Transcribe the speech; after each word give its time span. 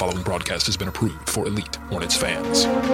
The 0.00 0.06
following 0.06 0.24
broadcast 0.24 0.64
has 0.64 0.78
been 0.78 0.88
approved 0.88 1.28
for 1.28 1.46
elite 1.46 1.76
Hornets 1.90 2.16
fans. 2.16 2.64
What 2.64 2.72
a 2.72 2.88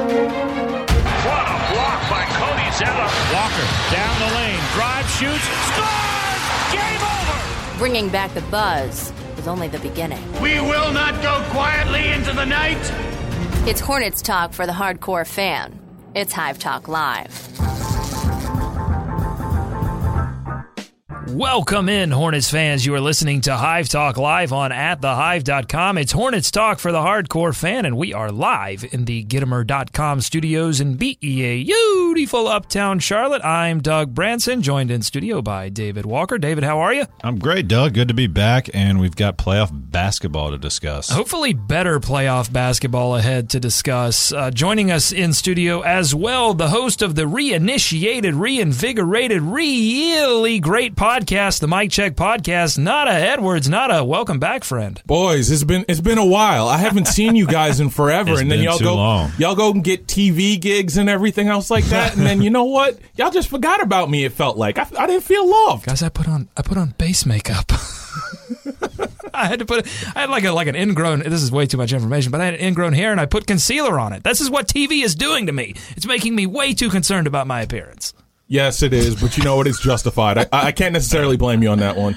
block 1.70 2.02
by 2.10 2.26
Cody 2.34 2.68
Zeller. 2.72 3.08
Walker 3.32 3.62
down 3.92 4.18
the 4.18 4.34
lane, 4.34 4.58
drive, 4.74 5.08
shoots, 5.10 5.46
scores! 5.70 6.72
Game 6.72 7.00
over! 7.00 7.78
Bringing 7.78 8.08
back 8.08 8.34
the 8.34 8.40
buzz 8.50 9.12
was 9.36 9.46
only 9.46 9.68
the 9.68 9.78
beginning. 9.78 10.20
We 10.42 10.58
will 10.58 10.90
not 10.92 11.22
go 11.22 11.44
quietly 11.50 12.08
into 12.08 12.32
the 12.32 12.44
night. 12.44 12.82
It's 13.68 13.78
Hornets 13.78 14.20
talk 14.20 14.52
for 14.52 14.66
the 14.66 14.72
hardcore 14.72 15.24
fan. 15.24 15.78
It's 16.16 16.32
Hive 16.32 16.58
Talk 16.58 16.88
Live. 16.88 17.85
Welcome 21.30 21.88
in, 21.88 22.12
Hornets 22.12 22.48
fans. 22.48 22.86
You 22.86 22.94
are 22.94 23.00
listening 23.00 23.40
to 23.42 23.56
Hive 23.56 23.88
Talk 23.88 24.16
live 24.16 24.52
on 24.52 24.70
atthehive.com. 24.70 25.98
It's 25.98 26.12
Hornets 26.12 26.52
Talk 26.52 26.78
for 26.78 26.92
the 26.92 27.00
hardcore 27.00 27.54
fan, 27.54 27.84
and 27.84 27.96
we 27.96 28.14
are 28.14 28.30
live 28.30 28.84
in 28.92 29.06
the 29.06 29.24
Gittimer.com 29.24 30.20
studios 30.20 30.80
in 30.80 30.94
BEA, 30.94 31.64
beautiful 31.64 32.46
uptown 32.46 33.00
Charlotte. 33.00 33.44
I'm 33.44 33.80
Doug 33.80 34.14
Branson, 34.14 34.62
joined 34.62 34.92
in 34.92 35.02
studio 35.02 35.42
by 35.42 35.68
David 35.68 36.06
Walker. 36.06 36.38
David, 36.38 36.62
how 36.62 36.78
are 36.78 36.94
you? 36.94 37.06
I'm 37.24 37.40
great, 37.40 37.66
Doug. 37.66 37.94
Good 37.94 38.06
to 38.06 38.14
be 38.14 38.28
back, 38.28 38.70
and 38.72 39.00
we've 39.00 39.16
got 39.16 39.36
playoff 39.36 39.70
basketball 39.72 40.52
to 40.52 40.58
discuss. 40.58 41.10
Hopefully, 41.10 41.52
better 41.52 41.98
playoff 41.98 42.52
basketball 42.52 43.16
ahead 43.16 43.50
to 43.50 43.58
discuss. 43.58 44.32
Uh, 44.32 44.52
joining 44.52 44.92
us 44.92 45.10
in 45.10 45.32
studio 45.32 45.80
as 45.80 46.14
well, 46.14 46.54
the 46.54 46.68
host 46.68 47.02
of 47.02 47.16
the 47.16 47.22
reinitiated, 47.22 48.38
reinvigorated, 48.38 49.42
really 49.42 50.60
great 50.60 50.94
podcast 50.94 51.15
podcast, 51.16 51.60
the 51.60 51.66
Mike 51.66 51.90
Check 51.90 52.14
podcast. 52.14 52.76
Nada 52.76 53.10
Edwards, 53.10 53.70
Nada 53.70 54.04
welcome 54.04 54.38
back, 54.38 54.64
friend. 54.64 55.00
Boys, 55.06 55.50
it's 55.50 55.64
been 55.64 55.82
it's 55.88 56.02
been 56.02 56.18
a 56.18 56.26
while. 56.26 56.68
I 56.68 56.76
haven't 56.76 57.06
seen 57.08 57.36
you 57.36 57.46
guys 57.46 57.80
in 57.80 57.88
forever, 57.88 58.32
It's 58.32 58.42
and 58.42 58.50
then 58.50 58.58
been 58.58 58.64
y'all 58.64 58.76
too 58.76 58.84
go 58.84 58.96
long. 58.96 59.30
y'all 59.38 59.54
go 59.54 59.70
and 59.70 59.82
get 59.82 60.06
TV 60.06 60.60
gigs 60.60 60.98
and 60.98 61.08
everything 61.08 61.48
else 61.48 61.70
like 61.70 61.84
that, 61.86 62.16
and 62.18 62.26
then 62.26 62.42
you 62.42 62.50
know 62.50 62.64
what? 62.64 62.98
Y'all 63.14 63.30
just 63.30 63.48
forgot 63.48 63.82
about 63.82 64.10
me. 64.10 64.24
It 64.26 64.32
felt 64.32 64.58
like 64.58 64.78
I, 64.78 64.86
I 64.98 65.06
didn't 65.06 65.22
feel 65.24 65.48
loved. 65.48 65.86
Guys, 65.86 66.02
I 66.02 66.10
put 66.10 66.28
on 66.28 66.50
I 66.54 66.60
put 66.60 66.76
on 66.76 66.94
base 66.98 67.24
makeup. 67.24 67.72
I 69.32 69.46
had 69.46 69.60
to 69.60 69.64
put 69.64 69.86
I 70.14 70.20
had 70.20 70.28
like 70.30 70.44
a 70.44 70.52
like 70.52 70.66
an 70.66 70.76
ingrown 70.76 71.20
this 71.20 71.42
is 71.42 71.50
way 71.50 71.64
too 71.64 71.78
much 71.78 71.94
information, 71.94 72.30
but 72.30 72.42
I 72.42 72.44
had 72.44 72.54
an 72.54 72.60
ingrown 72.60 72.92
hair 72.92 73.10
and 73.10 73.20
I 73.20 73.24
put 73.24 73.46
concealer 73.46 73.98
on 73.98 74.12
it. 74.12 74.22
This 74.22 74.42
is 74.42 74.50
what 74.50 74.68
TV 74.68 75.02
is 75.02 75.14
doing 75.14 75.46
to 75.46 75.52
me. 75.52 75.76
It's 75.96 76.06
making 76.06 76.34
me 76.34 76.44
way 76.46 76.74
too 76.74 76.90
concerned 76.90 77.26
about 77.26 77.46
my 77.46 77.62
appearance. 77.62 78.12
Yes, 78.48 78.82
it 78.82 78.92
is, 78.92 79.20
but 79.20 79.36
you 79.36 79.42
know 79.42 79.56
what? 79.56 79.66
It's 79.66 79.80
justified. 79.80 80.38
I, 80.38 80.46
I 80.52 80.72
can't 80.72 80.92
necessarily 80.92 81.36
blame 81.36 81.62
you 81.62 81.70
on 81.70 81.80
that 81.80 81.96
one. 81.96 82.16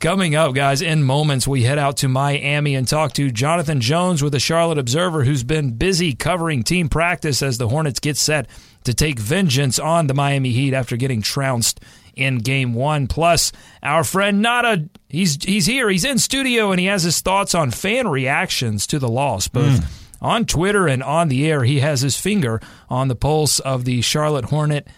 Coming 0.00 0.34
up, 0.34 0.52
guys, 0.54 0.82
in 0.82 1.04
moments, 1.04 1.46
we 1.46 1.62
head 1.62 1.78
out 1.78 1.98
to 1.98 2.08
Miami 2.08 2.74
and 2.74 2.88
talk 2.88 3.12
to 3.12 3.30
Jonathan 3.30 3.80
Jones 3.80 4.20
with 4.20 4.32
the 4.32 4.40
Charlotte 4.40 4.78
Observer, 4.78 5.22
who's 5.22 5.44
been 5.44 5.74
busy 5.74 6.12
covering 6.12 6.64
team 6.64 6.88
practice 6.88 7.40
as 7.40 7.56
the 7.56 7.68
Hornets 7.68 8.00
get 8.00 8.16
set 8.16 8.48
to 8.82 8.92
take 8.92 9.18
vengeance 9.18 9.78
on 9.78 10.08
the 10.08 10.14
Miami 10.14 10.50
Heat 10.50 10.74
after 10.74 10.96
getting 10.96 11.22
trounced 11.22 11.80
in 12.16 12.38
game 12.38 12.74
one. 12.74 13.06
Plus, 13.06 13.52
our 13.80 14.02
friend 14.02 14.42
Nada, 14.42 14.88
he's 15.08 15.42
he's 15.42 15.66
here, 15.66 15.88
he's 15.88 16.04
in 16.04 16.18
studio, 16.18 16.72
and 16.72 16.80
he 16.80 16.86
has 16.86 17.04
his 17.04 17.20
thoughts 17.20 17.54
on 17.54 17.70
fan 17.70 18.08
reactions 18.08 18.86
to 18.88 18.98
the 18.98 19.08
loss, 19.08 19.46
both 19.46 19.78
hmm. 19.78 20.24
on 20.24 20.46
Twitter 20.46 20.88
and 20.88 21.02
on 21.02 21.28
the 21.28 21.48
air. 21.48 21.62
He 21.62 21.78
has 21.78 22.00
his 22.00 22.18
finger 22.18 22.60
on 22.90 23.06
the 23.06 23.14
pulse 23.14 23.60
of 23.60 23.84
the 23.84 24.02
Charlotte 24.02 24.46
Hornet 24.46 24.88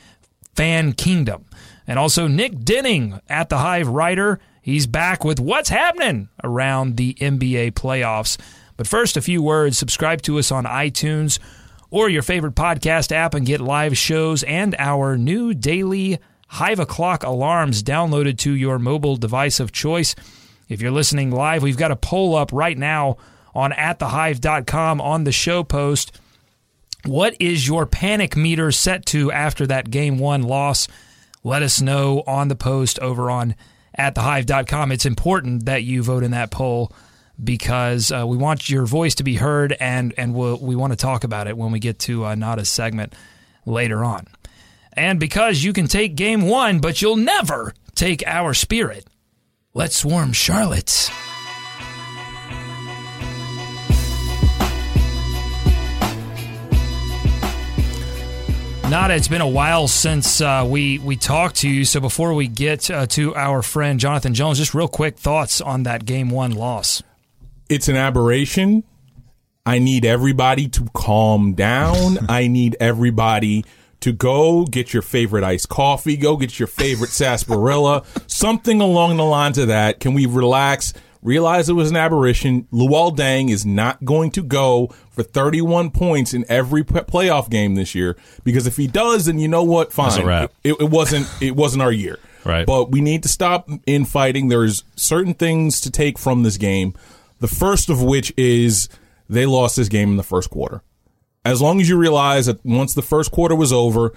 fan 0.54 0.92
kingdom. 0.92 1.44
And 1.86 1.98
also 1.98 2.26
Nick 2.26 2.60
Denning 2.60 3.20
at 3.28 3.48
the 3.48 3.58
Hive 3.58 3.88
writer. 3.88 4.40
He's 4.62 4.86
back 4.86 5.24
with 5.24 5.38
what's 5.38 5.68
happening 5.68 6.28
around 6.42 6.96
the 6.96 7.14
NBA 7.14 7.72
playoffs. 7.72 8.38
But 8.76 8.86
first, 8.86 9.16
a 9.16 9.22
few 9.22 9.42
words. 9.42 9.76
Subscribe 9.78 10.22
to 10.22 10.38
us 10.38 10.50
on 10.50 10.64
iTunes 10.64 11.38
or 11.90 12.08
your 12.08 12.22
favorite 12.22 12.54
podcast 12.54 13.12
app 13.12 13.34
and 13.34 13.46
get 13.46 13.60
live 13.60 13.96
shows 13.96 14.42
and 14.42 14.74
our 14.78 15.16
new 15.16 15.54
daily 15.54 16.18
Hive 16.48 16.80
O'Clock 16.80 17.22
alarms 17.24 17.82
downloaded 17.82 18.38
to 18.38 18.52
your 18.52 18.78
mobile 18.78 19.16
device 19.16 19.60
of 19.60 19.72
choice. 19.72 20.14
If 20.68 20.80
you're 20.80 20.90
listening 20.90 21.30
live, 21.30 21.62
we've 21.62 21.76
got 21.76 21.90
a 21.90 21.96
poll 21.96 22.34
up 22.34 22.52
right 22.52 22.78
now 22.78 23.16
on 23.54 23.72
atthehive.com 23.72 25.00
on 25.00 25.24
the 25.24 25.32
show 25.32 25.62
post. 25.62 26.18
What 27.06 27.36
is 27.38 27.68
your 27.68 27.84
panic 27.84 28.34
meter 28.34 28.72
set 28.72 29.04
to 29.06 29.30
after 29.30 29.66
that 29.66 29.90
game 29.90 30.18
one 30.18 30.42
loss? 30.42 30.88
Let 31.42 31.62
us 31.62 31.82
know 31.82 32.22
on 32.26 32.48
the 32.48 32.56
post 32.56 32.98
over 33.00 33.30
on 33.30 33.54
at 33.94 34.14
thehive.com. 34.14 34.90
It's 34.90 35.04
important 35.04 35.66
that 35.66 35.82
you 35.82 36.02
vote 36.02 36.22
in 36.22 36.30
that 36.30 36.50
poll 36.50 36.92
because 37.42 38.10
uh, 38.10 38.24
we 38.26 38.38
want 38.38 38.70
your 38.70 38.86
voice 38.86 39.16
to 39.16 39.24
be 39.24 39.34
heard 39.34 39.76
and, 39.78 40.14
and 40.16 40.34
we'll, 40.34 40.56
we 40.58 40.76
want 40.76 40.92
to 40.92 40.96
talk 40.96 41.24
about 41.24 41.46
it 41.46 41.56
when 41.56 41.72
we 41.72 41.78
get 41.78 41.98
to 42.00 42.24
uh, 42.24 42.34
Nada's 42.34 42.70
segment 42.70 43.12
later 43.66 44.02
on. 44.02 44.26
And 44.94 45.20
because 45.20 45.62
you 45.62 45.72
can 45.72 45.88
take 45.88 46.14
game 46.14 46.42
one, 46.42 46.78
but 46.78 47.02
you'll 47.02 47.16
never 47.16 47.74
take 47.94 48.26
our 48.26 48.54
spirit, 48.54 49.06
let's 49.74 49.96
swarm 49.96 50.32
Charlotte. 50.32 51.10
Nada, 58.90 59.14
it's 59.14 59.28
been 59.28 59.40
a 59.40 59.48
while 59.48 59.88
since 59.88 60.42
uh, 60.42 60.64
we 60.68 60.98
we 60.98 61.16
talked 61.16 61.56
to 61.56 61.68
you. 61.68 61.86
So 61.86 62.00
before 62.00 62.34
we 62.34 62.46
get 62.46 62.90
uh, 62.90 63.06
to 63.08 63.34
our 63.34 63.62
friend 63.62 63.98
Jonathan 63.98 64.34
Jones, 64.34 64.58
just 64.58 64.74
real 64.74 64.88
quick 64.88 65.16
thoughts 65.16 65.60
on 65.62 65.84
that 65.84 66.04
game 66.04 66.28
one 66.28 66.52
loss. 66.52 67.02
It's 67.68 67.88
an 67.88 67.96
aberration. 67.96 68.84
I 69.64 69.78
need 69.78 70.04
everybody 70.04 70.68
to 70.68 70.86
calm 70.92 71.54
down. 71.54 72.18
I 72.28 72.46
need 72.46 72.76
everybody 72.78 73.64
to 74.00 74.12
go 74.12 74.66
get 74.66 74.92
your 74.92 75.02
favorite 75.02 75.44
iced 75.44 75.70
coffee, 75.70 76.18
go 76.18 76.36
get 76.36 76.58
your 76.58 76.68
favorite 76.68 77.10
sarsaparilla, 77.10 78.04
something 78.26 78.82
along 78.82 79.16
the 79.16 79.24
lines 79.24 79.56
of 79.56 79.68
that. 79.68 79.98
Can 79.98 80.12
we 80.12 80.26
relax? 80.26 80.92
Realize 81.24 81.70
it 81.70 81.72
was 81.72 81.90
an 81.90 81.96
aberration. 81.96 82.68
Luol 82.70 83.16
Deng 83.16 83.50
is 83.50 83.64
not 83.64 84.04
going 84.04 84.30
to 84.32 84.42
go 84.42 84.88
for 85.10 85.22
31 85.22 85.90
points 85.90 86.34
in 86.34 86.44
every 86.50 86.84
p- 86.84 86.94
playoff 86.94 87.48
game 87.48 87.74
this 87.74 87.94
year 87.94 88.16
because 88.44 88.66
if 88.66 88.76
he 88.76 88.86
does, 88.86 89.24
then 89.24 89.38
you 89.38 89.48
know 89.48 89.64
what? 89.64 89.90
Fine. 89.90 90.24
Wrap. 90.24 90.52
It, 90.62 90.74
it 90.78 90.90
wasn't. 90.90 91.26
It 91.40 91.56
wasn't 91.56 91.82
our 91.82 91.90
year. 91.90 92.18
Right. 92.44 92.66
But 92.66 92.90
we 92.90 93.00
need 93.00 93.22
to 93.22 93.28
stop 93.30 93.70
infighting. 93.86 94.48
There's 94.48 94.84
certain 94.96 95.32
things 95.32 95.80
to 95.80 95.90
take 95.90 96.18
from 96.18 96.42
this 96.42 96.58
game. 96.58 96.92
The 97.40 97.48
first 97.48 97.88
of 97.88 98.02
which 98.02 98.32
is 98.36 98.90
they 99.28 99.46
lost 99.46 99.76
this 99.76 99.88
game 99.88 100.10
in 100.10 100.16
the 100.18 100.22
first 100.22 100.50
quarter. 100.50 100.82
As 101.42 101.62
long 101.62 101.80
as 101.80 101.88
you 101.88 101.96
realize 101.96 102.46
that 102.46 102.62
once 102.66 102.92
the 102.92 103.02
first 103.02 103.30
quarter 103.30 103.54
was 103.54 103.72
over, 103.72 104.12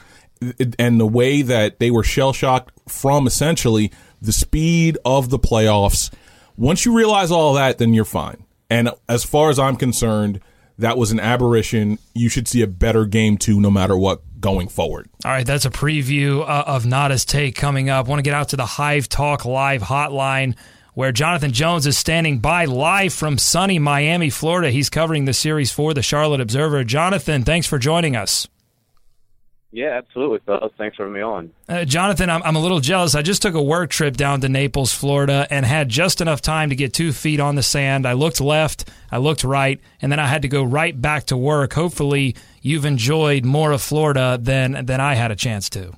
and 0.78 1.00
the 1.00 1.08
way 1.08 1.42
that 1.42 1.80
they 1.80 1.90
were 1.90 2.04
shell 2.04 2.34
shocked 2.34 2.72
from 2.88 3.28
essentially 3.28 3.92
the 4.22 4.34
speed 4.34 4.98
of 5.06 5.30
the 5.30 5.40
playoffs, 5.40 6.12
once 6.58 6.86
you 6.86 6.96
realize 6.96 7.32
all 7.32 7.54
that, 7.54 7.78
then 7.78 7.94
you're 7.94 8.06
fine. 8.06 8.44
And 8.70 8.90
as 9.08 9.24
far 9.24 9.50
as 9.50 9.60
I'm 9.60 9.78
concerned, 9.78 10.42
that 10.78 10.98
was 10.98 11.12
an 11.12 11.20
aberration. 11.20 12.00
You 12.14 12.30
should 12.30 12.48
see 12.48 12.62
a 12.62 12.68
better 12.68 13.06
game 13.06 13.38
two, 13.38 13.60
no 13.62 13.72
matter 13.72 13.98
what, 13.98 14.22
going 14.42 14.68
forward. 14.68 15.10
All 15.24 15.32
right, 15.32 15.46
that's 15.46 15.66
a 15.66 15.70
preview 15.70 16.42
uh, 16.42 16.64
of 16.68 16.86
Nada's 16.86 17.26
take 17.26 17.56
coming 17.56 17.90
up. 17.90 18.08
Want 18.08 18.20
to 18.20 18.24
get 18.24 18.34
out 18.34 18.50
to 18.50 18.56
the 18.56 18.66
Hive 18.66 19.08
Talk 19.08 19.46
Live 19.46 19.82
hotline 19.82 20.56
where 20.98 21.12
Jonathan 21.12 21.52
Jones 21.52 21.86
is 21.86 21.96
standing 21.96 22.40
by 22.40 22.66
live 22.66 23.14
from 23.14 23.38
sunny 23.38 23.78
Miami, 23.78 24.32
Florida. 24.32 24.72
He's 24.72 24.90
covering 24.90 25.26
the 25.26 25.34
series 25.34 25.72
for 25.72 25.94
the 25.94 26.02
Charlotte 26.02 26.42
Observer. 26.42 26.84
Jonathan, 26.84 27.44
thanks 27.44 27.68
for 27.68 27.78
joining 27.78 28.16
us. 28.16 28.48
Yeah, 29.72 29.98
absolutely, 29.98 30.40
fellas. 30.46 30.72
Thanks 30.78 30.96
for 30.96 31.04
having 31.04 31.14
me 31.14 31.22
on. 31.22 31.52
Uh, 31.68 31.84
Jonathan, 31.84 32.30
I'm, 32.30 32.42
I'm 32.44 32.56
a 32.56 32.60
little 32.60 32.80
jealous. 32.80 33.16
I 33.16 33.22
just 33.22 33.42
took 33.42 33.54
a 33.54 33.62
work 33.62 33.90
trip 33.90 34.16
down 34.16 34.40
to 34.42 34.50
Naples, 34.50 34.94
Florida, 34.94 35.46
and 35.50 35.66
had 35.66 35.90
just 35.90 36.22
enough 36.22 36.42
time 36.42 36.70
to 36.70 36.76
get 36.76 36.94
two 36.94 37.12
feet 37.12 37.42
on 37.42 37.56
the 37.56 37.64
sand. 37.64 38.08
I 38.08 38.14
looked 38.14 38.40
left, 38.40 38.90
I 39.12 39.18
looked 39.18 39.44
right, 39.44 39.82
and 40.02 40.10
then 40.12 40.20
I 40.20 40.28
had 40.28 40.44
to 40.44 40.48
go 40.48 40.64
right 40.64 41.00
back 41.00 41.26
to 41.26 41.38
work. 41.38 41.74
Hopefully, 41.74 42.36
you've 42.62 42.86
enjoyed 42.86 43.44
more 43.44 43.72
of 43.72 43.82
Florida 43.82 44.40
than 44.42 44.86
than 44.86 45.02
I 45.02 45.16
had 45.16 45.32
a 45.32 45.36
chance 45.36 45.70
to. 45.72 45.94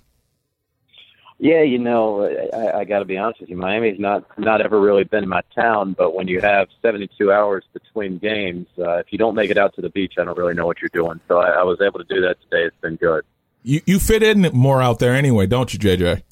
Yeah, 1.41 1.61
you 1.61 1.77
know, 1.77 2.25
I, 2.51 2.79
I 2.79 2.83
got 2.83 2.99
to 2.99 3.05
be 3.05 3.17
honest 3.17 3.39
with 3.39 3.49
you. 3.49 3.55
Miami's 3.55 3.99
not 3.99 4.25
not 4.39 4.61
ever 4.61 4.81
really 4.81 5.05
been 5.05 5.29
my 5.29 5.41
town, 5.55 5.93
but 5.93 6.13
when 6.13 6.27
you 6.27 6.41
have 6.41 6.67
72 6.81 7.31
hours 7.31 7.63
between 7.71 8.17
games, 8.17 8.67
uh, 8.79 8.97
if 8.97 9.07
you 9.11 9.17
don't 9.17 9.35
make 9.35 9.51
it 9.51 9.57
out 9.57 9.73
to 9.75 9.81
the 9.81 9.89
beach, 9.89 10.15
I 10.17 10.25
don't 10.25 10.37
really 10.37 10.55
know 10.55 10.65
what 10.65 10.81
you're 10.81 10.89
doing. 10.91 11.21
So 11.29 11.37
I, 11.37 11.61
I 11.61 11.63
was 11.63 11.79
able 11.81 11.99
to 11.99 12.13
do 12.13 12.19
that 12.21 12.41
today. 12.41 12.65
It's 12.65 12.75
been 12.81 12.97
good. 12.97 13.23
You 13.63 13.81
you 13.85 13.99
fit 13.99 14.23
in 14.23 14.49
more 14.53 14.81
out 14.81 14.99
there 14.99 15.13
anyway, 15.13 15.45
don't 15.47 15.71
you, 15.73 15.79
JJ? 15.79 16.23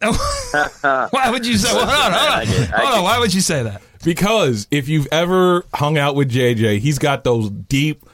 Why 1.10 1.30
would 1.30 1.46
you 1.46 1.56
say? 1.56 1.68
Hold 1.70 1.82
on, 1.88 2.12
hold 2.12 2.30
on, 2.30 2.46
hold 2.46 2.94
on. 2.94 3.02
Why 3.04 3.18
would 3.18 3.32
you 3.32 3.40
say 3.40 3.62
that? 3.62 3.82
Because 4.04 4.66
if 4.70 4.88
you've 4.88 5.08
ever 5.10 5.64
hung 5.72 5.96
out 5.96 6.14
with 6.14 6.30
JJ, 6.30 6.78
he's 6.80 6.98
got 6.98 7.24
those 7.24 7.48
deep, 7.48 8.04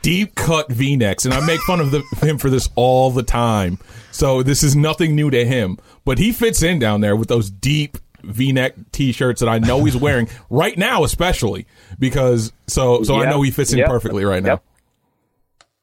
deep 0.00 0.34
cut 0.34 0.70
V 0.72 0.96
necks, 0.96 1.26
and 1.26 1.34
I 1.34 1.44
make 1.46 1.60
fun 1.62 1.80
of 1.80 1.90
the, 1.90 2.02
him 2.26 2.38
for 2.38 2.48
this 2.48 2.70
all 2.74 3.10
the 3.10 3.22
time. 3.22 3.78
So 4.12 4.42
this 4.42 4.62
is 4.62 4.74
nothing 4.74 5.14
new 5.14 5.30
to 5.30 5.44
him, 5.44 5.78
but 6.06 6.18
he 6.18 6.32
fits 6.32 6.62
in 6.62 6.78
down 6.78 7.02
there 7.02 7.14
with 7.16 7.28
those 7.28 7.50
deep 7.50 7.98
V 8.24 8.52
neck 8.52 8.74
t 8.92 9.12
shirts 9.12 9.40
that 9.40 9.48
I 9.48 9.58
know 9.58 9.84
he's 9.84 9.96
wearing 9.96 10.28
right 10.50 10.76
now, 10.78 11.04
especially 11.04 11.66
because 11.98 12.52
so 12.66 13.02
so 13.02 13.20
I 13.20 13.28
know 13.28 13.42
he 13.42 13.50
fits 13.50 13.72
in 13.72 13.78
Yep. 13.80 13.88
perfectly 13.88 14.24
right 14.24 14.42
now. 14.42 14.52
Yep. 14.52 14.64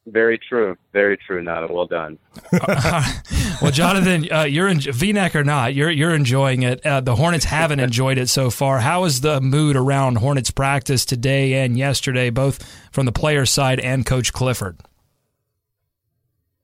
Very 0.05 0.37
true. 0.37 0.75
Very 0.91 1.17
true, 1.17 1.41
Nada. 1.41 1.71
Well 1.71 1.87
done. 1.87 2.19
Well, 3.61 3.71
Jonathan, 3.71 4.27
uh, 4.29 4.43
you're 4.43 4.67
in 4.67 4.81
V-neck 4.81 5.37
or 5.37 5.43
not, 5.45 5.73
you're 5.73 5.89
you're 5.89 6.13
enjoying 6.13 6.63
it. 6.63 6.85
Uh, 6.85 6.99
the 6.99 7.15
Hornets 7.15 7.45
haven't 7.45 7.79
enjoyed 7.79 8.17
it 8.17 8.27
so 8.27 8.49
far. 8.49 8.79
How 8.79 9.05
is 9.05 9.21
the 9.21 9.39
mood 9.39 9.77
around 9.77 10.17
Hornets 10.17 10.51
practice 10.51 11.05
today 11.05 11.63
and 11.63 11.77
yesterday, 11.77 12.29
both 12.29 12.61
from 12.91 13.05
the 13.05 13.13
player 13.13 13.45
side 13.45 13.79
and 13.79 14.05
Coach 14.05 14.33
Clifford? 14.33 14.81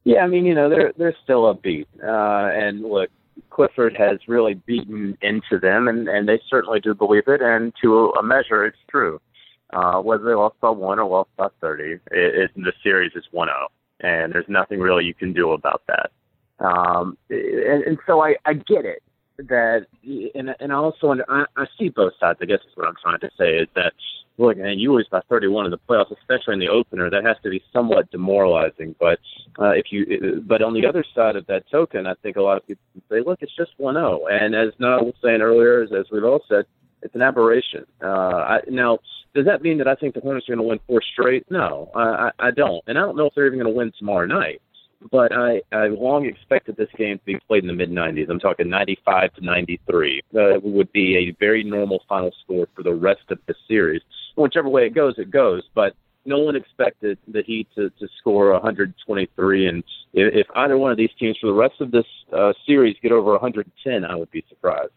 Yeah, 0.03 0.23
I 0.23 0.27
mean, 0.27 0.45
you 0.45 0.55
know, 0.55 0.69
they're 0.69 0.91
they're 0.97 1.15
still 1.23 1.43
upbeat, 1.53 1.85
uh, 2.03 2.51
and 2.53 2.81
look, 2.81 3.09
Clifford 3.49 3.95
has 3.95 4.19
really 4.27 4.55
beaten 4.55 5.17
into 5.21 5.57
them, 5.57 5.87
and 5.87 6.09
and 6.09 6.27
they 6.27 6.41
certainly 6.49 6.81
do 6.81 6.93
believe 6.93 7.27
it, 7.27 7.41
and 7.41 7.71
to 7.81 8.09
a 8.19 8.23
measure, 8.23 8.65
it's 8.65 8.77
true. 8.89 9.21
Uh, 9.71 10.01
whether 10.01 10.23
they 10.23 10.33
lost 10.33 10.59
by 10.59 10.69
one 10.69 10.99
or 10.99 11.07
lost 11.07 11.29
by 11.37 11.47
thirty, 11.61 11.93
it, 11.93 12.01
it, 12.11 12.51
the 12.55 12.73
series 12.83 13.11
is 13.15 13.23
one 13.31 13.47
zero, 13.47 13.67
and 13.99 14.33
there's 14.33 14.49
nothing 14.49 14.79
really 14.79 15.05
you 15.05 15.13
can 15.13 15.33
do 15.33 15.51
about 15.51 15.83
that. 15.87 16.11
Um, 16.59 17.17
and, 17.29 17.83
and 17.83 17.97
so 18.07 18.21
I 18.21 18.35
I 18.45 18.53
get 18.53 18.85
it 18.85 19.03
that, 19.37 19.85
and 20.35 20.55
and 20.59 20.71
I 20.71 20.75
also 20.75 21.11
under, 21.11 21.25
I, 21.29 21.45
I 21.55 21.65
see 21.77 21.89
both 21.89 22.13
sides. 22.19 22.39
I 22.41 22.45
guess 22.45 22.59
is 22.59 22.75
what 22.75 22.87
I'm 22.87 22.95
trying 23.01 23.19
to 23.19 23.29
say 23.37 23.57
is 23.57 23.67
that 23.75 23.93
look, 24.39 24.57
and 24.57 24.79
you 24.79 24.93
lose 24.93 25.07
by 25.11 25.21
31 25.29 25.65
in 25.65 25.71
the 25.71 25.77
playoffs, 25.77 26.11
especially 26.17 26.53
in 26.53 26.59
the 26.59 26.69
opener. 26.69 27.09
That 27.09 27.25
has 27.25 27.37
to 27.43 27.49
be 27.49 27.61
somewhat 27.71 28.09
demoralizing. 28.09 28.95
But 28.99 29.19
uh, 29.59 29.71
if 29.71 29.91
you, 29.91 30.43
but 30.47 30.61
on 30.61 30.73
the 30.73 30.87
other 30.87 31.03
side 31.13 31.35
of 31.35 31.45
that 31.47 31.69
token, 31.69 32.07
I 32.07 32.15
think 32.23 32.37
a 32.37 32.41
lot 32.41 32.57
of 32.57 32.65
people 32.65 32.81
say, 33.09 33.21
look, 33.25 33.39
it's 33.41 33.55
just 33.55 33.77
1-0. 33.77 34.19
And 34.31 34.55
as 34.55 34.73
Noah 34.79 35.03
was 35.03 35.15
saying 35.21 35.41
earlier, 35.41 35.83
as, 35.83 35.91
as 35.91 36.05
we've 36.11 36.23
all 36.23 36.41
said, 36.47 36.65
it's 37.01 37.15
an 37.15 37.21
aberration. 37.21 37.85
Uh, 38.01 38.07
I, 38.07 38.59
now, 38.69 38.99
does 39.33 39.45
that 39.45 39.61
mean 39.61 39.77
that 39.77 39.87
I 39.87 39.95
think 39.95 40.15
the 40.15 40.21
Hornets 40.21 40.47
are 40.49 40.55
going 40.55 40.63
to 40.63 40.69
win 40.69 40.79
four 40.87 41.01
straight? 41.01 41.45
No, 41.49 41.91
I, 41.95 42.31
I, 42.39 42.51
don't. 42.51 42.83
And 42.87 42.97
I 42.97 43.01
don't 43.01 43.15
know 43.15 43.27
if 43.27 43.35
they're 43.35 43.47
even 43.47 43.59
going 43.59 43.71
to 43.71 43.77
win 43.77 43.91
tomorrow 43.97 44.25
night. 44.25 44.61
But 45.11 45.31
I, 45.31 45.61
I 45.71 45.87
long 45.87 46.25
expected 46.25 46.75
this 46.75 46.89
game 46.97 47.19
to 47.19 47.25
be 47.25 47.39
played 47.47 47.63
in 47.63 47.67
the 47.67 47.73
mid 47.73 47.89
90s. 47.89 48.29
I'm 48.29 48.39
talking 48.39 48.69
95 48.69 49.33
to 49.35 49.45
93. 49.45 50.21
Uh, 50.35 50.59
would 50.61 50.91
be 50.91 51.15
a 51.15 51.35
very 51.39 51.63
normal 51.63 52.03
final 52.09 52.31
score 52.43 52.67
for 52.75 52.83
the 52.83 52.93
rest 52.93 53.21
of 53.29 53.39
the 53.47 53.55
series. 53.65 54.01
Whichever 54.35 54.67
way 54.67 54.87
it 54.87 54.93
goes, 54.93 55.13
it 55.17 55.31
goes. 55.31 55.63
But 55.73 55.93
no 56.25 56.39
one 56.39 56.55
expected 56.55 57.17
the 57.27 57.43
Heat 57.43 57.67
to, 57.75 57.89
to 57.91 58.07
score 58.19 58.51
123. 58.51 59.67
And 59.67 59.83
if, 60.13 60.33
if 60.33 60.47
either 60.55 60.77
one 60.77 60.91
of 60.91 60.97
these 60.97 61.11
teams 61.17 61.37
for 61.39 61.47
the 61.47 61.53
rest 61.53 61.79
of 61.79 61.91
this 61.91 62.05
uh, 62.35 62.51
series 62.65 62.97
get 63.01 63.13
over 63.13 63.31
110, 63.31 64.03
I 64.03 64.15
would 64.15 64.31
be 64.31 64.43
surprised. 64.49 64.91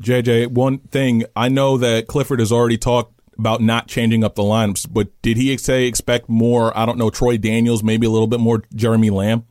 JJ, 0.00 0.48
one 0.48 0.78
thing 0.78 1.24
I 1.36 1.48
know 1.48 1.76
that 1.76 2.06
Clifford 2.06 2.40
has 2.40 2.50
already 2.50 2.78
talked 2.78 3.20
about 3.38 3.60
not 3.60 3.88
changing 3.88 4.22
up 4.22 4.34
the 4.34 4.42
lineups, 4.42 4.86
but 4.92 5.08
did 5.22 5.36
he 5.36 5.56
say 5.56 5.86
expect 5.86 6.28
more? 6.28 6.76
I 6.76 6.84
don't 6.86 6.98
know, 6.98 7.10
Troy 7.10 7.36
Daniels, 7.36 7.82
maybe 7.82 8.06
a 8.06 8.10
little 8.10 8.26
bit 8.26 8.40
more 8.40 8.62
Jeremy 8.74 9.10
Lamb. 9.10 9.44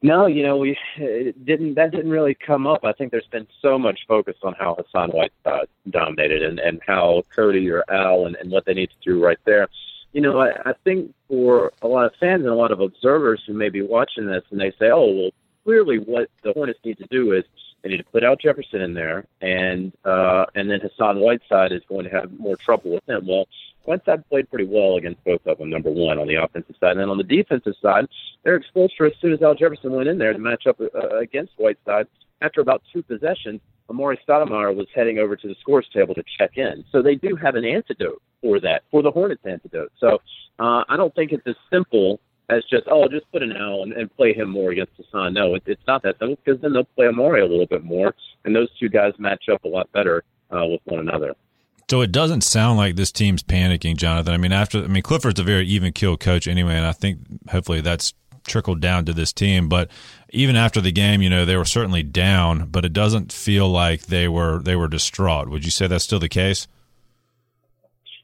No, 0.00 0.26
you 0.26 0.44
know, 0.44 0.56
we 0.56 0.78
didn't. 0.96 1.74
That 1.74 1.90
didn't 1.90 2.10
really 2.10 2.34
come 2.34 2.68
up. 2.68 2.84
I 2.84 2.92
think 2.92 3.10
there's 3.10 3.26
been 3.32 3.48
so 3.60 3.76
much 3.78 3.98
focus 4.06 4.36
on 4.44 4.54
how 4.54 4.76
Hassan 4.76 5.10
Whiteside 5.10 5.32
uh, 5.44 5.66
dominated 5.90 6.44
and 6.44 6.60
and 6.60 6.80
how 6.86 7.24
Cody 7.34 7.68
or 7.68 7.82
Al 7.90 8.26
and, 8.26 8.36
and 8.36 8.48
what 8.50 8.64
they 8.64 8.74
need 8.74 8.90
to 8.90 9.10
do 9.10 9.22
right 9.22 9.38
there. 9.44 9.66
You 10.12 10.20
know, 10.20 10.38
I, 10.38 10.50
I 10.66 10.72
think 10.84 11.12
for 11.26 11.72
a 11.82 11.88
lot 11.88 12.06
of 12.06 12.12
fans 12.20 12.42
and 12.42 12.50
a 12.50 12.54
lot 12.54 12.70
of 12.70 12.80
observers 12.80 13.42
who 13.44 13.54
may 13.54 13.70
be 13.70 13.82
watching 13.82 14.26
this 14.26 14.44
and 14.50 14.60
they 14.60 14.70
say, 14.78 14.88
"Oh, 14.92 15.12
well, 15.12 15.30
clearly 15.64 15.98
what 15.98 16.30
the 16.44 16.52
Hornets 16.52 16.78
need 16.84 16.98
to 16.98 17.06
do 17.10 17.32
is 17.32 17.44
they 17.88 17.96
need 17.96 18.04
to 18.04 18.10
put 18.10 18.22
Al 18.22 18.36
Jefferson 18.36 18.80
in 18.80 18.94
there, 18.94 19.26
and 19.40 19.92
uh, 20.04 20.46
and 20.54 20.70
then 20.70 20.80
Hassan 20.80 21.20
Whiteside 21.20 21.72
is 21.72 21.82
going 21.88 22.04
to 22.04 22.10
have 22.10 22.30
more 22.38 22.56
trouble 22.56 22.92
with 22.92 23.08
him." 23.08 23.26
Well, 23.26 23.48
Whiteside 23.84 24.28
played 24.28 24.50
pretty 24.50 24.66
well 24.66 24.96
against 24.96 25.24
both 25.24 25.46
of 25.46 25.58
them. 25.58 25.70
Number 25.70 25.90
one 25.90 26.18
on 26.18 26.26
the 26.26 26.36
offensive 26.36 26.76
side, 26.78 26.92
and 26.92 27.00
then 27.00 27.08
on 27.08 27.18
the 27.18 27.24
defensive 27.24 27.74
side, 27.80 28.06
they're 28.42 28.56
exposed 28.56 28.94
as 29.00 29.12
soon 29.20 29.32
as 29.32 29.42
Al 29.42 29.54
Jefferson 29.54 29.92
went 29.92 30.08
in 30.08 30.18
there 30.18 30.32
to 30.32 30.38
match 30.38 30.66
up 30.66 30.80
uh, 30.80 31.16
against 31.18 31.52
Whiteside. 31.56 32.06
After 32.40 32.60
about 32.60 32.82
two 32.92 33.02
possessions, 33.02 33.60
Amar'e 33.90 34.16
Stoudemire 34.26 34.74
was 34.74 34.86
heading 34.94 35.18
over 35.18 35.34
to 35.34 35.48
the 35.48 35.56
scores 35.60 35.88
table 35.92 36.14
to 36.14 36.22
check 36.38 36.56
in. 36.56 36.84
So 36.92 37.02
they 37.02 37.16
do 37.16 37.34
have 37.36 37.56
an 37.56 37.64
antidote 37.64 38.22
for 38.42 38.60
that, 38.60 38.82
for 38.90 39.02
the 39.02 39.10
Hornets 39.10 39.44
antidote. 39.44 39.90
So 39.98 40.20
uh, 40.58 40.84
I 40.88 40.96
don't 40.96 41.14
think 41.14 41.32
it's 41.32 41.46
as 41.46 41.56
simple 41.70 42.20
as 42.48 42.64
just 42.70 42.84
oh, 42.90 43.08
just 43.08 43.30
put 43.30 43.42
an 43.42 43.52
L 43.56 43.82
and, 43.82 43.92
and 43.92 44.14
play 44.16 44.32
him 44.32 44.50
more 44.50 44.70
against 44.70 44.92
Hassan. 44.96 45.34
No, 45.34 45.54
it, 45.54 45.62
it's 45.66 45.86
not 45.86 46.02
that 46.02 46.18
simple 46.18 46.38
because 46.44 46.60
then 46.60 46.72
they'll 46.72 46.84
play 46.84 47.06
Amar'e 47.06 47.42
a 47.42 47.46
little 47.46 47.66
bit 47.66 47.84
more, 47.84 48.14
and 48.44 48.54
those 48.54 48.68
two 48.78 48.88
guys 48.88 49.12
match 49.18 49.48
up 49.52 49.64
a 49.64 49.68
lot 49.68 49.90
better 49.92 50.24
uh, 50.50 50.64
with 50.66 50.80
one 50.84 51.00
another. 51.00 51.34
So 51.90 52.02
it 52.02 52.12
doesn't 52.12 52.42
sound 52.42 52.76
like 52.76 52.96
this 52.96 53.10
team's 53.10 53.42
panicking, 53.42 53.96
Jonathan. 53.96 54.34
I 54.34 54.36
mean, 54.36 54.52
after 54.52 54.82
I 54.84 54.88
mean, 54.88 55.02
Clifford's 55.02 55.40
a 55.40 55.44
very 55.44 55.66
even 55.66 55.92
kill 55.92 56.16
coach 56.16 56.46
anyway, 56.46 56.74
and 56.74 56.86
I 56.86 56.92
think 56.92 57.20
hopefully 57.50 57.80
that's 57.80 58.12
trickled 58.46 58.80
down 58.80 59.04
to 59.06 59.12
this 59.12 59.32
team. 59.32 59.68
But 59.68 59.90
even 60.30 60.56
after 60.56 60.80
the 60.80 60.92
game, 60.92 61.22
you 61.22 61.30
know, 61.30 61.44
they 61.44 61.56
were 61.56 61.64
certainly 61.64 62.02
down, 62.02 62.68
but 62.68 62.84
it 62.84 62.92
doesn't 62.92 63.32
feel 63.32 63.68
like 63.68 64.02
they 64.02 64.28
were 64.28 64.60
they 64.60 64.76
were 64.76 64.88
distraught. 64.88 65.48
Would 65.48 65.64
you 65.64 65.70
say 65.70 65.86
that's 65.86 66.04
still 66.04 66.18
the 66.18 66.28
case? 66.28 66.66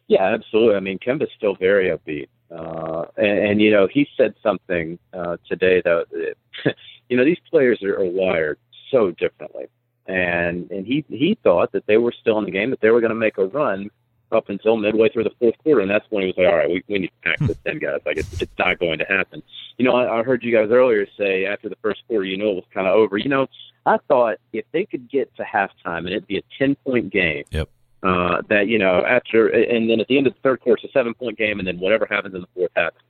Yeah, 0.08 0.24
absolutely. 0.24 0.76
I 0.76 0.80
mean, 0.80 0.98
Kemba's 0.98 1.30
still 1.36 1.54
very 1.54 1.88
upbeat. 1.88 2.28
Uh, 2.50 3.04
and, 3.16 3.38
and, 3.38 3.60
you 3.60 3.70
know, 3.70 3.86
he 3.86 4.06
said 4.16 4.34
something 4.42 4.98
uh, 5.12 5.36
today 5.48 5.82
that, 5.84 6.34
you 7.08 7.16
know, 7.16 7.24
these 7.24 7.40
players 7.50 7.82
are, 7.82 7.98
are 7.98 8.04
wired 8.04 8.58
so 8.90 9.10
differently. 9.12 9.66
And 10.06 10.70
and 10.70 10.86
he 10.86 11.02
he 11.08 11.38
thought 11.42 11.72
that 11.72 11.86
they 11.86 11.96
were 11.96 12.12
still 12.12 12.38
in 12.38 12.44
the 12.44 12.50
game, 12.50 12.68
that 12.70 12.80
they 12.82 12.90
were 12.90 13.00
going 13.00 13.08
to 13.08 13.16
make 13.16 13.38
a 13.38 13.46
run 13.46 13.90
up 14.32 14.48
until 14.48 14.76
midway 14.76 15.08
through 15.08 15.24
the 15.24 15.32
fourth 15.38 15.56
quarter, 15.58 15.80
and 15.80 15.90
that's 15.90 16.04
when 16.10 16.22
he 16.22 16.26
was 16.26 16.36
like, 16.36 16.46
"All 16.46 16.56
right, 16.56 16.68
we, 16.68 16.82
we 16.88 16.98
need 16.98 17.06
to 17.06 17.12
pack 17.22 17.38
this 17.38 17.56
in, 17.64 17.78
guys. 17.78 18.00
Like 18.04 18.18
it's 18.18 18.42
it's 18.42 18.52
not 18.58 18.78
going 18.78 18.98
to 18.98 19.04
happen." 19.06 19.42
You 19.78 19.86
know, 19.86 19.96
I, 19.96 20.20
I 20.20 20.22
heard 20.22 20.42
you 20.42 20.52
guys 20.52 20.70
earlier 20.70 21.06
say 21.16 21.46
after 21.46 21.68
the 21.68 21.76
first 21.76 22.02
quarter, 22.06 22.24
you 22.24 22.36
know, 22.36 22.50
it 22.50 22.54
was 22.56 22.64
kind 22.72 22.86
of 22.86 22.94
over. 22.94 23.16
You 23.16 23.28
know, 23.30 23.46
I 23.86 23.98
thought 24.08 24.38
if 24.52 24.64
they 24.72 24.84
could 24.84 25.10
get 25.10 25.34
to 25.36 25.42
halftime 25.42 25.98
and 25.98 26.08
it'd 26.08 26.26
be 26.26 26.38
a 26.38 26.42
ten 26.58 26.74
point 26.76 27.10
game, 27.10 27.44
Yep. 27.50 27.68
Uh, 28.04 28.42
that 28.50 28.68
you 28.68 28.78
know 28.78 29.02
after 29.04 29.48
and 29.48 29.88
then 29.88 29.98
at 29.98 30.06
the 30.08 30.18
end 30.18 30.26
of 30.26 30.34
the 30.34 30.40
third 30.40 30.60
quarter, 30.60 30.80
it's 30.84 30.90
a 30.90 30.96
seven 30.96 31.14
point 31.14 31.38
game, 31.38 31.58
and 31.58 31.66
then 31.66 31.78
whatever 31.78 32.06
happens 32.08 32.34
in 32.34 32.42
the 32.42 32.46
fourth 32.54 32.70
happens. 32.76 33.02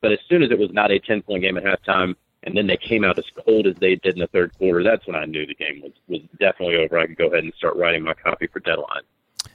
But 0.00 0.12
as 0.12 0.18
soon 0.28 0.42
as 0.42 0.50
it 0.50 0.58
was 0.58 0.70
not 0.72 0.90
a 0.90 0.98
ten 0.98 1.22
point 1.22 1.42
game 1.42 1.58
at 1.58 1.64
halftime, 1.64 2.14
and 2.44 2.56
then 2.56 2.66
they 2.66 2.78
came 2.78 3.04
out 3.04 3.18
as 3.18 3.26
cold 3.44 3.66
as 3.66 3.76
they 3.76 3.96
did 3.96 4.14
in 4.14 4.20
the 4.20 4.26
third 4.28 4.56
quarter, 4.56 4.82
that's 4.82 5.06
when 5.06 5.16
I 5.16 5.26
knew 5.26 5.46
the 5.46 5.54
game 5.54 5.82
was 5.82 5.92
was 6.08 6.20
definitely 6.40 6.76
over. 6.76 6.98
I 6.98 7.06
could 7.06 7.18
go 7.18 7.26
ahead 7.26 7.44
and 7.44 7.52
start 7.58 7.76
writing 7.76 8.02
my 8.02 8.14
copy 8.14 8.46
for 8.46 8.60
deadline. 8.60 9.02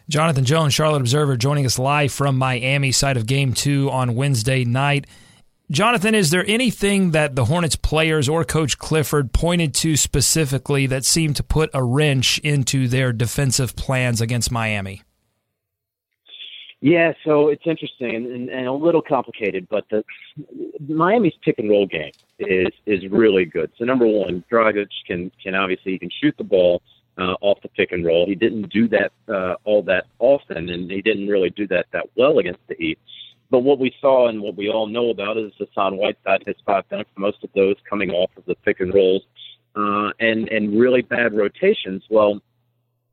Jonathan 0.10 0.46
Jones, 0.46 0.74
Charlotte 0.74 1.02
Observer, 1.02 1.38
joining 1.38 1.66
us 1.66 1.80
live 1.80 2.12
from 2.12 2.38
Miami, 2.38 2.92
side 2.92 3.18
of 3.18 3.26
Game 3.26 3.54
Two 3.54 3.90
on 3.90 4.14
Wednesday 4.16 4.64
night. 4.64 5.08
Jonathan, 5.72 6.14
is 6.14 6.30
there 6.30 6.46
anything 6.46 7.12
that 7.12 7.36
the 7.36 7.46
Hornets 7.46 7.76
players 7.76 8.28
or 8.28 8.44
Coach 8.44 8.78
Clifford 8.78 9.32
pointed 9.32 9.74
to 9.76 9.96
specifically 9.96 10.86
that 10.88 11.06
seemed 11.06 11.36
to 11.38 11.44
put 11.44 11.70
a 11.74 11.84
wrench 11.84 12.38
into 12.40 12.88
their 12.88 13.14
defensive 13.14 13.76
plans 13.76 14.22
against 14.22 14.52
Miami? 14.52 15.04
Yeah, 16.82 17.14
so 17.24 17.48
it's 17.48 17.66
interesting 17.66 18.14
and, 18.14 18.50
and, 18.50 18.68
a 18.68 18.74
little 18.74 19.02
complicated, 19.02 19.70
but 19.70 19.86
the 19.90 20.04
Miami's 20.86 21.34
pick 21.42 21.58
and 21.58 21.70
roll 21.70 21.86
game 21.86 22.12
is 22.40 22.74
is 22.86 23.10
really 23.10 23.46
good. 23.46 23.72
So 23.78 23.86
number 23.86 24.06
one, 24.06 24.44
Dragic 24.52 24.90
can 25.08 25.32
can 25.42 25.56
obviously 25.56 25.94
he 25.94 26.00
can 26.00 26.10
shoot 26.10 26.36
the 26.38 26.44
ball 26.44 26.82
uh, 27.18 27.36
off 27.40 27.62
the 27.62 27.70
pick 27.70 27.94
and 27.94 28.06
roll. 28.06 28.26
He 28.26 28.36
didn't 28.36 28.64
do 28.64 28.90
that 28.90 29.14
uh, 29.30 29.56
all 29.64 29.82
that 29.84 30.08
often, 30.20 30.70
and 30.70 30.92
he 30.92 31.02
didn't 31.02 31.30
really 31.30 31.52
do 31.52 31.68
that 31.68 31.86
that 31.94 32.10
well 32.18 32.40
against 32.40 32.60
the 32.68 32.76
Heat. 32.78 33.00
But 33.54 33.60
what 33.60 33.78
we 33.78 33.94
saw 34.02 34.30
and 34.30 34.42
what 34.42 34.56
we 34.56 34.68
all 34.68 34.88
know 34.88 35.12
about 35.12 35.38
is 35.38 35.54
Hassan 35.60 35.96
Whiteside 35.96 36.42
his 36.48 36.56
five 36.66 36.90
dunks, 36.90 37.06
most 37.16 37.44
of 37.44 37.52
those 37.54 37.76
coming 37.88 38.10
off 38.10 38.32
of 38.36 38.46
the 38.46 38.56
pick 38.56 38.80
and 38.80 38.92
rolls, 38.92 39.22
uh, 39.76 40.10
and 40.20 40.50
and 40.50 40.80
really 40.80 41.04
bad 41.04 41.36
rotations. 41.36 42.04
Well, 42.10 42.42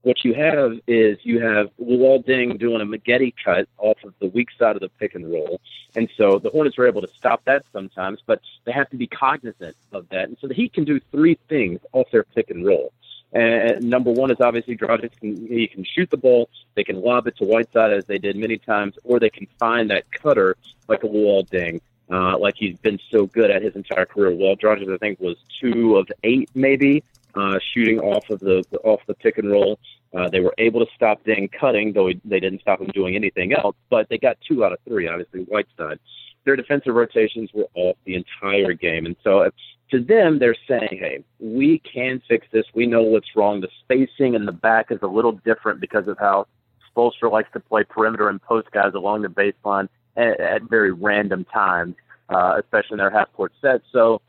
what 0.00 0.24
you 0.24 0.32
have 0.32 0.78
is 0.86 1.18
you 1.24 1.42
have 1.42 1.68
Luol 1.78 2.24
Deng 2.26 2.58
doing 2.58 2.80
a 2.80 2.86
Maggette 2.86 3.34
cut 3.44 3.68
off 3.76 3.98
of 4.02 4.14
the 4.18 4.28
weak 4.28 4.48
side 4.58 4.76
of 4.76 4.80
the 4.80 4.88
pick 4.88 5.14
and 5.14 5.30
roll. 5.30 5.60
And 5.94 6.08
so 6.16 6.38
the 6.38 6.48
Hornets 6.48 6.78
are 6.78 6.86
able 6.86 7.02
to 7.02 7.08
stop 7.18 7.44
that 7.44 7.66
sometimes, 7.70 8.20
but 8.24 8.40
they 8.64 8.72
have 8.72 8.88
to 8.90 8.96
be 8.96 9.08
cognizant 9.08 9.76
of 9.92 10.08
that. 10.08 10.30
And 10.30 10.38
so 10.40 10.48
the 10.48 10.54
Heat 10.54 10.72
can 10.72 10.84
do 10.84 11.00
three 11.12 11.38
things 11.50 11.80
off 11.92 12.06
their 12.10 12.24
pick 12.24 12.48
and 12.48 12.64
roll. 12.64 12.94
And 13.32 13.88
number 13.88 14.10
one 14.10 14.30
is 14.30 14.38
obviously 14.40 14.76
Dragic 14.76 15.12
can 15.20 15.46
he 15.46 15.68
can 15.68 15.84
shoot 15.84 16.10
the 16.10 16.16
ball, 16.16 16.50
they 16.74 16.84
can 16.84 17.00
lob 17.00 17.26
it 17.26 17.36
to 17.36 17.44
Whiteside 17.44 17.92
as 17.92 18.04
they 18.06 18.18
did 18.18 18.36
many 18.36 18.58
times, 18.58 18.96
or 19.04 19.20
they 19.20 19.30
can 19.30 19.46
find 19.58 19.90
that 19.90 20.10
cutter 20.10 20.56
like 20.88 21.02
Luol 21.02 21.48
Deng, 21.48 21.80
uh, 22.10 22.36
like 22.38 22.54
he's 22.56 22.76
been 22.78 22.98
so 23.10 23.26
good 23.26 23.50
at 23.50 23.62
his 23.62 23.76
entire 23.76 24.06
career. 24.06 24.34
Well, 24.34 24.56
Dragic 24.56 24.92
I 24.92 24.98
think 24.98 25.20
was 25.20 25.36
two 25.60 25.96
of 25.96 26.08
eight 26.24 26.50
maybe 26.54 27.04
uh, 27.34 27.58
shooting 27.72 28.00
off 28.00 28.28
of 28.30 28.40
the 28.40 28.64
off 28.82 29.00
the 29.06 29.14
pick 29.14 29.38
and 29.38 29.50
roll. 29.50 29.78
Uh, 30.12 30.28
they 30.28 30.40
were 30.40 30.54
able 30.58 30.84
to 30.84 30.92
stop 30.92 31.22
Deng 31.22 31.52
cutting, 31.52 31.92
though 31.92 32.10
they 32.24 32.40
didn't 32.40 32.62
stop 32.62 32.80
him 32.80 32.88
doing 32.88 33.14
anything 33.14 33.52
else. 33.52 33.76
But 33.90 34.08
they 34.08 34.18
got 34.18 34.38
two 34.40 34.64
out 34.64 34.72
of 34.72 34.78
three. 34.84 35.06
Obviously, 35.06 35.42
Whiteside. 35.42 36.00
Their 36.44 36.56
defensive 36.56 36.94
rotations 36.94 37.50
were 37.52 37.68
off 37.74 37.96
the 38.04 38.14
entire 38.14 38.72
game, 38.72 39.06
and 39.06 39.14
so 39.22 39.50
to 39.90 40.00
them, 40.00 40.38
they're 40.38 40.56
saying, 40.68 40.88
"Hey, 40.90 41.24
we 41.38 41.78
can 41.80 42.22
fix 42.28 42.46
this. 42.52 42.64
We 42.74 42.86
know 42.86 43.02
what's 43.02 43.36
wrong. 43.36 43.60
The 43.60 43.68
spacing 43.80 44.34
in 44.34 44.46
the 44.46 44.52
back 44.52 44.90
is 44.90 44.98
a 45.02 45.06
little 45.06 45.32
different 45.32 45.80
because 45.80 46.08
of 46.08 46.18
how 46.18 46.46
Spoelstra 46.90 47.30
likes 47.30 47.50
to 47.52 47.60
play 47.60 47.84
perimeter 47.84 48.28
and 48.28 48.40
post 48.42 48.70
guys 48.72 48.94
along 48.94 49.22
the 49.22 49.28
baseline 49.28 49.88
at, 50.16 50.40
at 50.40 50.62
very 50.62 50.92
random 50.92 51.44
times, 51.44 51.96
uh, 52.28 52.56
especially 52.58 52.94
in 52.94 52.98
their 52.98 53.10
half 53.10 53.32
court 53.32 53.52
sets. 53.60 53.84
So." 53.92 54.20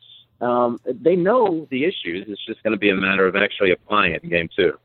Um, 0.42 0.80
they 0.88 1.16
know 1.16 1.68
the 1.70 1.84
issues. 1.84 2.26
It's 2.28 2.44
just 2.48 2.64
going 2.64 2.72
to 2.72 2.80
be 2.80 2.90
a 2.90 2.96
matter 2.96 3.28
of 3.28 3.36
actually 3.36 3.70
applying 3.70 4.14
it 4.14 4.24
in 4.24 4.30
game 4.32 4.50
two. 4.56 4.76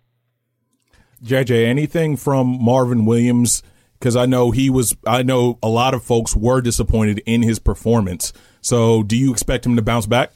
JJ, 1.25 1.65
anything 1.65 2.17
from 2.17 2.63
Marvin 2.63 3.07
Williams? 3.07 3.63
Because 3.99 4.17
I 4.17 4.27
know 4.27 4.51
he 4.51 4.69
was, 4.69 4.95
I 5.07 5.23
know 5.23 5.59
a 5.63 5.69
lot 5.69 5.95
of 5.95 6.05
folks 6.05 6.37
were 6.37 6.61
disappointed 6.61 7.23
in 7.25 7.43
his 7.43 7.59
performance. 7.59 8.35
So, 8.61 9.03
do 9.03 9.17
you 9.17 9.33
expect 9.33 9.65
him 9.65 9.77
to 9.77 9.83
bounce 9.83 10.07
back? 10.07 10.33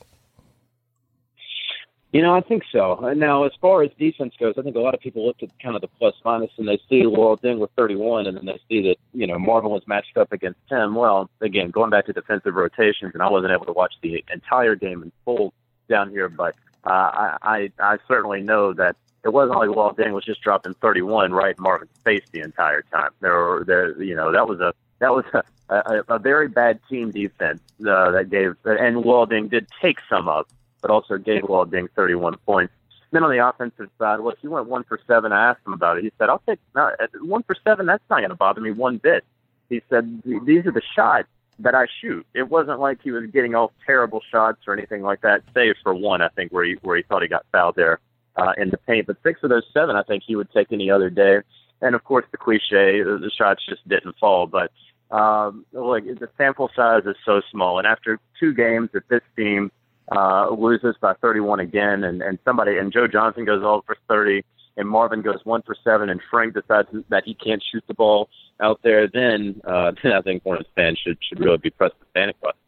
You 2.12 2.22
know, 2.22 2.34
I 2.34 2.40
think 2.40 2.64
so. 2.72 3.12
Now, 3.16 3.44
as 3.44 3.52
far 3.60 3.84
as 3.84 3.90
defense 3.96 4.34
goes, 4.38 4.54
I 4.58 4.62
think 4.62 4.74
a 4.74 4.80
lot 4.80 4.94
of 4.94 5.00
people 5.00 5.24
look 5.24 5.44
at 5.44 5.50
kind 5.60 5.76
of 5.76 5.80
the 5.80 5.86
plus 5.86 6.14
minus 6.24 6.50
and 6.58 6.66
they 6.66 6.78
see 6.88 7.04
Luol 7.04 7.40
Deng 7.40 7.58
with 7.58 7.70
31, 7.76 8.26
and 8.26 8.36
then 8.36 8.46
they 8.46 8.58
see 8.68 8.82
that 8.88 8.96
you 9.14 9.28
know 9.28 9.38
Marvin 9.38 9.70
was 9.70 9.82
matched 9.86 10.16
up 10.16 10.32
against 10.32 10.58
him. 10.68 10.96
Well, 10.96 11.30
again, 11.40 11.70
going 11.70 11.90
back 11.90 12.06
to 12.06 12.12
defensive 12.12 12.54
rotations, 12.54 13.12
and 13.14 13.22
I 13.22 13.30
wasn't 13.30 13.52
able 13.52 13.66
to 13.66 13.72
watch 13.72 13.94
the 14.02 14.24
entire 14.32 14.74
game 14.74 15.04
in 15.04 15.12
full 15.24 15.54
down 15.88 16.10
here, 16.10 16.28
but 16.28 16.56
uh, 16.84 17.38
I, 17.42 17.70
I 17.78 17.98
certainly 18.08 18.42
know 18.42 18.72
that 18.72 18.96
it 19.24 19.32
wasn't 19.32 19.58
like 19.58 19.68
Luol 19.68 19.96
Deng 19.96 20.12
was 20.12 20.24
just 20.24 20.40
dropping 20.40 20.74
31 20.74 21.32
right 21.32 21.54
in 21.56 21.62
Marvin's 21.62 21.90
face 22.02 22.24
the 22.32 22.40
entire 22.40 22.82
time. 22.82 23.10
There 23.20 23.34
were 23.34 23.64
there, 23.64 24.02
you 24.02 24.16
know, 24.16 24.32
that 24.32 24.48
was 24.48 24.58
a 24.58 24.72
that 24.98 25.14
was 25.14 25.24
a, 25.32 25.44
a, 25.68 26.14
a 26.16 26.18
very 26.18 26.48
bad 26.48 26.80
team 26.88 27.12
defense 27.12 27.60
uh, 27.86 28.10
that 28.10 28.30
gave, 28.30 28.56
and 28.64 28.96
Luol 28.96 29.30
Deng 29.30 29.48
did 29.48 29.68
take 29.80 29.98
some 30.08 30.28
up 30.28 30.48
but 30.80 30.90
also 30.90 31.18
gave 31.18 31.42
Luol 31.42 31.66
Deng 31.66 31.88
31 31.94 32.36
points. 32.46 32.72
Then 33.12 33.24
on 33.24 33.30
the 33.30 33.46
offensive 33.46 33.90
side, 33.98 34.20
look, 34.20 34.38
he 34.40 34.48
went 34.48 34.68
one 34.68 34.84
for 34.84 34.98
seven. 35.06 35.32
I 35.32 35.50
asked 35.50 35.66
him 35.66 35.72
about 35.72 35.98
it. 35.98 36.04
He 36.04 36.12
said, 36.18 36.28
"I'll 36.28 36.42
take 36.46 36.60
no, 36.74 36.94
one 37.22 37.42
for 37.42 37.56
seven. 37.64 37.86
That's 37.86 38.04
not 38.08 38.18
going 38.18 38.30
to 38.30 38.36
bother 38.36 38.60
me 38.60 38.70
one 38.70 38.98
bit." 38.98 39.24
He 39.68 39.82
said, 39.90 40.22
"These 40.24 40.66
are 40.66 40.72
the 40.72 40.82
shots 40.94 41.28
that 41.58 41.74
I 41.74 41.86
shoot." 42.00 42.24
It 42.34 42.48
wasn't 42.48 42.78
like 42.78 43.02
he 43.02 43.10
was 43.10 43.26
getting 43.30 43.54
all 43.54 43.72
terrible 43.84 44.20
shots 44.30 44.60
or 44.66 44.74
anything 44.74 45.02
like 45.02 45.22
that, 45.22 45.42
save 45.54 45.74
for 45.82 45.92
one, 45.92 46.22
I 46.22 46.28
think, 46.28 46.52
where 46.52 46.64
he 46.64 46.74
where 46.82 46.96
he 46.96 47.02
thought 47.02 47.22
he 47.22 47.28
got 47.28 47.44
fouled 47.50 47.74
there 47.74 47.98
uh, 48.36 48.52
in 48.56 48.70
the 48.70 48.78
paint. 48.78 49.08
But 49.08 49.16
six 49.24 49.42
of 49.42 49.50
those 49.50 49.66
seven, 49.74 49.96
I 49.96 50.04
think 50.04 50.22
he 50.24 50.36
would 50.36 50.50
take 50.52 50.70
any 50.70 50.88
other 50.90 51.10
day. 51.10 51.40
And 51.82 51.96
of 51.96 52.04
course, 52.04 52.26
the 52.30 52.36
cliche, 52.36 53.02
the 53.02 53.30
shots 53.36 53.64
just 53.68 53.86
didn't 53.88 54.16
fall. 54.18 54.46
But 54.46 54.70
um, 55.10 55.66
like 55.72 56.04
the 56.04 56.28
sample 56.38 56.70
size 56.76 57.02
is 57.06 57.16
so 57.24 57.40
small, 57.50 57.78
and 57.78 57.88
after 57.88 58.20
two 58.38 58.54
games 58.54 58.90
that 58.92 59.08
this 59.08 59.22
team 59.36 59.72
uh, 60.10 60.50
loses 60.50 60.96
by 61.00 61.14
31 61.14 61.60
again, 61.60 62.04
and, 62.04 62.22
and 62.22 62.38
somebody 62.44 62.76
and 62.78 62.92
Joe 62.92 63.06
Johnson 63.06 63.44
goes 63.44 63.62
all 63.62 63.82
for 63.86 63.96
30, 64.08 64.44
and 64.76 64.88
Marvin 64.88 65.22
goes 65.22 65.40
one 65.44 65.62
for 65.62 65.76
seven, 65.84 66.10
and 66.10 66.20
Frank 66.30 66.54
decides 66.54 66.88
that 67.08 67.24
he 67.24 67.34
can't 67.34 67.62
shoot 67.70 67.84
the 67.86 67.94
ball 67.94 68.28
out 68.60 68.80
there, 68.82 69.08
then 69.08 69.60
uh, 69.64 69.92
then 70.02 70.12
I 70.12 70.22
think 70.22 70.42
Hornets 70.42 70.68
fans 70.74 70.98
should 70.98 71.18
should 71.26 71.40
really 71.40 71.58
be 71.58 71.70
pressed 71.70 71.94
with 71.98 72.12
panic 72.14 72.40
button. 72.40 72.58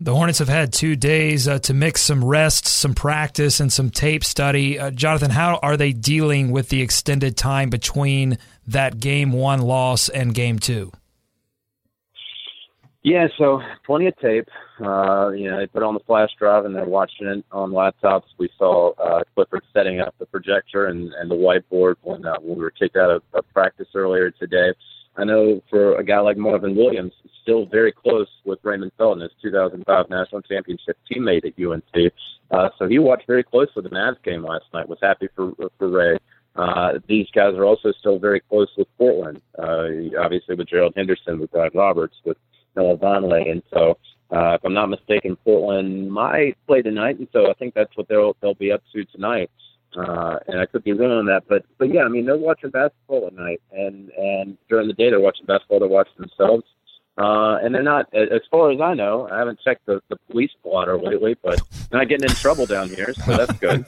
The 0.00 0.14
Hornets 0.14 0.38
have 0.38 0.48
had 0.48 0.72
two 0.72 0.94
days 0.94 1.48
uh, 1.48 1.58
to 1.60 1.74
mix 1.74 2.02
some 2.02 2.24
rest, 2.24 2.66
some 2.66 2.94
practice, 2.94 3.58
and 3.58 3.72
some 3.72 3.90
tape 3.90 4.22
study. 4.22 4.78
Uh, 4.78 4.92
Jonathan, 4.92 5.32
how 5.32 5.56
are 5.56 5.76
they 5.76 5.92
dealing 5.92 6.52
with 6.52 6.68
the 6.68 6.82
extended 6.82 7.36
time 7.36 7.68
between 7.68 8.38
that 8.68 9.00
game 9.00 9.32
one 9.32 9.60
loss 9.60 10.08
and 10.08 10.32
game 10.32 10.60
two? 10.60 10.92
Yeah, 13.08 13.28
so 13.38 13.62
plenty 13.86 14.06
of 14.06 14.18
tape. 14.18 14.50
Uh, 14.78 15.30
you 15.30 15.50
know, 15.50 15.56
they 15.56 15.66
put 15.66 15.82
it 15.82 15.86
on 15.86 15.94
the 15.94 16.00
flash 16.00 16.28
drive 16.38 16.66
and 16.66 16.76
they're 16.76 16.84
watching 16.84 17.26
it 17.26 17.42
on 17.50 17.70
laptops. 17.70 18.24
We 18.36 18.50
saw 18.58 18.92
uh, 18.98 19.22
Clifford 19.34 19.62
setting 19.72 19.98
up 19.98 20.14
the 20.18 20.26
projector 20.26 20.88
and, 20.88 21.14
and 21.14 21.30
the 21.30 21.34
whiteboard 21.34 21.94
when, 22.02 22.26
uh, 22.26 22.36
when 22.42 22.58
we 22.58 22.64
were 22.64 22.70
kicked 22.70 22.98
out 22.98 23.10
of, 23.10 23.22
of 23.32 23.50
practice 23.54 23.86
earlier 23.94 24.30
today. 24.30 24.74
I 25.16 25.24
know 25.24 25.62
for 25.70 25.96
a 25.96 26.04
guy 26.04 26.20
like 26.20 26.36
Marvin 26.36 26.76
Williams, 26.76 27.14
still 27.40 27.64
very 27.64 27.92
close 27.92 28.28
with 28.44 28.58
Raymond 28.62 28.92
Felton, 28.98 29.22
his 29.22 29.32
2005 29.40 30.10
national 30.10 30.42
championship 30.42 30.98
teammate 31.10 31.46
at 31.46 31.58
UNC. 31.58 32.12
Uh, 32.50 32.68
so 32.78 32.86
he 32.86 32.98
watched 32.98 33.26
very 33.26 33.42
closely 33.42 33.82
the 33.82 33.88
Mavs 33.88 34.22
game 34.22 34.44
last 34.44 34.66
night. 34.74 34.86
Was 34.86 34.98
happy 35.00 35.28
for 35.34 35.52
for 35.78 35.88
Ray. 35.88 36.18
Uh, 36.56 36.98
these 37.06 37.28
guys 37.30 37.54
are 37.54 37.64
also 37.64 37.92
still 37.92 38.18
very 38.18 38.40
close 38.40 38.68
with 38.76 38.88
Portland. 38.98 39.40
Uh, 39.58 40.18
obviously 40.20 40.56
with 40.56 40.68
Gerald 40.68 40.92
Henderson, 40.94 41.38
with 41.38 41.50
Brian 41.52 41.70
Roberts, 41.72 42.16
with 42.24 42.36
Noah 42.78 42.96
Vonleh. 42.96 43.50
And 43.50 43.62
so, 43.72 43.98
uh, 44.30 44.54
if 44.54 44.64
I'm 44.64 44.74
not 44.74 44.88
mistaken, 44.88 45.36
Portland 45.44 46.10
might 46.10 46.56
play 46.66 46.82
tonight, 46.82 47.18
and 47.18 47.28
so 47.32 47.50
I 47.50 47.54
think 47.54 47.74
that's 47.74 47.96
what 47.96 48.08
they'll 48.08 48.36
they'll 48.40 48.54
be 48.54 48.72
up 48.72 48.82
to 48.94 49.04
tonight. 49.06 49.50
Uh, 49.96 50.38
and 50.46 50.60
I 50.60 50.66
could 50.66 50.84
be 50.84 50.92
wrong 50.92 51.10
on 51.10 51.26
that, 51.26 51.44
but 51.48 51.64
but 51.78 51.92
yeah, 51.92 52.02
I 52.02 52.08
mean 52.08 52.26
they're 52.26 52.36
watching 52.36 52.70
basketball 52.70 53.26
at 53.26 53.34
night, 53.34 53.60
and 53.72 54.10
and 54.10 54.58
during 54.68 54.86
the 54.86 54.92
day 54.92 55.08
they're 55.08 55.20
watching 55.20 55.46
basketball. 55.46 55.80
They're 55.80 55.88
watching 55.88 56.18
themselves, 56.18 56.64
uh, 57.16 57.58
and 57.62 57.74
they're 57.74 57.82
not, 57.82 58.06
as 58.14 58.42
far 58.50 58.70
as 58.70 58.80
I 58.80 58.94
know, 58.94 59.28
I 59.32 59.38
haven't 59.38 59.58
checked 59.64 59.86
the, 59.86 60.00
the 60.08 60.16
police 60.30 60.52
blotter 60.62 60.96
lately, 60.96 61.36
but 61.42 61.60
not 61.90 62.08
getting 62.08 62.28
in 62.28 62.36
trouble 62.36 62.64
down 62.64 62.90
here, 62.90 63.12
so 63.12 63.36
that's 63.36 63.58
good. 63.58 63.84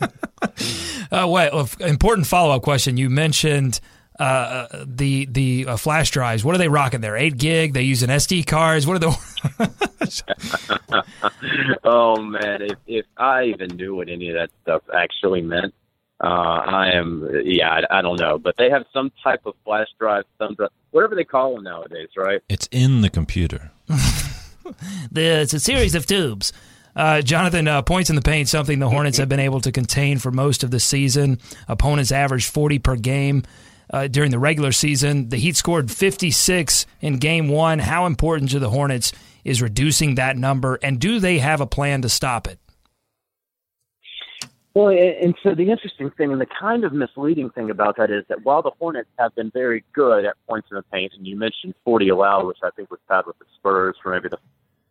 uh, 1.13 1.29
wait, 1.29 1.53
important 1.81 2.27
follow 2.27 2.57
up 2.57 2.63
question. 2.63 2.97
You 2.97 3.09
mentioned 3.09 3.81
uh, 4.21 4.85
the 4.87 5.25
the 5.27 5.67
uh, 5.67 5.77
flash 5.77 6.11
drives. 6.11 6.45
What 6.45 6.55
are 6.55 6.59
they 6.59 6.69
rocking 6.69 7.01
there? 7.01 7.17
Eight 7.17 7.39
gig. 7.39 7.73
They 7.73 7.83
using 7.83 8.11
SD 8.11 8.47
cards. 8.47 8.87
What 8.87 8.97
are 8.97 8.99
the? 8.99 9.17
oh 11.85 12.21
man, 12.21 12.63
if 12.63 12.79
if 12.87 13.07
I 13.17 13.45
even 13.45 13.77
knew 13.77 13.95
what 13.97 14.11
any 14.11 14.29
of 14.29 14.35
that 14.35 14.51
stuff 14.63 14.83
actually 14.95 15.41
meant, 15.41 15.73
uh, 16.23 16.27
I 16.27 16.91
am 16.91 17.27
yeah, 17.45 17.71
I, 17.71 17.99
I, 17.99 18.03
don't 18.03 18.21
know, 18.21 18.39
but 18.39 18.57
they 18.59 18.69
have 18.69 18.85
some 18.93 19.11
type 19.25 19.41
of 19.47 19.55
flash 19.65 19.89
drive, 19.99 20.25
some 20.37 20.55
whatever 20.91 21.15
they 21.15 21.25
call 21.25 21.55
them 21.55 21.65
nowadays, 21.65 22.11
right? 22.15 22.43
It's 22.51 22.69
in 22.71 23.01
the 23.01 23.09
computer. 23.09 23.71
it's 25.15 25.55
a 25.55 25.61
series 25.61 25.95
of 25.95 26.05
tubes. 26.05 26.53
Uh, 26.95 27.23
Jonathan, 27.23 27.69
uh, 27.69 27.81
points 27.81 28.11
in 28.11 28.17
the 28.17 28.23
paint, 28.23 28.49
something 28.49 28.81
the 28.81 28.89
Hornets 28.91 29.17
have 29.17 29.29
been 29.29 29.41
able 29.41 29.61
to 29.61 29.73
contain 29.73 30.19
for 30.19 30.31
most 30.31 30.63
of 30.63 30.71
the 30.71 30.81
season. 30.81 31.39
Opponents 31.69 32.13
average 32.13 32.47
40 32.47 32.81
per 32.81 32.97
game 32.97 33.45
uh, 33.93 34.09
during 34.09 34.31
the 34.31 34.39
regular 34.39 34.73
season. 34.73 35.29
The 35.29 35.37
Heat 35.37 35.57
scored 35.57 35.91
56 35.91 36.87
in 37.01 37.19
game 37.19 37.49
one. 37.49 37.79
How 37.79 38.07
important 38.07 38.51
to 38.51 38.59
the 38.59 38.71
Hornets 38.71 39.13
is 39.45 39.63
reducing 39.63 40.17
that 40.17 40.37
number, 40.37 40.79
and 40.83 41.01
do 41.01 41.19
they 41.19 41.39
have 41.39 41.61
a 41.61 41.67
plan 41.67 42.03
to 42.03 42.09
stop 42.09 42.47
it? 42.47 42.59
Well, 44.73 44.91
and 44.91 45.35
so 45.43 45.55
the 45.55 45.69
interesting 45.69 46.11
thing 46.13 46.31
and 46.31 46.41
the 46.41 46.47
kind 46.47 46.85
of 46.85 46.93
misleading 46.93 47.51
thing 47.51 47.71
about 47.71 47.97
that 47.97 48.11
is 48.11 48.25
that 48.29 48.45
while 48.45 48.63
the 48.63 48.71
Hornets 48.79 49.09
have 49.19 49.35
been 49.35 49.51
very 49.51 49.85
good 49.93 50.25
at 50.25 50.37
points 50.49 50.69
in 50.71 50.77
the 50.77 50.85
paint, 50.85 51.13
and 51.17 51.27
you 51.27 51.37
mentioned 51.37 51.75
40 51.85 52.09
allowed, 52.11 52.47
which 52.47 52.59
I 52.63 52.71
think 52.71 52.91
was 52.91 53.01
tied 53.09 53.27
with 53.27 53.39
the 53.41 53.47
Spurs 53.57 53.97
for 54.01 54.13
maybe 54.13 54.29
the 54.29 54.39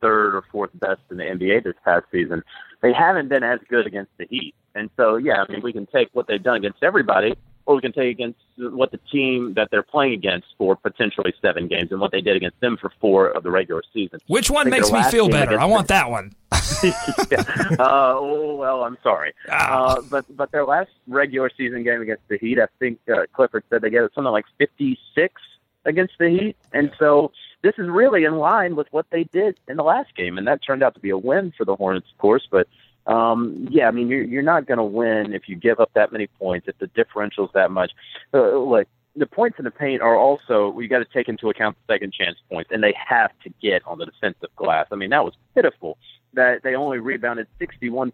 third 0.02 0.36
or 0.36 0.44
fourth 0.52 0.72
best 0.74 1.00
in 1.12 1.18
the 1.18 1.24
NBA 1.24 1.64
this 1.64 1.76
past 1.86 2.06
season, 2.12 2.44
they 2.82 2.92
haven't 2.92 3.30
been 3.30 3.44
as 3.44 3.60
good 3.70 3.88
against 3.88 4.12
the 4.18 4.26
Heat. 4.30 4.54
And 4.76 4.90
so, 4.98 5.16
yeah, 5.16 5.46
I 5.48 5.52
mean, 5.52 5.62
we 5.62 5.72
can 5.72 5.86
take 5.86 6.10
what 6.12 6.28
they've 6.28 6.44
done 6.44 6.58
against 6.58 6.84
everybody 6.84 7.36
we 7.76 7.82
can 7.82 7.92
take 7.92 8.12
against 8.12 8.40
what 8.58 8.92
the 8.92 9.00
team 9.12 9.54
that 9.56 9.70
they're 9.72 9.84
playing 9.84 10.14
against 10.14 10.48
for 10.58 10.76
potentially 10.76 11.34
seven 11.42 11.68
games 11.68 11.92
and 11.92 12.00
what 12.00 12.12
they 12.12 12.22
did 12.22 12.36
against 12.36 12.60
them 12.60 12.78
for 12.78 12.92
four 13.00 13.28
of 13.28 13.44
the 13.44 13.52
regular 13.52 13.84
season. 13.94 14.20
Which 14.28 14.50
one 14.50 14.70
makes 14.70 14.92
me 14.92 15.04
feel 15.04 15.30
better? 15.30 15.60
I 15.60 15.66
want 15.66 15.88
that 15.90 16.10
one. 16.10 16.34
yeah. 17.32 17.44
uh, 17.80 18.20
well, 18.22 18.84
I'm 18.84 18.98
sorry, 19.04 19.34
ah. 19.50 19.96
uh, 19.98 20.02
but 20.10 20.26
but 20.36 20.52
their 20.52 20.66
last 20.66 20.92
regular 21.08 21.50
season 21.56 21.84
game 21.84 22.02
against 22.02 22.24
the 22.28 22.38
Heat, 22.38 22.60
I 22.60 22.68
think 22.80 23.00
uh, 23.12 23.26
Clifford 23.34 23.64
said 23.70 23.82
they 23.82 23.90
gave 23.90 24.02
something 24.14 24.32
like 24.32 24.46
56 24.58 25.42
against 25.86 26.14
the 26.20 26.30
Heat, 26.30 26.58
and 26.72 26.92
so 27.00 27.32
this 27.62 27.74
is 27.78 27.88
really 27.88 28.24
in 28.24 28.38
line 28.38 28.76
with 28.76 28.88
what 28.92 29.08
they 29.12 29.26
did 29.26 29.60
in 29.68 29.78
the 29.78 29.84
last 29.84 30.16
game, 30.16 30.38
and 30.38 30.48
that 30.48 30.62
turned 30.64 30.84
out 30.84 30.94
to 30.94 31.00
be 31.00 31.10
a 31.10 31.18
win 31.18 31.54
for 31.58 31.66
the 31.66 31.76
Hornets, 31.76 32.08
of 32.12 32.18
course. 32.18 32.48
But 32.50 32.68
um, 33.08 33.68
yeah, 33.70 33.88
I 33.88 33.92
mean, 33.92 34.08
you're, 34.08 34.24
you're 34.24 34.42
not 34.44 34.68
going 34.68 34.78
to 34.78 34.84
win 34.84 35.34
if 35.34 35.44
you 35.48 35.56
give 35.56 35.80
up 35.80 35.92
that 35.96 36.12
many 36.12 36.28
points, 36.28 36.68
if 36.68 36.78
the 36.78 36.88
differential's 36.88 37.50
that 37.54 37.72
much. 37.72 37.92
Uh, 38.34 38.60
like, 38.60 38.88
the 39.16 39.26
points 39.26 39.58
in 39.58 39.66
the 39.66 39.72
paint 39.72 40.02
are 40.02 40.16
also, 40.16 40.70
we 40.70 40.88
got 40.88 41.00
to 41.00 41.06
take 41.06 41.28
into 41.28 41.50
account 41.50 41.76
the 41.88 41.94
second 41.94 42.14
chance 42.14 42.38
points, 42.50 42.70
and 42.72 42.84
they 42.84 42.94
have 43.08 43.32
to 43.44 43.50
get 43.62 43.82
on 43.86 43.98
the 43.98 44.06
defensive 44.06 44.50
glass. 44.56 44.88
I 44.92 44.96
mean, 44.96 45.10
that 45.10 45.24
was 45.24 45.34
pitiful 45.56 45.98
that 46.34 46.62
they 46.64 46.76
only 46.76 47.00
rebounded 47.00 47.48
61% 47.60 48.12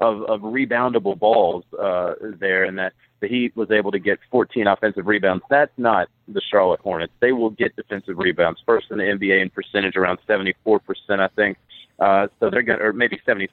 of, 0.00 0.22
of 0.22 0.40
reboundable 0.40 1.18
balls 1.18 1.64
uh, 1.78 2.14
there, 2.20 2.64
and 2.64 2.78
that 2.78 2.94
the 3.20 3.28
Heat 3.28 3.56
was 3.56 3.70
able 3.70 3.90
to 3.92 3.98
get 3.98 4.18
14 4.30 4.66
offensive 4.66 5.06
rebounds. 5.06 5.44
That's 5.48 5.72
not 5.76 6.08
the 6.26 6.40
Charlotte 6.40 6.80
Hornets. 6.80 7.12
They 7.20 7.32
will 7.32 7.50
get 7.50 7.76
defensive 7.76 8.18
rebounds 8.18 8.60
first 8.66 8.90
in 8.90 8.98
the 8.98 9.04
NBA 9.04 9.40
in 9.40 9.50
percentage, 9.50 9.96
around 9.96 10.18
74%, 10.28 10.80
I 11.10 11.28
think. 11.28 11.58
Uh, 11.98 12.28
so 12.38 12.48
they're 12.48 12.62
going 12.62 12.78
to, 12.78 12.84
or 12.84 12.92
maybe 12.92 13.20
76%. 13.26 13.48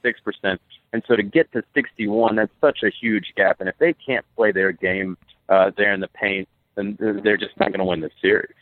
And 0.93 1.03
so 1.07 1.15
to 1.15 1.23
get 1.23 1.51
to 1.53 1.63
61, 1.73 2.35
that's 2.35 2.51
such 2.61 2.83
a 2.83 2.89
huge 2.89 3.33
gap. 3.35 3.59
And 3.59 3.67
if 3.67 3.77
they 3.79 3.93
can't 3.93 4.25
play 4.35 4.51
their 4.51 4.71
game 4.71 5.17
uh, 5.49 5.71
there 5.75 5.93
in 5.93 5.99
the 5.99 6.07
paint, 6.07 6.47
then 6.75 6.97
they're 6.99 7.37
just 7.37 7.57
not 7.59 7.69
going 7.69 7.79
to 7.79 7.85
win 7.85 8.01
the 8.01 8.11
series. 8.21 8.53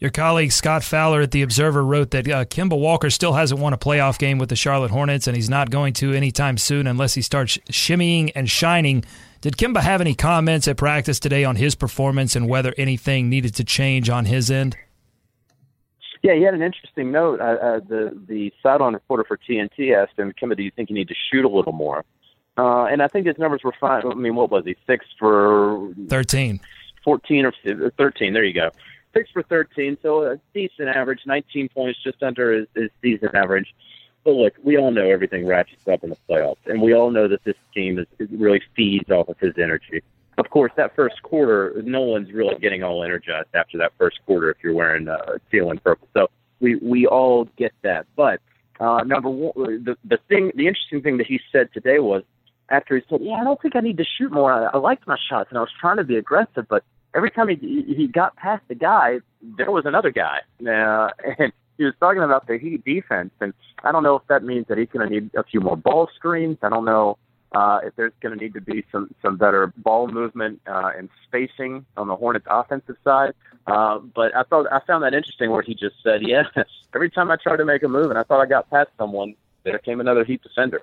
Your 0.00 0.10
colleague 0.10 0.52
Scott 0.52 0.82
Fowler 0.82 1.22
at 1.22 1.30
The 1.30 1.42
Observer 1.42 1.82
wrote 1.82 2.10
that 2.10 2.28
uh, 2.28 2.44
Kemba 2.44 2.78
Walker 2.78 3.10
still 3.10 3.32
hasn't 3.32 3.60
won 3.60 3.72
a 3.72 3.78
playoff 3.78 4.18
game 4.18 4.38
with 4.38 4.48
the 4.48 4.56
Charlotte 4.56 4.90
Hornets, 4.90 5.26
and 5.26 5.36
he's 5.36 5.48
not 5.48 5.70
going 5.70 5.94
to 5.94 6.12
anytime 6.12 6.58
soon 6.58 6.86
unless 6.86 7.14
he 7.14 7.22
starts 7.22 7.56
shimmying 7.70 8.32
and 8.34 8.50
shining. 8.50 9.04
Did 9.40 9.56
Kemba 9.56 9.80
have 9.80 10.00
any 10.00 10.14
comments 10.14 10.66
at 10.68 10.76
practice 10.76 11.20
today 11.20 11.44
on 11.44 11.56
his 11.56 11.74
performance 11.74 12.34
and 12.34 12.48
whether 12.48 12.74
anything 12.76 13.28
needed 13.28 13.54
to 13.54 13.64
change 13.64 14.10
on 14.10 14.24
his 14.24 14.50
end? 14.50 14.76
Yeah, 16.24 16.36
he 16.36 16.42
had 16.42 16.54
an 16.54 16.62
interesting 16.62 17.12
note. 17.12 17.38
Uh, 17.38 17.44
uh, 17.44 17.80
the 17.86 18.18
the 18.26 18.50
sideline 18.62 18.94
reporter 18.94 19.24
for 19.24 19.36
TNT 19.36 19.94
asked 19.94 20.18
him, 20.18 20.32
"Kemba, 20.32 20.56
do 20.56 20.62
you 20.62 20.70
think 20.70 20.88
you 20.88 20.94
need 20.94 21.08
to 21.08 21.14
shoot 21.30 21.44
a 21.44 21.48
little 21.48 21.74
more?" 21.74 22.02
Uh, 22.56 22.84
and 22.86 23.02
I 23.02 23.08
think 23.08 23.26
his 23.26 23.36
numbers 23.36 23.60
were 23.62 23.74
fine. 23.78 24.10
I 24.10 24.14
mean, 24.14 24.34
what 24.34 24.50
was 24.50 24.64
he? 24.64 24.74
Six 24.86 25.04
for 25.18 25.92
thirteen, 26.08 26.60
fourteen 27.04 27.44
or 27.44 27.52
thirteen. 27.98 28.32
There 28.32 28.42
you 28.42 28.54
go. 28.54 28.70
Six 29.12 29.30
for 29.32 29.42
thirteen, 29.42 29.98
so 30.00 30.22
a 30.22 30.40
decent 30.54 30.88
average. 30.88 31.20
Nineteen 31.26 31.68
points, 31.68 32.02
just 32.02 32.22
under 32.22 32.52
his, 32.52 32.68
his 32.74 32.90
season 33.02 33.28
average. 33.34 33.74
But 34.24 34.30
look, 34.30 34.54
we 34.62 34.78
all 34.78 34.92
know 34.92 35.10
everything 35.10 35.46
ratchets 35.46 35.86
up 35.86 36.04
in 36.04 36.08
the 36.08 36.16
playoffs, 36.26 36.64
and 36.64 36.80
we 36.80 36.94
all 36.94 37.10
know 37.10 37.28
that 37.28 37.44
this 37.44 37.56
team 37.74 37.98
is, 37.98 38.06
it 38.18 38.30
really 38.32 38.62
feeds 38.74 39.10
off 39.10 39.28
of 39.28 39.38
his 39.40 39.58
energy 39.58 40.02
of 40.38 40.50
course, 40.50 40.72
that 40.76 40.94
first 40.96 41.22
quarter, 41.22 41.74
no 41.84 42.02
one's 42.02 42.32
really 42.32 42.56
getting 42.58 42.82
all 42.82 43.04
energized 43.04 43.48
after 43.54 43.78
that 43.78 43.92
first 43.98 44.18
quarter 44.26 44.50
if 44.50 44.56
you're 44.62 44.74
wearing 44.74 45.08
uh, 45.08 45.38
teal 45.50 45.70
and 45.70 45.82
purple. 45.82 46.08
So 46.14 46.28
we 46.60 46.76
we 46.76 47.06
all 47.06 47.48
get 47.56 47.72
that. 47.82 48.06
But 48.16 48.40
uh, 48.80 49.02
number 49.04 49.30
one, 49.30 49.84
the 49.84 49.96
the 50.04 50.18
thing, 50.28 50.52
the 50.54 50.66
interesting 50.66 51.02
thing 51.02 51.18
that 51.18 51.26
he 51.26 51.40
said 51.52 51.68
today 51.72 51.98
was 51.98 52.22
after 52.68 52.96
he 52.96 53.02
said, 53.08 53.20
"Yeah, 53.22 53.34
I 53.34 53.44
don't 53.44 53.60
think 53.60 53.76
I 53.76 53.80
need 53.80 53.98
to 53.98 54.04
shoot 54.04 54.32
more. 54.32 54.52
I, 54.52 54.70
I 54.72 54.78
liked 54.78 55.06
my 55.06 55.16
shots 55.28 55.50
and 55.50 55.58
I 55.58 55.60
was 55.60 55.70
trying 55.80 55.98
to 55.98 56.04
be 56.04 56.16
aggressive, 56.16 56.66
but 56.68 56.82
every 57.14 57.30
time 57.30 57.48
he 57.48 57.84
he 57.86 58.08
got 58.08 58.36
past 58.36 58.64
the 58.68 58.74
guy, 58.74 59.20
there 59.56 59.70
was 59.70 59.86
another 59.86 60.10
guy, 60.10 60.38
uh, 60.66 61.08
and." 61.38 61.52
He 61.76 61.82
was 61.82 61.94
talking 61.98 62.22
about 62.22 62.46
the 62.46 62.56
Heat 62.56 62.84
defense, 62.84 63.32
and 63.40 63.52
I 63.82 63.90
don't 63.90 64.04
know 64.04 64.14
if 64.14 64.22
that 64.28 64.44
means 64.44 64.66
that 64.68 64.78
he's 64.78 64.86
going 64.92 65.08
to 65.08 65.12
need 65.12 65.34
a 65.34 65.42
few 65.42 65.60
more 65.60 65.76
ball 65.76 66.08
screens. 66.14 66.56
I 66.62 66.68
don't 66.68 66.84
know 66.84 67.18
uh, 67.54 67.80
if 67.84 67.94
there's 67.96 68.12
going 68.20 68.36
to 68.36 68.44
need 68.44 68.54
to 68.54 68.60
be 68.60 68.84
some 68.90 69.14
some 69.22 69.36
better 69.36 69.72
ball 69.78 70.08
movement 70.08 70.60
uh, 70.66 70.90
and 70.96 71.08
spacing 71.26 71.86
on 71.96 72.08
the 72.08 72.16
Hornets' 72.16 72.46
offensive 72.50 72.96
side. 73.04 73.32
Uh, 73.66 73.98
but 73.98 74.36
I 74.36 74.42
thought 74.42 74.66
I 74.70 74.80
found 74.86 75.04
that 75.04 75.14
interesting 75.14 75.50
where 75.50 75.62
he 75.62 75.74
just 75.74 75.94
said, 76.02 76.22
"Yeah, 76.22 76.44
every 76.94 77.10
time 77.10 77.30
I 77.30 77.36
tried 77.36 77.56
to 77.56 77.64
make 77.64 77.82
a 77.82 77.88
move 77.88 78.10
and 78.10 78.18
I 78.18 78.24
thought 78.24 78.40
I 78.40 78.46
got 78.46 78.68
past 78.70 78.90
someone, 78.98 79.34
there 79.62 79.78
came 79.78 80.00
another 80.00 80.24
Heat 80.24 80.42
defender." 80.42 80.82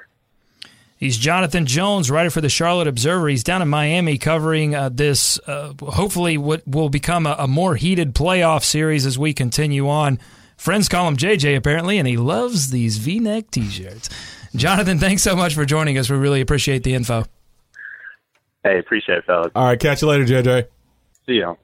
He's 0.96 1.18
Jonathan 1.18 1.66
Jones, 1.66 2.12
writer 2.12 2.30
for 2.30 2.42
the 2.42 2.50
Charlotte 2.50 2.88
Observer. 2.88 3.28
He's 3.28 3.44
down 3.44 3.64
in 3.64 3.68
Miami 3.68 4.20
covering 4.20 4.76
uh, 4.76 4.90
this, 4.90 5.40
uh, 5.48 5.74
hopefully, 5.82 6.38
what 6.38 6.66
will 6.68 6.90
become 6.90 7.26
a, 7.26 7.36
a, 7.40 7.48
more 7.48 7.76
heated 7.76 8.14
playoff 8.14 8.64
series 8.64 9.08
as 9.08 9.18
we 9.18 9.34
continue 9.34 9.90
on. 9.90 10.20
Friends 10.58 10.88
call 10.88 11.08
him 11.08 11.18
JJ, 11.18 11.58
apparently, 11.58 11.98
and 11.98 12.08
he 12.08 12.18
loves 12.18 12.70
these 12.70 13.00
v 13.00 13.20
neck 13.20 13.50
t 13.50 13.68
shirts. 13.68 14.10
Jonathan, 14.56 15.00
thanks 15.00 15.24
so 15.24 15.36
much 15.36 15.56
for 15.56 15.66
joining 15.66 15.98
us. 15.98 16.10
We 16.10 16.18
really 16.18 16.42
appreciate 16.42 16.84
the 16.84 16.94
info. 16.94 17.26
Hey, 18.64 18.78
appreciate 18.80 19.20
it, 19.20 19.26
fellas. 19.26 19.52
All 19.56 19.66
right, 19.66 19.80
catch 19.80 20.02
you 20.02 20.08
later, 20.08 20.26
JJ. 20.26 20.68
See 21.26 21.34
you. 21.34 21.58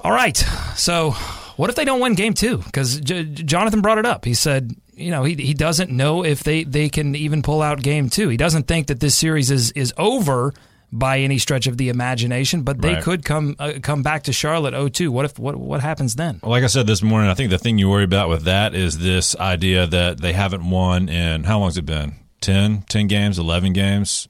All 0.00 0.12
right. 0.12 0.36
So, 0.76 1.12
what 1.56 1.70
if 1.70 1.76
they 1.76 1.84
don't 1.84 2.00
win 2.00 2.14
game 2.14 2.34
two? 2.34 2.58
Because 2.58 3.00
J- 3.00 3.24
Jonathan 3.24 3.80
brought 3.80 3.98
it 3.98 4.06
up. 4.06 4.24
He 4.24 4.34
said, 4.34 4.74
you 4.94 5.10
know, 5.10 5.24
he, 5.24 5.34
he 5.34 5.54
doesn't 5.54 5.90
know 5.90 6.24
if 6.24 6.42
they, 6.44 6.64
they 6.64 6.88
can 6.88 7.16
even 7.16 7.42
pull 7.42 7.62
out 7.62 7.82
game 7.82 8.10
two. 8.10 8.28
He 8.28 8.36
doesn't 8.36 8.68
think 8.68 8.88
that 8.88 9.00
this 9.00 9.14
series 9.14 9.50
is, 9.50 9.72
is 9.72 9.92
over 9.96 10.52
by 10.96 11.18
any 11.18 11.38
stretch 11.38 11.66
of 11.66 11.76
the 11.76 11.88
imagination, 11.88 12.62
but 12.62 12.80
they 12.80 12.94
right. 12.94 13.02
could 13.02 13.24
come 13.24 13.56
uh, 13.58 13.74
come 13.82 14.02
back 14.02 14.24
to 14.24 14.32
Charlotte 14.32 14.74
0-2. 14.74 15.08
What 15.08 15.24
if 15.24 15.38
what 15.38 15.56
what 15.56 15.80
happens 15.80 16.14
then? 16.14 16.40
Well, 16.42 16.52
like 16.52 16.64
I 16.64 16.68
said 16.68 16.86
this 16.86 17.02
morning, 17.02 17.28
I 17.28 17.34
think 17.34 17.50
the 17.50 17.58
thing 17.58 17.78
you 17.78 17.88
worry 17.88 18.04
about 18.04 18.28
with 18.28 18.44
that 18.44 18.74
is 18.74 18.98
this 18.98 19.36
idea 19.36 19.86
that 19.86 20.20
they 20.20 20.32
haven't 20.32 20.68
won 20.68 21.08
in 21.08 21.44
how 21.44 21.58
long's 21.58 21.76
it 21.76 21.86
been? 21.86 22.14
10, 22.40 22.82
10 22.82 23.06
games, 23.06 23.38
11 23.38 23.72
games 23.72 24.28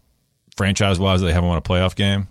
franchise 0.56 0.98
wise 0.98 1.20
they 1.20 1.32
haven't 1.32 1.48
won 1.48 1.58
a 1.58 1.62
playoff 1.62 1.94
game. 1.94 2.28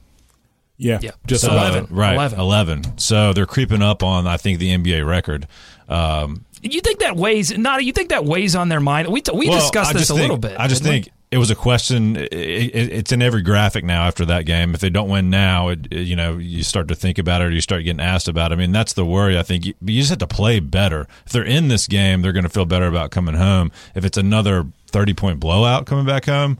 Yeah, 0.78 1.00
yeah. 1.02 1.12
just 1.28 1.46
so, 1.46 1.52
11. 1.52 1.88
Right, 1.92 2.16
11. 2.16 2.40
11. 2.40 2.98
So 2.98 3.32
they're 3.34 3.46
creeping 3.46 3.82
up 3.82 4.04
on 4.04 4.28
I 4.28 4.38
think 4.38 4.60
the 4.60 4.70
NBA 4.70 5.08
record. 5.08 5.48
Um, 5.88 6.46
you 6.62 6.82
think 6.82 7.00
that 7.00 7.16
weighs 7.16 7.56
not? 7.58 7.84
You 7.84 7.94
think 7.94 8.10
that 8.10 8.26
weighs 8.26 8.56
on 8.56 8.70
their 8.70 8.80
mind? 8.80 9.08
We 9.10 9.22
we 9.34 9.50
well, 9.50 9.60
discussed 9.60 9.94
this 9.94 10.10
a 10.10 10.14
think, 10.14 10.22
little 10.22 10.38
bit. 10.38 10.60
I 10.60 10.68
just 10.68 10.82
think 10.82 11.06
we? 11.06 11.12
It 11.34 11.40
was 11.40 11.50
a 11.50 11.56
question. 11.56 12.16
It, 12.16 12.32
it, 12.32 12.94
it's 12.94 13.12
in 13.12 13.24
every 13.24 13.42
graphic 13.42 13.84
now 13.84 14.04
after 14.04 14.24
that 14.26 14.46
game. 14.46 14.76
If 14.76 14.82
they 14.82 14.92
don't 14.92 15.10
win 15.10 15.32
now, 15.32 15.70
it, 15.70 15.92
you 15.92 16.16
know, 16.16 16.38
you 16.38 16.62
start 16.62 16.88
to 16.90 16.96
think 16.96 17.18
about 17.18 17.42
it 17.42 17.46
or 17.46 17.50
you 17.50 17.60
start 17.60 17.84
getting 17.84 18.00
asked 18.00 18.28
about 18.28 18.52
it. 18.52 18.56
I 18.56 18.58
mean, 18.60 18.72
that's 18.72 18.94
the 18.94 19.04
worry. 19.04 19.36
I 19.36 19.42
think 19.42 19.66
you, 19.66 19.74
you 19.82 20.00
just 20.00 20.12
have 20.12 20.20
to 20.20 20.28
play 20.28 20.60
better. 20.60 21.08
If 21.26 21.32
they're 21.32 21.44
in 21.44 21.70
this 21.70 21.88
game, 21.88 22.22
they're 22.22 22.34
going 22.34 22.44
to 22.44 22.50
feel 22.50 22.66
better 22.66 22.86
about 22.86 23.10
coming 23.10 23.34
home. 23.34 23.72
If 23.96 24.06
it's 24.06 24.16
another 24.16 24.68
30 24.90 25.16
point 25.16 25.40
blowout 25.40 25.88
coming 25.88 26.06
back 26.06 26.26
home, 26.26 26.60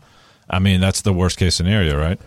I 0.50 0.58
mean, 0.58 0.82
that's 0.82 1.02
the 1.02 1.14
worst 1.14 1.38
case 1.38 1.54
scenario, 1.54 1.96
right? 1.96 2.20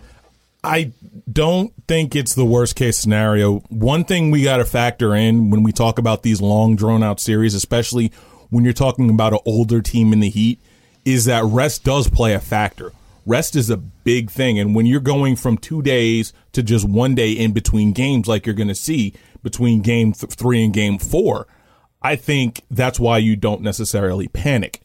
I 0.63 0.93
don't 1.29 1.73
think 1.85 2.15
it's 2.15 2.33
the 2.33 2.45
worst 2.45 2.77
case 2.77 2.97
scenario. 2.97 3.59
One 3.67 4.05
thing 4.05 4.31
we 4.31 4.43
got 4.43 4.57
to 4.57 4.65
factor 4.65 5.13
in 5.13 5.49
when 5.49 5.63
we 5.63 5.73
talk 5.73 5.99
about 5.99 6.23
these 6.23 6.39
long 6.39 6.77
drawn 6.77 7.03
out 7.03 7.19
series, 7.19 7.53
especially 7.53 8.13
when 8.51 8.63
you're 8.63 8.71
talking 8.71 9.09
about 9.09 9.33
an 9.33 9.39
older 9.45 9.81
team 9.81 10.13
in 10.13 10.21
the 10.21 10.29
Heat, 10.29 10.61
is 11.07 11.23
that 11.23 11.45
rest 11.45 11.85
does 11.85 12.09
play 12.09 12.33
a 12.33 12.39
factor. 12.39 12.91
Rest 13.25 13.55
is 13.55 13.69
a 13.69 13.77
big 13.77 14.29
thing. 14.29 14.59
And 14.59 14.75
when 14.75 14.85
you're 14.85 14.99
going 14.99 15.37
from 15.37 15.57
two 15.57 15.81
days 15.81 16.33
to 16.51 16.61
just 16.61 16.87
one 16.87 17.15
day 17.15 17.31
in 17.31 17.53
between 17.53 17.93
games, 17.93 18.27
like 18.27 18.45
you're 18.45 18.53
going 18.53 18.67
to 18.67 18.75
see 18.75 19.13
between 19.41 19.81
game 19.81 20.11
th- 20.11 20.33
three 20.33 20.63
and 20.63 20.73
game 20.73 20.97
four, 20.97 21.47
I 22.01 22.17
think 22.17 22.63
that's 22.69 22.99
why 22.99 23.19
you 23.19 23.37
don't 23.37 23.61
necessarily 23.61 24.27
panic. 24.27 24.81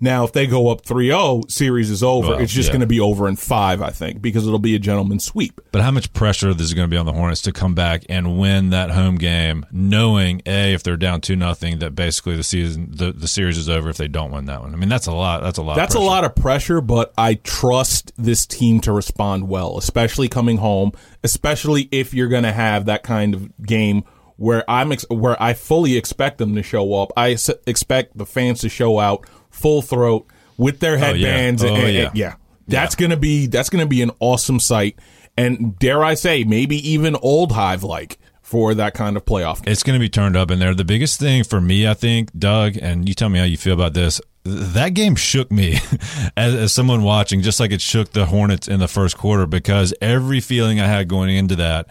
Now, 0.00 0.24
if 0.24 0.32
they 0.32 0.46
go 0.46 0.68
up 0.68 0.84
3-0, 0.84 1.50
series 1.50 1.90
is 1.90 2.02
over. 2.02 2.30
Well, 2.30 2.38
it's 2.38 2.52
just 2.52 2.68
yeah. 2.68 2.74
going 2.74 2.80
to 2.80 2.86
be 2.86 3.00
over 3.00 3.28
in 3.28 3.36
five, 3.36 3.80
I 3.80 3.90
think, 3.90 4.20
because 4.20 4.46
it'll 4.46 4.58
be 4.58 4.74
a 4.74 4.78
gentleman's 4.78 5.24
sweep. 5.24 5.60
But 5.72 5.82
how 5.82 5.90
much 5.90 6.12
pressure 6.12 6.50
is 6.50 6.74
going 6.74 6.88
to 6.88 6.90
be 6.92 6.98
on 6.98 7.06
the 7.06 7.12
Hornets 7.12 7.42
to 7.42 7.52
come 7.52 7.74
back 7.74 8.04
and 8.08 8.38
win 8.38 8.70
that 8.70 8.90
home 8.90 9.16
game, 9.16 9.64
knowing 9.70 10.42
a 10.46 10.74
if 10.74 10.82
they're 10.82 10.96
down 10.96 11.20
two 11.20 11.36
nothing 11.36 11.78
that 11.78 11.94
basically 11.94 12.36
the 12.36 12.42
season 12.42 12.90
the, 12.90 13.12
the 13.12 13.28
series 13.28 13.56
is 13.56 13.68
over 13.68 13.88
if 13.88 13.96
they 13.96 14.08
don't 14.08 14.30
win 14.30 14.46
that 14.46 14.60
one. 14.60 14.74
I 14.74 14.76
mean, 14.76 14.88
that's 14.88 15.06
a 15.06 15.12
lot. 15.12 15.42
That's 15.42 15.58
a 15.58 15.62
lot. 15.62 15.76
That's 15.76 15.94
a 15.94 16.00
lot 16.00 16.24
of 16.24 16.34
pressure. 16.34 16.80
But 16.80 17.12
I 17.16 17.34
trust 17.34 18.12
this 18.16 18.46
team 18.46 18.80
to 18.80 18.92
respond 18.92 19.48
well, 19.48 19.78
especially 19.78 20.28
coming 20.28 20.58
home, 20.58 20.92
especially 21.24 21.88
if 21.90 22.12
you're 22.12 22.28
going 22.28 22.44
to 22.44 22.52
have 22.52 22.86
that 22.86 23.02
kind 23.02 23.34
of 23.34 23.56
game 23.62 24.04
where 24.36 24.68
I'm 24.68 24.92
ex- 24.92 25.08
where 25.08 25.40
I 25.42 25.54
fully 25.54 25.96
expect 25.96 26.38
them 26.38 26.54
to 26.54 26.62
show 26.62 26.94
up. 26.94 27.12
I 27.16 27.32
s- 27.32 27.50
expect 27.66 28.16
the 28.16 28.26
fans 28.26 28.60
to 28.60 28.68
show 28.68 28.98
out 28.98 29.26
full 29.56 29.82
throat 29.82 30.26
with 30.56 30.80
their 30.80 30.96
headbands. 30.98 31.64
Oh, 31.64 31.66
yeah. 31.66 31.72
Oh, 31.72 31.76
and, 31.76 31.94
yeah. 31.94 32.06
And, 32.08 32.16
yeah. 32.16 32.34
That's 32.68 32.94
yeah. 32.98 33.06
gonna 33.06 33.16
be 33.16 33.46
that's 33.46 33.70
gonna 33.70 33.86
be 33.86 34.02
an 34.02 34.10
awesome 34.20 34.60
sight, 34.60 34.98
and 35.36 35.78
dare 35.78 36.04
I 36.04 36.14
say, 36.14 36.44
maybe 36.44 36.76
even 36.90 37.16
old 37.16 37.52
hive 37.52 37.84
like 37.84 38.18
for 38.42 38.74
that 38.74 38.94
kind 38.94 39.16
of 39.16 39.24
playoff. 39.24 39.64
Game. 39.64 39.72
It's 39.72 39.82
going 39.82 39.98
to 39.98 40.00
be 40.00 40.08
turned 40.08 40.36
up 40.36 40.52
in 40.52 40.60
there. 40.60 40.72
The 40.72 40.84
biggest 40.84 41.18
thing 41.18 41.42
for 41.42 41.60
me, 41.60 41.88
I 41.88 41.94
think, 41.94 42.30
Doug, 42.38 42.76
and 42.80 43.08
you 43.08 43.12
tell 43.12 43.28
me 43.28 43.40
how 43.40 43.44
you 43.44 43.56
feel 43.56 43.74
about 43.74 43.92
this. 43.92 44.20
That 44.44 44.90
game 44.90 45.16
shook 45.16 45.50
me 45.50 45.80
as, 46.36 46.54
as, 46.54 46.72
someone 46.72 47.02
watching, 47.02 47.42
just 47.42 47.58
like 47.58 47.72
it 47.72 47.80
shook 47.80 48.12
the 48.12 48.26
Hornets 48.26 48.68
in 48.68 48.78
the 48.78 48.86
first 48.86 49.18
quarter, 49.18 49.46
because 49.46 49.92
every 50.00 50.38
feeling 50.38 50.80
I 50.80 50.86
had 50.86 51.08
going 51.08 51.36
into 51.36 51.56
that 51.56 51.88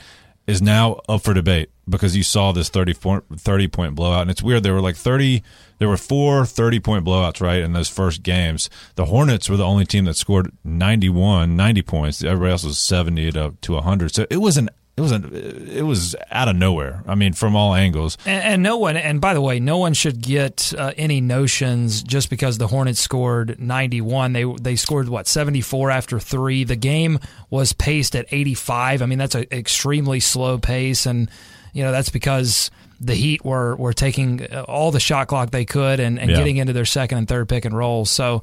is 0.47 0.61
now 0.61 1.01
up 1.09 1.23
for 1.23 1.33
debate 1.33 1.71
because 1.87 2.15
you 2.15 2.23
saw 2.23 2.51
this 2.51 2.69
30 2.69 2.93
point, 2.95 3.23
30 3.37 3.67
point 3.67 3.95
blowout. 3.95 4.23
And 4.23 4.31
it's 4.31 4.43
weird. 4.43 4.63
There 4.63 4.73
were 4.73 4.81
like 4.81 4.95
30, 4.95 5.43
there 5.77 5.87
were 5.87 5.97
four 5.97 6.45
30 6.45 6.79
point 6.79 7.05
blowouts, 7.05 7.41
right, 7.41 7.59
in 7.59 7.73
those 7.73 7.89
first 7.89 8.23
games. 8.23 8.69
The 8.95 9.05
Hornets 9.05 9.49
were 9.49 9.57
the 9.57 9.65
only 9.65 9.85
team 9.85 10.05
that 10.05 10.15
scored 10.15 10.51
91, 10.63 11.55
90 11.55 11.81
points. 11.83 12.23
Everybody 12.23 12.51
else 12.51 12.63
was 12.63 12.77
70 12.79 13.31
to, 13.33 13.53
to 13.61 13.73
100. 13.73 14.13
So 14.13 14.25
it 14.29 14.37
was 14.37 14.57
an 14.57 14.69
it 14.97 15.01
wasn't. 15.01 15.33
It 15.33 15.83
was 15.83 16.15
out 16.31 16.47
of 16.47 16.55
nowhere. 16.55 17.03
I 17.05 17.15
mean, 17.15 17.33
from 17.33 17.53
all 17.53 17.75
angles. 17.75 18.17
And, 18.25 18.43
and 18.43 18.63
no 18.63 18.77
one, 18.77 18.95
and 18.95 19.19
by 19.19 19.33
the 19.33 19.41
way, 19.41 19.59
no 19.59 19.77
one 19.77 19.93
should 19.93 20.21
get 20.21 20.73
uh, 20.77 20.93
any 20.95 21.19
notions 21.19 22.01
just 22.01 22.29
because 22.29 22.57
the 22.57 22.67
Hornets 22.67 23.01
scored 23.01 23.59
91. 23.59 24.31
They 24.31 24.45
they 24.61 24.77
scored 24.77 25.09
what 25.09 25.27
74 25.27 25.91
after 25.91 26.17
three. 26.17 26.63
The 26.63 26.77
game 26.77 27.19
was 27.49 27.73
paced 27.73 28.15
at 28.15 28.25
85. 28.31 29.01
I 29.01 29.05
mean, 29.05 29.19
that's 29.19 29.35
an 29.35 29.47
extremely 29.51 30.21
slow 30.21 30.57
pace, 30.57 31.05
and 31.05 31.29
you 31.75 31.83
know 31.83 31.91
that's 31.91 32.09
because 32.09 32.71
the 32.99 33.13
Heat 33.13 33.45
were 33.45 33.75
were 33.75 33.93
taking 33.93 34.45
all 34.63 34.89
the 34.91 34.99
shot 34.99 35.27
clock 35.27 35.51
they 35.51 35.65
could 35.65 35.99
and, 35.99 36.17
and 36.17 36.31
Yeah. 36.31 36.37
getting 36.37 36.57
into 36.57 36.73
their 36.73 36.85
second 36.85 37.19
and 37.19 37.27
third 37.27 37.47
pick 37.47 37.65
and 37.65 37.77
rolls. 37.77 38.09
So. 38.09 38.41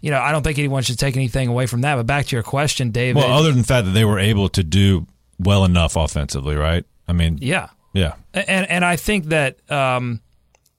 You 0.00 0.12
know, 0.12 0.20
I 0.20 0.30
don't 0.30 0.44
think 0.44 0.60
anyone 0.60 0.84
should 0.84 0.96
take 0.96 1.16
anything 1.16 1.48
away 1.48 1.66
from 1.66 1.80
that. 1.80 1.96
But 1.96 2.06
back 2.06 2.26
to 2.26 2.36
your 2.36 2.44
question, 2.44 2.92
David. 2.92 3.16
Well, 3.16 3.36
other 3.36 3.50
than 3.50 3.62
the 3.62 3.66
fact 3.66 3.84
that 3.86 3.90
they 3.90 4.04
were 4.04 4.20
able 4.20 4.48
to 4.50 4.62
do 4.62 5.08
well 5.40 5.64
enough 5.64 5.96
offensively, 5.96 6.54
right? 6.54 6.84
I 7.08 7.12
mean, 7.12 7.38
yeah, 7.42 7.70
yeah. 7.92 8.14
and 8.32 8.70
and 8.70 8.84
I 8.84 8.94
think 8.94 9.24
that 9.30 9.58
um, 9.68 10.20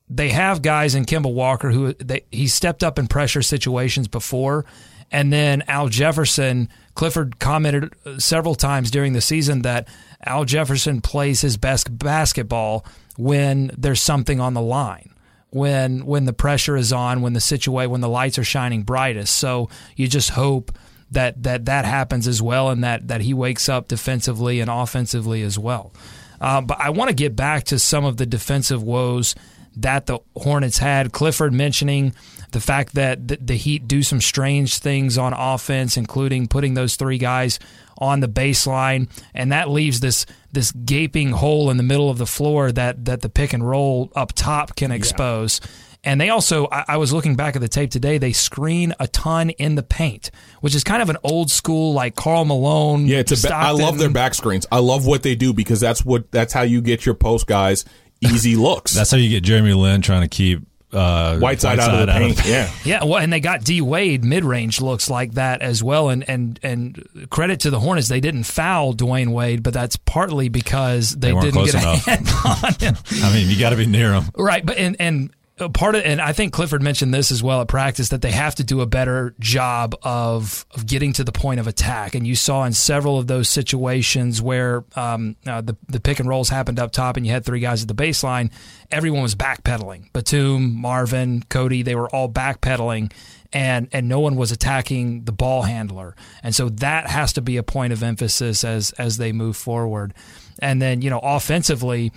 they 0.10 0.30
have 0.30 0.62
guys 0.62 0.96
in 0.96 1.04
Kemba 1.04 1.34
Walker 1.34 1.70
who 1.70 1.94
they, 1.96 2.24
he 2.32 2.48
stepped 2.48 2.82
up 2.82 2.98
in 2.98 3.08
pressure 3.08 3.42
situations 3.42 4.08
before, 4.08 4.64
and 5.12 5.34
then 5.34 5.64
Al 5.68 5.90
Jefferson. 5.90 6.70
Clifford 6.96 7.40
commented 7.40 7.94
several 8.20 8.56
times 8.56 8.90
during 8.90 9.12
the 9.12 9.22
season 9.22 9.64
that 9.64 9.90
Al 10.26 10.46
Jefferson 10.46 11.02
plays 11.02 11.42
his 11.42 11.58
best 11.58 11.98
basketball 11.98 12.86
when 13.18 13.72
there's 13.78 14.02
something 14.02 14.40
on 14.40 14.54
the 14.54 14.62
line. 14.62 15.14
When 15.52 16.06
when 16.06 16.26
the 16.26 16.34
pressure 16.34 16.78
is 16.78 16.94
on, 16.94 17.22
when 17.22 17.34
the 17.34 17.42
situation, 17.42 17.90
when 17.90 18.02
the 18.02 18.10
lights 18.10 18.38
are 18.38 18.44
shining 18.44 18.84
brightest, 18.84 19.36
so 19.36 19.70
you 19.96 20.08
just 20.08 20.30
hope 20.30 20.72
that 21.12 21.42
that 21.42 21.66
that 21.66 21.86
happens 21.86 22.28
as 22.28 22.40
well, 22.40 22.70
and 22.70 22.84
that 22.84 23.08
that 23.08 23.22
he 23.22 23.34
wakes 23.34 23.68
up 23.68 23.88
defensively 23.88 24.60
and 24.60 24.70
offensively 24.70 25.42
as 25.42 25.58
well. 25.58 25.92
Uh, 26.40 26.62
but 26.62 26.80
I 26.80 26.92
want 26.92 27.10
to 27.10 27.16
get 27.16 27.36
back 27.36 27.64
to 27.66 27.80
some 27.80 28.06
of 28.06 28.18
the 28.18 28.28
defensive 28.28 28.84
woes 28.84 29.34
that 29.78 30.06
the 30.06 30.20
Hornets 30.38 30.78
had. 30.78 31.12
Clifford 31.12 31.54
mentioning 31.54 32.14
the 32.52 32.60
fact 32.60 32.94
that 32.96 33.28
the, 33.28 33.38
the 33.38 33.56
Heat 33.56 33.88
do 33.88 34.04
some 34.04 34.22
strange 34.22 34.78
things 34.78 35.18
on 35.18 35.34
offense, 35.34 35.98
including 35.98 36.48
putting 36.48 36.74
those 36.74 36.96
three 36.96 37.18
guys 37.18 37.60
on 38.00 38.22
the 38.22 38.28
baseline, 38.28 39.10
and 39.34 39.52
that 39.52 39.70
leaves 39.70 40.00
this 40.00 40.26
this 40.52 40.72
gaping 40.72 41.32
hole 41.32 41.70
in 41.70 41.78
the 41.78 41.84
middle 41.84 42.10
of 42.10 42.18
the 42.18 42.26
floor 42.26 42.72
that 42.72 43.06
that 43.06 43.22
the 43.22 43.30
pick 43.30 43.54
and 43.54 43.68
roll 43.68 44.12
up 44.16 44.34
top 44.34 44.76
can 44.76 44.92
expose. 44.92 45.62
And 46.02 46.20
they 46.22 46.30
also, 46.30 46.68
I, 46.72 46.86
I 46.88 46.98
was 46.98 47.12
looking 47.12 47.36
back 47.36 47.58
at 47.58 47.62
the 47.62 47.68
tape 47.68 47.92
today. 47.92 48.18
They 48.18 48.32
screen 48.32 48.94
a 49.02 49.08
ton 49.08 49.50
in 49.50 49.76
the 49.76 49.84
paint, 49.84 50.32
which 50.62 50.74
is 50.74 50.84
kind 50.84 51.02
of 51.02 51.10
an 51.10 51.18
old 51.24 51.52
school 51.52 51.94
like 51.94 52.16
Karl 52.16 52.46
Malone. 52.46 53.06
Yeah, 53.06 53.18
it's 53.18 53.44
a 53.44 53.48
ba- 53.48 53.54
I 53.54 53.72
love 53.72 53.98
their 53.98 54.10
back 54.10 54.34
screens. 54.34 54.66
I 54.72 54.80
love 54.80 55.06
what 55.06 55.24
they 55.24 55.36
do 55.36 55.54
because 55.54 55.82
that's 55.82 56.06
what 56.06 56.32
that's 56.32 56.54
how 56.54 56.62
you 56.62 56.82
get 56.82 57.06
your 57.06 57.16
post 57.16 57.48
guys 57.48 57.84
easy 58.22 58.56
looks. 58.58 58.94
That's 58.94 59.12
how 59.12 59.18
you 59.18 59.30
get 59.30 59.44
Jeremy 59.44 59.74
Lin 59.74 60.02
trying 60.02 60.22
to 60.22 60.30
keep 60.30 60.62
uh, 60.92 61.38
Whiteside 61.40 61.80
out 61.80 61.94
of 61.94 62.08
the 62.08 62.14
paint. 62.14 62.46
Yeah. 62.46 62.72
Yeah, 62.86 63.04
well, 63.04 63.20
and 63.20 63.32
they 63.32 63.40
got 63.40 63.64
D 63.64 63.82
Wade 63.82 64.24
mid 64.24 64.44
range 64.44 64.82
looks 64.82 65.10
like 65.10 65.34
that 65.34 65.62
as 65.62 65.84
well, 65.84 66.10
and 66.10 66.28
and 66.28 66.60
and 66.64 67.28
credit 67.30 67.60
to 67.62 67.70
the 67.70 67.80
Hornets, 67.80 68.08
they 68.08 68.20
didn't 68.20 68.44
foul 68.44 68.94
Dwyane 68.94 69.30
Wade, 69.30 69.62
but 69.62 69.74
that's 69.74 69.96
partly 69.98 70.50
because 70.50 71.12
they, 71.12 71.32
They 71.32 71.40
didn't 71.40 71.54
close 71.54 71.72
get 71.74 71.84
a 71.84 71.88
hand 71.88 72.28
on 72.64 72.74
him. 72.80 72.96
I 73.24 73.34
mean, 73.34 73.50
you 73.50 73.60
got 73.60 73.70
to 73.72 73.76
be 73.76 73.86
near 73.86 74.14
him. 74.14 74.24
Right, 74.36 74.66
but 74.66 74.78
and 74.78 74.96
and 75.00 75.32
part 75.68 75.96
of 75.96 76.04
and 76.06 76.22
I 76.22 76.32
think 76.32 76.54
Clifford 76.54 76.82
mentioned 76.82 77.14
this 77.14 77.32
as 77.32 77.44
well 77.44 77.60
at 77.60 77.68
practice 77.68 78.10
that 78.10 78.22
they 78.22 78.32
have 78.32 78.56
to 78.56 78.64
do 78.64 78.80
a 78.80 78.86
better 78.86 79.36
job 79.40 79.96
of 80.04 80.66
of 80.72 80.86
getting 80.86 81.12
to 81.14 81.24
the 81.24 81.34
point 81.34 81.60
of 81.60 81.68
attack. 81.68 82.16
And 82.16 82.26
you 82.26 82.36
saw 82.36 82.64
in 82.64 82.72
several 82.72 83.18
of 83.18 83.28
those 83.28 83.50
situations 83.50 84.42
where 84.42 84.86
um, 84.96 85.36
uh, 85.46 85.62
the 85.62 85.76
the 85.88 86.00
pick 86.00 86.20
and 86.20 86.30
rolls 86.30 86.48
happened 86.48 86.80
up 86.80 86.92
top, 86.92 87.18
and 87.18 87.26
you 87.26 87.34
had 87.34 87.44
three 87.44 87.60
guys 87.60 87.82
at 87.82 87.90
the 87.90 87.96
baseline. 87.96 88.52
Everyone 88.92 89.22
was 89.22 89.36
backpedaling. 89.36 90.12
Batum, 90.14 90.74
Marvin, 90.76 91.44
Cody, 91.50 91.82
they 91.82 91.96
were 91.96 92.10
all 92.10 92.30
backpedaling. 92.30 93.12
And, 93.52 93.90
and 93.92 94.08
no 94.08 94.20
one 94.20 94.36
was 94.36 94.52
attacking 94.52 95.24
the 95.24 95.32
ball 95.32 95.64
handler, 95.64 96.16
and 96.44 96.54
so 96.54 96.70
that 96.70 97.08
has 97.08 97.34
to 97.34 97.42
be 97.42 97.58
a 97.58 97.64
point 97.64 97.92
of 97.92 98.04
emphasis 98.04 98.64
as 98.64 98.92
as 98.92 99.18
they 99.18 99.32
move 99.32 99.58
forward. 99.58 100.14
And 100.62 100.82
then 100.82 101.02
you 101.02 101.10
know 101.10 101.20
offensively, 101.20 102.12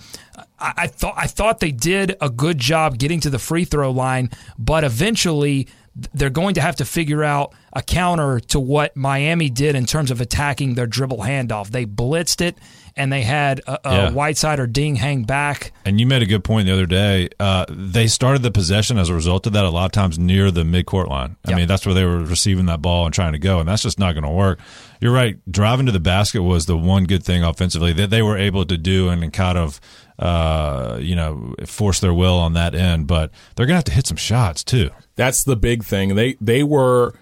I, 0.59 0.73
I 0.77 0.87
thought 0.87 1.15
I 1.17 1.27
thought 1.27 1.59
they 1.59 1.71
did 1.71 2.15
a 2.21 2.29
good 2.29 2.57
job 2.57 2.97
getting 2.97 3.19
to 3.21 3.29
the 3.29 3.39
free 3.39 3.65
throw 3.65 3.91
line, 3.91 4.29
but 4.57 4.83
eventually 4.83 5.67
they're 6.13 6.29
going 6.29 6.55
to 6.55 6.61
have 6.61 6.75
to 6.77 6.85
figure 6.85 7.23
out 7.23 7.53
a 7.71 7.81
counter 7.81 8.39
to 8.39 8.59
what 8.59 8.95
Miami 8.95 9.49
did 9.49 9.75
in 9.75 9.85
terms 9.85 10.09
of 10.09 10.21
attacking 10.21 10.73
their 10.73 10.87
dribble 10.87 11.19
handoff. 11.19 11.69
They 11.69 11.85
blitzed 11.85 12.41
it, 12.41 12.57
and 12.95 13.11
they 13.11 13.21
had 13.23 13.59
a, 13.67 13.79
a 13.89 13.93
Yeah. 13.93 14.09
Whiteside 14.11 14.59
or 14.59 14.67
Deng 14.67 14.97
hang 14.97 15.23
back. 15.23 15.71
And 15.85 15.99
you 15.99 16.05
made 16.07 16.21
a 16.21 16.25
good 16.25 16.43
point 16.43 16.67
the 16.67 16.73
other 16.73 16.85
day. 16.85 17.29
Uh, 17.39 17.65
they 17.69 18.07
started 18.07 18.41
the 18.43 18.51
possession 18.51 18.97
as 18.97 19.09
a 19.09 19.13
result 19.13 19.47
of 19.47 19.53
that 19.53 19.65
a 19.65 19.69
lot 19.69 19.85
of 19.85 19.91
times 19.91 20.17
near 20.19 20.51
the 20.51 20.63
midcourt 20.63 21.07
line. 21.09 21.35
I 21.45 21.51
Yeah. 21.51 21.55
mean, 21.57 21.67
that's 21.67 21.85
where 21.85 21.95
they 21.95 22.05
were 22.05 22.19
receiving 22.19 22.65
that 22.67 22.81
ball 22.81 23.05
and 23.05 23.13
trying 23.13 23.33
to 23.33 23.39
go, 23.39 23.59
and 23.59 23.67
that's 23.67 23.81
just 23.83 23.99
not 23.99 24.13
going 24.13 24.23
to 24.23 24.29
work. 24.29 24.59
You're 25.01 25.11
right. 25.13 25.37
Driving 25.51 25.85
to 25.87 25.91
the 25.91 25.99
basket 25.99 26.43
was 26.43 26.65
the 26.65 26.77
one 26.77 27.05
good 27.05 27.23
thing 27.23 27.43
offensively 27.43 27.91
that 27.93 28.09
they 28.09 28.21
were 28.21 28.37
able 28.37 28.65
to 28.65 28.77
do 28.77 29.09
and 29.09 29.33
kind 29.33 29.57
of, 29.57 29.81
uh, 30.19 30.97
you 31.01 31.15
know, 31.15 31.53
force 31.65 31.99
their 31.99 32.13
will 32.13 32.37
on 32.37 32.53
that 32.53 32.73
end. 32.75 33.07
But 33.07 33.31
they're 33.55 33.65
going 33.65 33.73
to 33.73 33.77
have 33.79 33.83
to 33.85 33.91
hit 33.91 34.07
some 34.07 34.17
shots 34.17 34.63
too. 34.63 34.91
That's 35.15 35.43
the 35.43 35.55
big 35.55 35.83
thing. 35.83 36.15
They 36.15 36.35
they 36.39 36.63
were, 36.63 37.13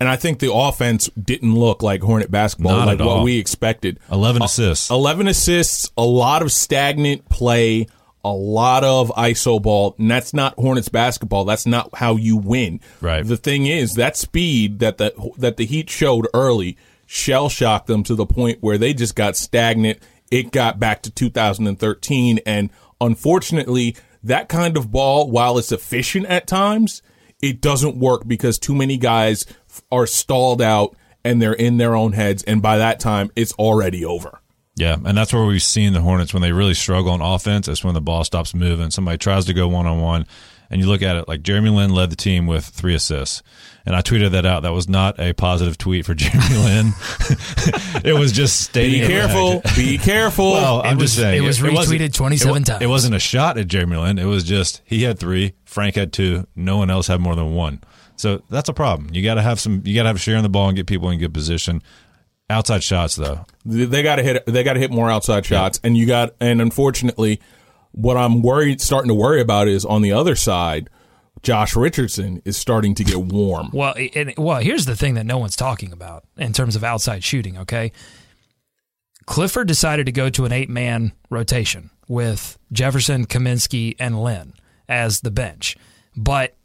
and 0.00 0.08
I 0.08 0.16
think 0.16 0.38
the 0.38 0.52
offense 0.52 1.08
didn't 1.10 1.54
look 1.54 1.82
like 1.82 2.02
Hornet 2.02 2.30
basketball, 2.30 2.76
Not 2.76 2.86
like 2.86 3.00
at 3.00 3.06
what 3.06 3.16
all. 3.18 3.24
we 3.24 3.38
expected. 3.38 3.98
11 4.10 4.42
uh, 4.42 4.44
assists. 4.44 4.90
Eleven 4.90 5.26
assists, 5.28 5.90
a 5.96 6.04
lot 6.04 6.42
of 6.42 6.52
stagnant 6.52 7.28
play, 7.28 7.86
a 8.24 8.32
lot 8.32 8.84
of 8.84 9.10
iso 9.10 9.60
ball, 9.62 9.94
and 9.98 10.10
that's 10.10 10.34
not 10.34 10.54
Hornets 10.54 10.88
basketball. 10.88 11.44
That's 11.44 11.66
not 11.66 11.90
how 11.94 12.16
you 12.16 12.36
win. 12.36 12.80
Right. 13.00 13.24
The 13.26 13.36
thing 13.36 13.66
is 13.66 13.94
that 13.94 14.16
speed 14.16 14.80
that 14.80 14.98
the 14.98 15.12
that 15.38 15.56
the 15.56 15.64
Heat 15.66 15.88
showed 15.90 16.26
early 16.34 16.76
shell 17.06 17.48
shocked 17.48 17.86
them 17.86 18.02
to 18.02 18.14
the 18.14 18.26
point 18.26 18.58
where 18.60 18.76
they 18.76 18.92
just 18.92 19.14
got 19.16 19.36
stagnant. 19.36 19.98
It 20.30 20.52
got 20.52 20.78
back 20.78 21.02
to 21.02 21.10
2013, 21.10 22.40
and 22.44 22.68
unfortunately, 23.00 23.96
that 24.22 24.48
kind 24.48 24.76
of 24.76 24.90
ball, 24.90 25.30
while 25.30 25.56
it's 25.58 25.72
efficient 25.72 26.26
at 26.26 26.46
times, 26.46 27.02
it 27.40 27.60
doesn't 27.60 27.96
work 27.96 28.26
because 28.26 28.58
too 28.58 28.74
many 28.74 28.96
guys 28.98 29.46
are 29.90 30.06
stalled 30.06 30.60
out 30.62 30.96
and 31.24 31.42
they're 31.42 31.52
in 31.52 31.76
their 31.78 31.94
own 31.96 32.12
heads, 32.12 32.42
and 32.44 32.62
by 32.62 32.78
that 32.78 33.00
time, 33.00 33.30
it's 33.36 33.52
already 33.54 34.04
over. 34.04 34.40
Yeah, 34.76 34.96
and 35.04 35.18
that's 35.18 35.32
where 35.32 35.44
we've 35.44 35.60
seen 35.62 35.92
the 35.92 36.00
Hornets 36.00 36.32
when 36.32 36.40
they 36.42 36.52
really 36.52 36.74
struggle 36.74 37.10
on 37.10 37.20
offense. 37.20 37.66
That's 37.66 37.82
when 37.82 37.94
the 37.94 38.00
ball 38.00 38.22
stops 38.24 38.54
moving. 38.54 38.90
Somebody 38.92 39.18
tries 39.18 39.44
to 39.46 39.52
go 39.52 39.66
one 39.66 39.86
on 39.86 40.00
one, 40.00 40.24
and 40.70 40.80
you 40.80 40.86
look 40.86 41.02
at 41.02 41.16
it 41.16 41.26
like 41.26 41.42
Jeremy 41.42 41.70
Lin 41.70 41.92
led 41.92 42.10
the 42.10 42.16
team 42.16 42.46
with 42.46 42.64
three 42.64 42.94
assists, 42.94 43.42
and 43.84 43.96
I 43.96 44.02
tweeted 44.02 44.30
that 44.30 44.46
out. 44.46 44.62
That 44.62 44.72
was 44.72 44.88
not 44.88 45.18
a 45.18 45.32
positive 45.32 45.76
tweet 45.78 46.06
for 46.06 46.14
Jeremy 46.14 46.56
Lin. 46.56 46.92
it 48.04 48.16
was 48.18 48.30
just 48.30 48.60
stating. 48.60 49.00
Be 49.00 49.06
careful. 49.08 49.62
Be 49.74 49.98
careful. 49.98 50.52
Well, 50.52 50.82
I'm 50.82 50.96
It 50.98 51.00
just 51.00 51.16
saying 51.16 51.42
it 51.42 51.46
was 51.46 51.60
wasn't- 51.60 52.00
retweeted 52.00 52.14
27 52.14 52.62
it 52.62 52.64
times. 52.66 52.82
It 52.82 52.86
wasn't 52.86 53.14
a 53.16 53.18
shot 53.20 53.58
at 53.58 53.66
Jeremy 53.66 53.96
Lin. 53.96 54.18
It 54.18 54.24
was 54.26 54.44
just 54.44 54.80
he 54.84 55.02
had 55.02 55.18
three, 55.18 55.54
Frank 55.64 55.96
had 55.96 56.12
two, 56.12 56.46
no 56.54 56.76
one 56.76 56.88
else 56.90 57.08
had 57.08 57.20
more 57.20 57.34
than 57.34 57.54
one. 57.54 57.80
So 58.18 58.42
that's 58.50 58.68
a 58.68 58.74
problem. 58.74 59.14
You 59.14 59.22
got 59.22 59.34
to 59.34 59.42
have 59.42 59.60
some. 59.60 59.82
You 59.84 59.94
got 59.94 60.02
to 60.02 60.08
have 60.08 60.16
a 60.16 60.20
share 60.20 60.36
in 60.36 60.42
the 60.42 60.48
ball 60.48 60.68
and 60.68 60.76
get 60.76 60.86
people 60.86 61.08
in 61.10 61.18
good 61.18 61.32
position. 61.32 61.82
Outside 62.50 62.82
shots, 62.82 63.14
though, 63.14 63.46
they 63.64 64.02
got 64.02 64.16
to 64.16 64.22
hit. 64.22 64.44
They 64.46 64.64
got 64.64 64.72
to 64.72 64.80
hit 64.80 64.90
more 64.90 65.08
outside 65.10 65.46
shots, 65.46 65.80
and 65.84 65.96
you 65.96 66.06
got. 66.06 66.34
And 66.40 66.60
unfortunately, 66.60 67.40
what 67.92 68.16
I'm 68.16 68.42
worried, 68.42 68.80
starting 68.80 69.08
to 69.08 69.14
worry 69.14 69.40
about, 69.40 69.68
is 69.68 69.84
on 69.84 70.02
the 70.02 70.12
other 70.12 70.34
side. 70.34 70.90
Josh 71.42 71.76
Richardson 71.76 72.42
is 72.44 72.56
starting 72.56 72.96
to 72.96 73.04
get 73.04 73.18
warm. 73.18 73.70
Well, 73.72 73.94
and, 74.16 74.34
well, 74.36 74.58
here's 74.58 74.86
the 74.86 74.96
thing 74.96 75.14
that 75.14 75.24
no 75.24 75.38
one's 75.38 75.54
talking 75.54 75.92
about 75.92 76.24
in 76.36 76.52
terms 76.52 76.74
of 76.74 76.82
outside 76.82 77.22
shooting. 77.22 77.56
Okay, 77.58 77.92
Clifford 79.26 79.68
decided 79.68 80.06
to 80.06 80.12
go 80.12 80.28
to 80.30 80.44
an 80.44 80.52
eight 80.52 80.68
man 80.68 81.12
rotation 81.30 81.90
with 82.08 82.58
Jefferson, 82.72 83.26
Kaminsky, 83.26 83.94
and 84.00 84.20
Lin 84.20 84.54
as 84.88 85.20
the 85.20 85.30
bench, 85.30 85.76
but 86.16 86.56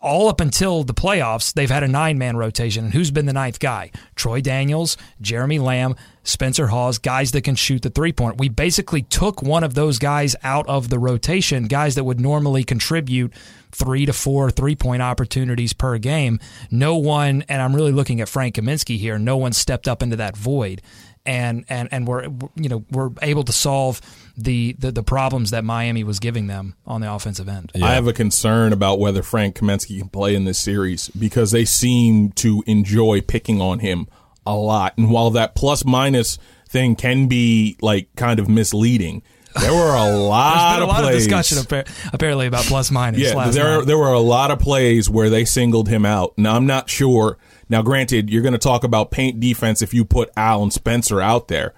all 0.00 0.28
up 0.28 0.40
until 0.40 0.82
the 0.82 0.94
playoffs, 0.94 1.52
they've 1.52 1.70
had 1.70 1.82
a 1.82 1.88
nine 1.88 2.18
man 2.18 2.36
rotation. 2.36 2.84
And 2.84 2.94
who's 2.94 3.10
been 3.10 3.26
the 3.26 3.32
ninth 3.32 3.60
guy? 3.60 3.90
Troy 4.14 4.40
Daniels, 4.40 4.96
Jeremy 5.20 5.58
Lamb, 5.58 5.94
Spencer 6.22 6.68
Hawes, 6.68 6.98
guys 6.98 7.32
that 7.32 7.42
can 7.42 7.54
shoot 7.54 7.82
the 7.82 7.90
three 7.90 8.12
point. 8.12 8.38
We 8.38 8.48
basically 8.48 9.02
took 9.02 9.42
one 9.42 9.64
of 9.64 9.74
those 9.74 9.98
guys 9.98 10.34
out 10.42 10.66
of 10.68 10.88
the 10.88 10.98
rotation, 10.98 11.64
guys 11.64 11.94
that 11.96 12.04
would 12.04 12.20
normally 12.20 12.64
contribute 12.64 13.32
three 13.72 14.06
to 14.06 14.12
four 14.12 14.50
three 14.50 14.74
point 14.74 15.02
opportunities 15.02 15.72
per 15.72 15.98
game. 15.98 16.40
No 16.70 16.96
one, 16.96 17.44
and 17.48 17.60
I'm 17.60 17.74
really 17.74 17.92
looking 17.92 18.20
at 18.20 18.28
Frank 18.28 18.56
Kaminsky 18.56 18.98
here, 18.98 19.18
no 19.18 19.36
one 19.36 19.52
stepped 19.52 19.86
up 19.86 20.02
into 20.02 20.16
that 20.16 20.36
void. 20.36 20.82
And, 21.26 21.66
and 21.68 21.88
and 21.92 22.08
we're 22.08 22.24
you 22.56 22.68
know 22.68 22.84
we're 22.90 23.10
able 23.20 23.44
to 23.44 23.52
solve 23.52 24.00
the, 24.38 24.74
the 24.78 24.90
the 24.90 25.02
problems 25.02 25.50
that 25.50 25.64
Miami 25.64 26.02
was 26.02 26.18
giving 26.18 26.46
them 26.46 26.74
on 26.86 27.02
the 27.02 27.12
offensive 27.12 27.48
end. 27.48 27.70
I 27.74 27.92
have 27.92 28.06
a 28.06 28.12
concern 28.14 28.72
about 28.72 28.98
whether 28.98 29.22
Frank 29.22 29.56
Kaminsky 29.56 29.98
can 29.98 30.08
play 30.08 30.34
in 30.34 30.44
this 30.44 30.58
series 30.58 31.08
because 31.10 31.50
they 31.50 31.66
seem 31.66 32.32
to 32.32 32.64
enjoy 32.66 33.20
picking 33.20 33.60
on 33.60 33.80
him 33.80 34.08
a 34.46 34.54
lot. 34.54 34.96
And 34.96 35.10
while 35.10 35.30
that 35.30 35.54
plus 35.54 35.84
minus 35.84 36.38
thing 36.70 36.96
can 36.96 37.26
be 37.26 37.76
like 37.82 38.08
kind 38.16 38.40
of 38.40 38.48
misleading. 38.48 39.22
There 39.58 39.72
were 39.72 39.94
a 39.96 40.16
lot 40.16 40.54
There's 40.70 40.74
been 40.74 40.80
a 40.80 40.84
of 40.84 40.88
lot 40.88 41.02
plays. 41.02 41.26
of 41.26 41.30
discussion 41.46 41.86
apparently 42.12 42.46
about 42.46 42.64
plus 42.64 42.90
minus. 42.90 43.20
Yeah, 43.20 43.34
last 43.34 43.54
there 43.54 43.78
night. 43.78 43.86
there 43.86 43.98
were 43.98 44.12
a 44.12 44.20
lot 44.20 44.50
of 44.50 44.58
plays 44.60 45.08
where 45.10 45.28
they 45.30 45.44
singled 45.44 45.88
him 45.88 46.04
out. 46.06 46.34
Now 46.38 46.54
I'm 46.56 46.66
not 46.66 46.88
sure. 46.88 47.36
Now, 47.68 47.82
granted, 47.82 48.30
you're 48.30 48.42
going 48.42 48.52
to 48.52 48.58
talk 48.58 48.82
about 48.84 49.10
paint 49.10 49.38
defense 49.40 49.80
if 49.82 49.94
you 49.94 50.04
put 50.04 50.30
Al 50.36 50.62
and 50.62 50.72
Spencer 50.72 51.20
out 51.20 51.46
there, 51.48 51.72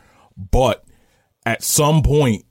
but 0.50 0.85
at 1.44 1.62
some 1.62 2.02
point, 2.02 2.44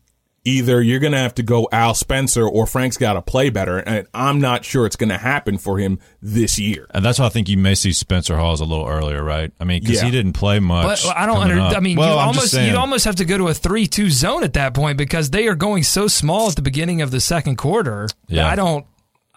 either 0.44 0.82
you're 0.82 1.00
going 1.00 1.12
to 1.14 1.20
have 1.20 1.36
to 1.36 1.44
go 1.44 1.68
Al 1.72 1.94
Spencer 1.94 2.48
or 2.48 2.66
Frank's 2.66 2.98
got 2.98 3.14
to 3.14 3.22
play 3.22 3.50
better, 3.50 3.78
and 3.78 4.08
I'm 4.14 4.40
not 4.42 4.66
sure 4.66 4.86
it's 4.86 4.96
going 4.96 5.10
to 5.10 5.18
happen 5.18 5.58
for 5.58 5.78
him 5.78 6.00
this 6.22 6.58
year. 6.58 6.88
And 6.92 7.06
that's 7.06 7.20
why 7.20 7.28
I 7.28 7.30
think 7.30 7.48
you 7.50 7.58
may 7.58 7.76
see 7.76 7.92
Spencer 7.94 8.38
Hawes 8.38 8.60
a 8.62 8.66
little 8.66 8.88
earlier, 8.88 9.24
right? 9.24 9.52
I 9.60 9.64
mean, 9.64 9.82
because 9.82 9.98
Yeah. 9.98 10.06
he 10.06 10.12
didn't 10.12 10.34
play 10.34 10.60
much. 10.60 11.04
But 11.04 11.16
I 11.18 11.26
don't 11.26 11.42
coming 11.42 11.60
under. 11.60 11.76
I 11.76 11.80
mean, 11.80 11.98
well, 11.98 12.14
you 12.16 12.20
almost 12.20 12.54
you 12.54 12.76
almost 12.76 13.06
have 13.06 13.16
to 13.18 13.26
go 13.26 13.38
to 13.38 13.48
a 13.50 13.54
three-two 13.54 14.10
zone 14.10 14.44
at 14.44 14.54
that 14.54 14.74
point 14.74 14.98
because 14.98 15.30
they 15.30 15.48
are 15.48 15.56
going 15.56 15.84
so 15.84 16.08
small 16.08 16.50
at 16.50 16.56
the 16.56 16.62
beginning 16.62 17.02
of 17.02 17.12
the 17.12 17.20
second 17.20 17.58
quarter. 17.58 18.08
Yeah. 18.28 18.48
I 18.48 18.56
don't. 18.56 18.86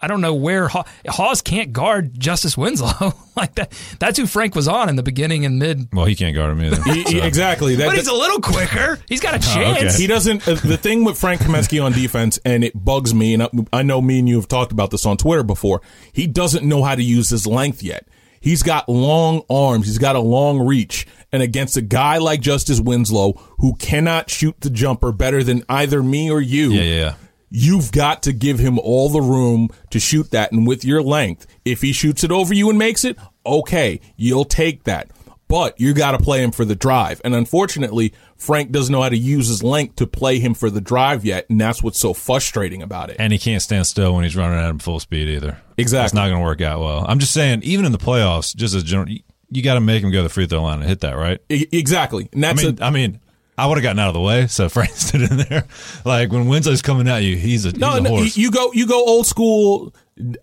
I 0.05 0.07
don't 0.07 0.21
know 0.21 0.35
where 0.35 0.67
Haw- 0.67 0.83
Hawes 1.09 1.41
can't 1.41 1.73
guard 1.73 2.19
Justice 2.19 2.55
Winslow 2.55 3.13
like 3.35 3.55
that. 3.55 3.73
That's 3.97 4.19
who 4.19 4.27
Frank 4.27 4.53
was 4.53 4.67
on 4.67 4.87
in 4.87 4.97
the 4.97 5.01
beginning 5.01 5.45
and 5.45 5.57
mid. 5.57 5.87
Well, 5.91 6.05
he 6.05 6.13
can't 6.15 6.35
guard 6.35 6.51
him 6.51 6.63
either. 6.63 6.79
He- 6.93 7.01
he- 7.01 7.19
so. 7.19 7.25
exactly. 7.25 7.73
That, 7.77 7.87
But 7.87 7.95
he's 7.97 8.07
a 8.07 8.13
little 8.13 8.39
quicker. 8.39 8.99
He's 9.09 9.19
got 9.19 9.33
a 9.33 9.39
chance. 9.39 9.77
okay. 9.79 9.93
He 9.99 10.05
doesn't. 10.05 10.47
Uh, 10.47 10.53
the 10.53 10.77
thing 10.77 11.03
with 11.05 11.17
Frank 11.17 11.41
Kaminsky 11.41 11.83
on 11.83 11.91
defense, 11.91 12.37
and 12.45 12.63
it 12.63 12.73
bugs 12.75 13.15
me, 13.15 13.33
and 13.33 13.41
I, 13.41 13.49
I 13.73 13.81
know 13.81 13.99
me 13.99 14.19
and 14.19 14.29
you 14.29 14.35
have 14.35 14.47
talked 14.47 14.71
about 14.71 14.91
this 14.91 15.07
on 15.07 15.17
Twitter 15.17 15.41
before. 15.41 15.81
He 16.13 16.27
doesn't 16.27 16.63
know 16.63 16.83
how 16.83 16.93
to 16.93 17.01
use 17.03 17.29
his 17.29 17.47
length 17.47 17.81
yet. 17.81 18.07
He's 18.39 18.61
got 18.61 18.87
long 18.87 19.41
arms. 19.49 19.87
He's 19.87 19.97
got 19.97 20.15
a 20.15 20.19
long 20.19 20.59
reach, 20.59 21.07
and 21.31 21.41
against 21.41 21.77
a 21.77 21.81
guy 21.81 22.19
like 22.19 22.41
Justice 22.41 22.79
Winslow, 22.79 23.33
who 23.57 23.73
cannot 23.77 24.29
shoot 24.29 24.55
the 24.61 24.69
jumper 24.69 25.11
better 25.11 25.43
than 25.43 25.63
either 25.67 26.03
me 26.03 26.29
or 26.29 26.39
you, 26.41 26.69
Yeah, 26.73 26.81
yeah, 26.83 26.95
yeah. 26.99 27.15
You've 27.49 27.91
got 27.91 28.23
to 28.23 28.33
give 28.33 28.59
him 28.59 28.79
all 28.79 29.09
the 29.09 29.21
room 29.21 29.69
to 29.91 29.99
shoot 29.99 30.31
that. 30.31 30.51
And 30.51 30.67
with 30.67 30.83
your 30.83 31.01
length, 31.01 31.47
if 31.63 31.81
he 31.81 31.93
shoots 31.93 32.23
it 32.23 32.31
over 32.31 32.53
you 32.53 32.69
and 32.69 32.77
makes 32.77 33.03
it, 33.03 33.17
okay, 33.45 33.99
you'll 34.15 34.45
take 34.45 34.83
that. 34.83 35.09
But 35.47 35.79
you 35.79 35.93
got 35.93 36.11
to 36.11 36.17
play 36.17 36.43
him 36.43 36.51
for 36.51 36.65
the 36.65 36.75
drive. 36.75 37.21
And 37.23 37.35
unfortunately, 37.35 38.13
Frank 38.35 38.71
doesn't 38.71 38.91
know 38.91 39.03
how 39.03 39.09
to 39.09 39.17
use 39.17 39.47
his 39.47 39.61
length 39.61 39.97
to 39.97 40.07
play 40.07 40.39
him 40.39 40.55
for 40.55 40.71
the 40.71 40.81
drive 40.81 41.23
yet. 41.23 41.47
And 41.49 41.61
that's 41.61 41.83
what's 41.83 41.99
so 41.99 42.15
frustrating 42.15 42.81
about 42.81 43.11
it. 43.11 43.17
And 43.19 43.31
he 43.31 43.37
can't 43.37 43.61
stand 43.61 43.85
still 43.85 44.15
when 44.15 44.23
he's 44.23 44.35
running 44.35 44.57
at 44.57 44.67
him 44.67 44.79
full 44.79 44.99
speed 44.99 45.29
either. 45.29 45.61
Exactly. 45.77 46.05
It's 46.05 46.13
not 46.15 46.29
going 46.29 46.39
to 46.39 46.43
work 46.43 46.61
out 46.61 46.79
well. 46.79 47.05
I'm 47.07 47.19
just 47.19 47.31
saying, 47.31 47.61
even 47.61 47.85
in 47.85 47.91
the 47.91 47.99
playoffs, 47.99 48.55
just 48.55 48.73
as 48.73 48.83
general, 48.83 49.07
you, 49.51 49.61
got 49.61 49.75
to 49.75 49.81
make 49.81 50.03
him 50.03 50.09
go 50.09 50.17
to 50.17 50.23
the 50.23 50.29
free 50.29 50.47
throw 50.47 50.63
line 50.63 50.79
and 50.79 50.89
hit 50.89 51.01
that, 51.01 51.13
right? 51.13 51.39
Exactly. 51.49 52.27
And 52.33 52.43
I 52.43 52.53
that's 52.53 52.63
mean, 52.63 52.77
a, 52.81 52.85
I 52.85 52.89
mean, 52.89 53.19
I 53.57 53.67
would 53.67 53.77
have 53.77 53.83
gotten 53.83 53.99
out 53.99 54.09
of 54.09 54.13
the 54.13 54.21
way, 54.21 54.47
so 54.47 54.69
Frank 54.69 54.91
stood 54.91 55.21
in 55.21 55.37
there. 55.37 55.65
Like 56.03 56.31
when 56.31 56.47
Winslow's 56.47 56.81
coming 56.81 57.07
at 57.07 57.23
you, 57.23 57.37
he's 57.37 57.65
a, 57.65 57.69
he's 57.69 57.79
no, 57.79 57.95
a 57.95 58.01
no, 58.01 58.09
you, 58.09 58.15
horse. 58.17 58.37
you 58.37 58.51
go, 58.51 58.71
you 58.73 58.87
go 58.87 59.03
old 59.05 59.25
school, 59.25 59.93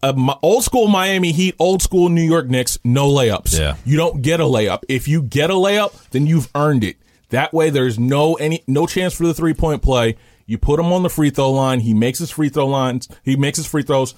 uh, 0.02 0.34
old 0.42 0.64
school 0.64 0.88
Miami 0.88 1.32
Heat, 1.32 1.54
old 1.58 1.82
school 1.82 2.08
New 2.08 2.22
York 2.22 2.48
Knicks, 2.48 2.78
no 2.84 3.08
layups. 3.10 3.58
Yeah. 3.58 3.76
You 3.84 3.96
don't 3.96 4.22
get 4.22 4.40
a 4.40 4.44
layup. 4.44 4.84
If 4.88 5.08
you 5.08 5.22
get 5.22 5.50
a 5.50 5.54
layup, 5.54 6.10
then 6.10 6.26
you've 6.26 6.48
earned 6.54 6.84
it. 6.84 6.96
That 7.28 7.52
way, 7.52 7.70
there's 7.70 7.98
no 7.98 8.34
any 8.34 8.62
no 8.66 8.86
chance 8.86 9.14
for 9.14 9.26
the 9.26 9.34
three 9.34 9.54
point 9.54 9.82
play. 9.82 10.16
You 10.46 10.58
put 10.58 10.78
him 10.78 10.92
on 10.92 11.02
the 11.02 11.08
free 11.08 11.30
throw 11.30 11.50
line. 11.50 11.80
He 11.80 11.94
makes 11.94 12.18
his 12.18 12.30
free 12.30 12.50
throw 12.50 12.66
lines. 12.66 13.08
He 13.22 13.36
makes 13.36 13.56
his 13.56 13.66
free 13.66 13.82
throws. 13.82 14.14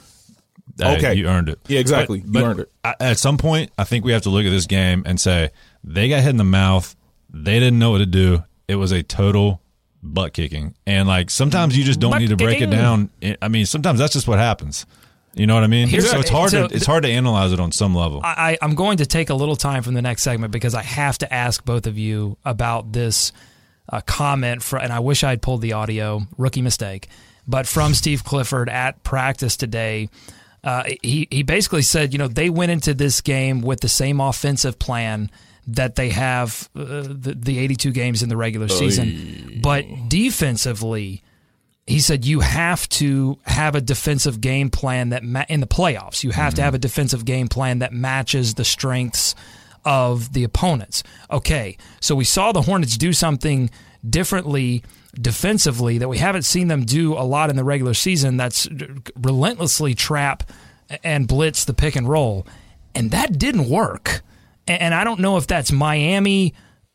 Hey, 0.79 0.97
okay. 0.97 1.15
you 1.15 1.27
earned 1.29 1.49
it. 1.49 1.61
Yeah, 1.69 1.79
exactly. 1.79 2.21
But- 2.21 2.27
You 2.27 2.33
but 2.33 2.43
earned 2.43 2.61
it. 2.61 2.73
At 3.01 3.19
some 3.19 3.39
point, 3.39 3.71
I 3.79 3.85
think 3.85 4.05
we 4.05 4.13
have 4.13 4.23
to 4.23 4.31
look 4.31 4.45
at 4.45 4.51
this 4.51 4.67
game 4.67 5.05
and 5.07 5.21
say 5.21 5.51
they 5.85 6.09
got 6.09 6.23
hit 6.23 6.31
in 6.31 6.39
the 6.39 6.45
mouth. 6.45 6.97
They 7.33 7.61
didn't 7.61 7.79
know 7.79 7.91
what 7.91 7.99
to 7.99 8.07
do. 8.07 8.43
It 8.69 8.77
was 8.77 8.93
a 8.93 9.03
total 9.03 9.61
butt 10.03 10.33
kicking, 10.33 10.75
and 10.87 11.09
like 11.09 11.31
sometimes 11.31 11.77
you 11.77 11.85
just 11.85 12.01
don't 12.01 12.13
Butt 12.13 12.21
need 12.21 12.31
to 12.31 12.37
break 12.37 12.61
it 12.61 12.71
down. 12.71 13.11
I- 13.41 13.49
mean, 13.49 13.67
sometimes 13.67 13.99
that's 13.99 14.13
just 14.13 14.29
what 14.29 14.39
happens. 14.39 14.87
You 15.35 15.47
know 15.47 15.55
what 15.55 15.65
I 15.65 15.67
mean? 15.67 15.89
Here's- 15.89 16.09
so 16.11 16.21
it's 16.21 16.31
hard 16.31 16.51
so 16.51 16.69
to 16.69 16.75
it's 16.75 16.87
hard 16.87 17.03
to 17.03 17.09
analyze 17.11 17.53
it 17.53 17.59
on 17.61 17.73
some 17.73 17.95
level. 17.95 18.21
I, 18.23 18.53
I- 18.53 18.59
I'm 18.63 18.75
going 18.75 18.99
to 18.99 19.07
take 19.07 19.31
a 19.31 19.35
little 19.35 19.57
time 19.57 19.83
from 19.83 19.95
the 19.95 20.03
next 20.03 20.23
segment 20.23 20.53
because 20.53 20.75
I 20.75 20.83
have 20.83 21.19
to 21.19 21.33
ask 21.35 21.65
both 21.65 21.87
of 21.87 21.99
you 21.99 22.37
about 22.45 22.93
this 22.93 23.33
uh, 23.89 24.01
comment. 24.01 24.65
And 24.73 24.93
I 24.93 25.01
wish 25.01 25.25
I 25.25 25.31
had 25.31 25.43
pulled 25.43 25.61
the 25.61 25.73
audio. 25.73 26.23
Rookie 26.39 26.63
mistake. 26.63 27.09
But 27.49 27.67
from 27.67 27.95
Steve 28.03 28.23
Clifford 28.25 28.69
at 28.69 29.03
practice 29.03 29.57
today, 29.57 30.09
uh, 30.63 30.85
he 31.03 31.27
he 31.31 31.43
basically 31.43 31.83
said, 31.83 32.13
you 32.13 32.19
know, 32.19 32.29
they 32.29 32.49
went 32.49 32.71
into 32.71 32.95
this 32.95 33.21
game 33.21 33.61
with 33.61 33.81
the 33.81 33.89
same 33.89 34.21
offensive 34.21 34.79
plan 34.79 35.31
that 35.69 35.95
they 35.95 36.11
have 36.11 36.69
uh, 36.77 37.03
the, 37.09 37.37
the 37.39 37.59
82 37.59 37.93
games 37.93 38.23
in 38.23 38.29
the 38.29 38.37
regular 38.37 38.69
season, 38.69 39.61
but 39.63 39.85
defensively 40.09 41.23
he 41.87 42.01
said 42.01 42.25
you 42.25 42.41
have 42.41 42.89
to 42.89 43.39
have 43.45 43.75
a 43.75 43.81
defensive 43.81 44.41
game 44.41 44.71
plan 44.71 45.11
that 45.11 45.23
ma- 45.23 45.45
in 45.49 45.61
the 45.61 45.67
playoffs 45.67 46.25
you 46.25 46.31
have 46.31 46.55
to 46.55 46.63
have 46.63 46.75
a 46.75 46.79
defensive 46.79 47.25
game 47.27 47.47
plan 47.47 47.81
that 47.81 47.93
matches 47.93 48.55
the 48.55 48.65
strengths 48.65 49.35
of 49.85 50.33
the 50.33 50.45
opponents. 50.45 51.03
Okay, 51.31 51.77
so 52.01 52.15
we 52.15 52.25
saw 52.25 52.53
the 52.53 52.63
Hornets 52.63 52.97
do 52.97 53.13
something 53.13 53.71
differently 54.09 54.83
defensively 55.15 55.99
that 55.99 56.09
we 56.09 56.19
haven't 56.19 56.43
seen 56.43 56.69
them 56.69 56.85
do 56.85 57.15
a 57.15 57.23
lot 57.23 57.51
in 57.51 57.57
the 57.57 57.65
regular 57.65 57.95
season. 57.95 58.37
That's 58.37 58.69
relentlessly 59.17 59.95
trap 59.95 60.43
and 61.03 61.29
blitz 61.29 61.65
the 61.65 61.75
pick 61.75 61.97
and 61.97 62.09
roll, 62.09 62.47
and 62.95 63.11
that 63.11 63.39
didn't 63.39 63.69
work. 63.69 64.23
And 64.67 64.81
and 64.81 64.95
I 64.95 65.05
don't 65.05 65.21
know 65.21 65.37
if 65.37 65.47
that's 65.47 65.73
Miami 65.73 66.55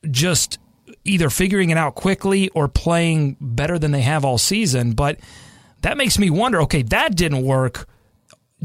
just 0.09 0.59
either 1.03 1.29
figuring 1.29 1.69
it 1.69 1.77
out 1.77 1.95
quickly 1.95 2.49
or 2.49 2.67
playing 2.67 3.37
better 3.39 3.79
than 3.79 3.91
they 3.91 4.01
have 4.01 4.25
all 4.25 4.37
season. 4.37 4.93
But 4.93 5.19
that 5.81 5.97
makes 5.97 6.19
me 6.19 6.29
wonder 6.29 6.61
okay, 6.63 6.83
that 6.83 7.15
didn't 7.15 7.43
work. 7.43 7.87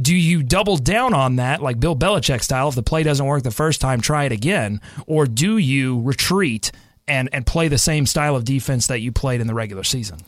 Do 0.01 0.14
you 0.14 0.43
double 0.43 0.77
down 0.77 1.14
on 1.14 1.37
that, 1.37 1.62
like 1.62 1.79
Bill 1.79 1.95
Belichick 1.95 2.43
style? 2.43 2.69
If 2.69 2.75
the 2.75 2.83
play 2.83 3.05
doesn't 3.05 3.25
work 3.25 3.45
the 3.45 3.53
first 3.53 3.81
time, 3.81 4.01
try 4.01 4.25
it 4.25 4.33
again. 4.33 4.81
Or 5.07 5.25
do 5.25 5.57
you 5.57 6.01
retreat 6.01 6.73
and, 7.07 7.29
and 7.33 7.47
play 7.47 7.69
the 7.69 7.79
same 7.79 8.05
style 8.07 8.35
of 8.35 8.45
defense 8.45 8.88
that 8.88 9.01
you 9.01 9.12
played 9.12 9.40
in 9.40 9.47
the 9.47 9.55
regular 9.55 9.85
season? 9.85 10.19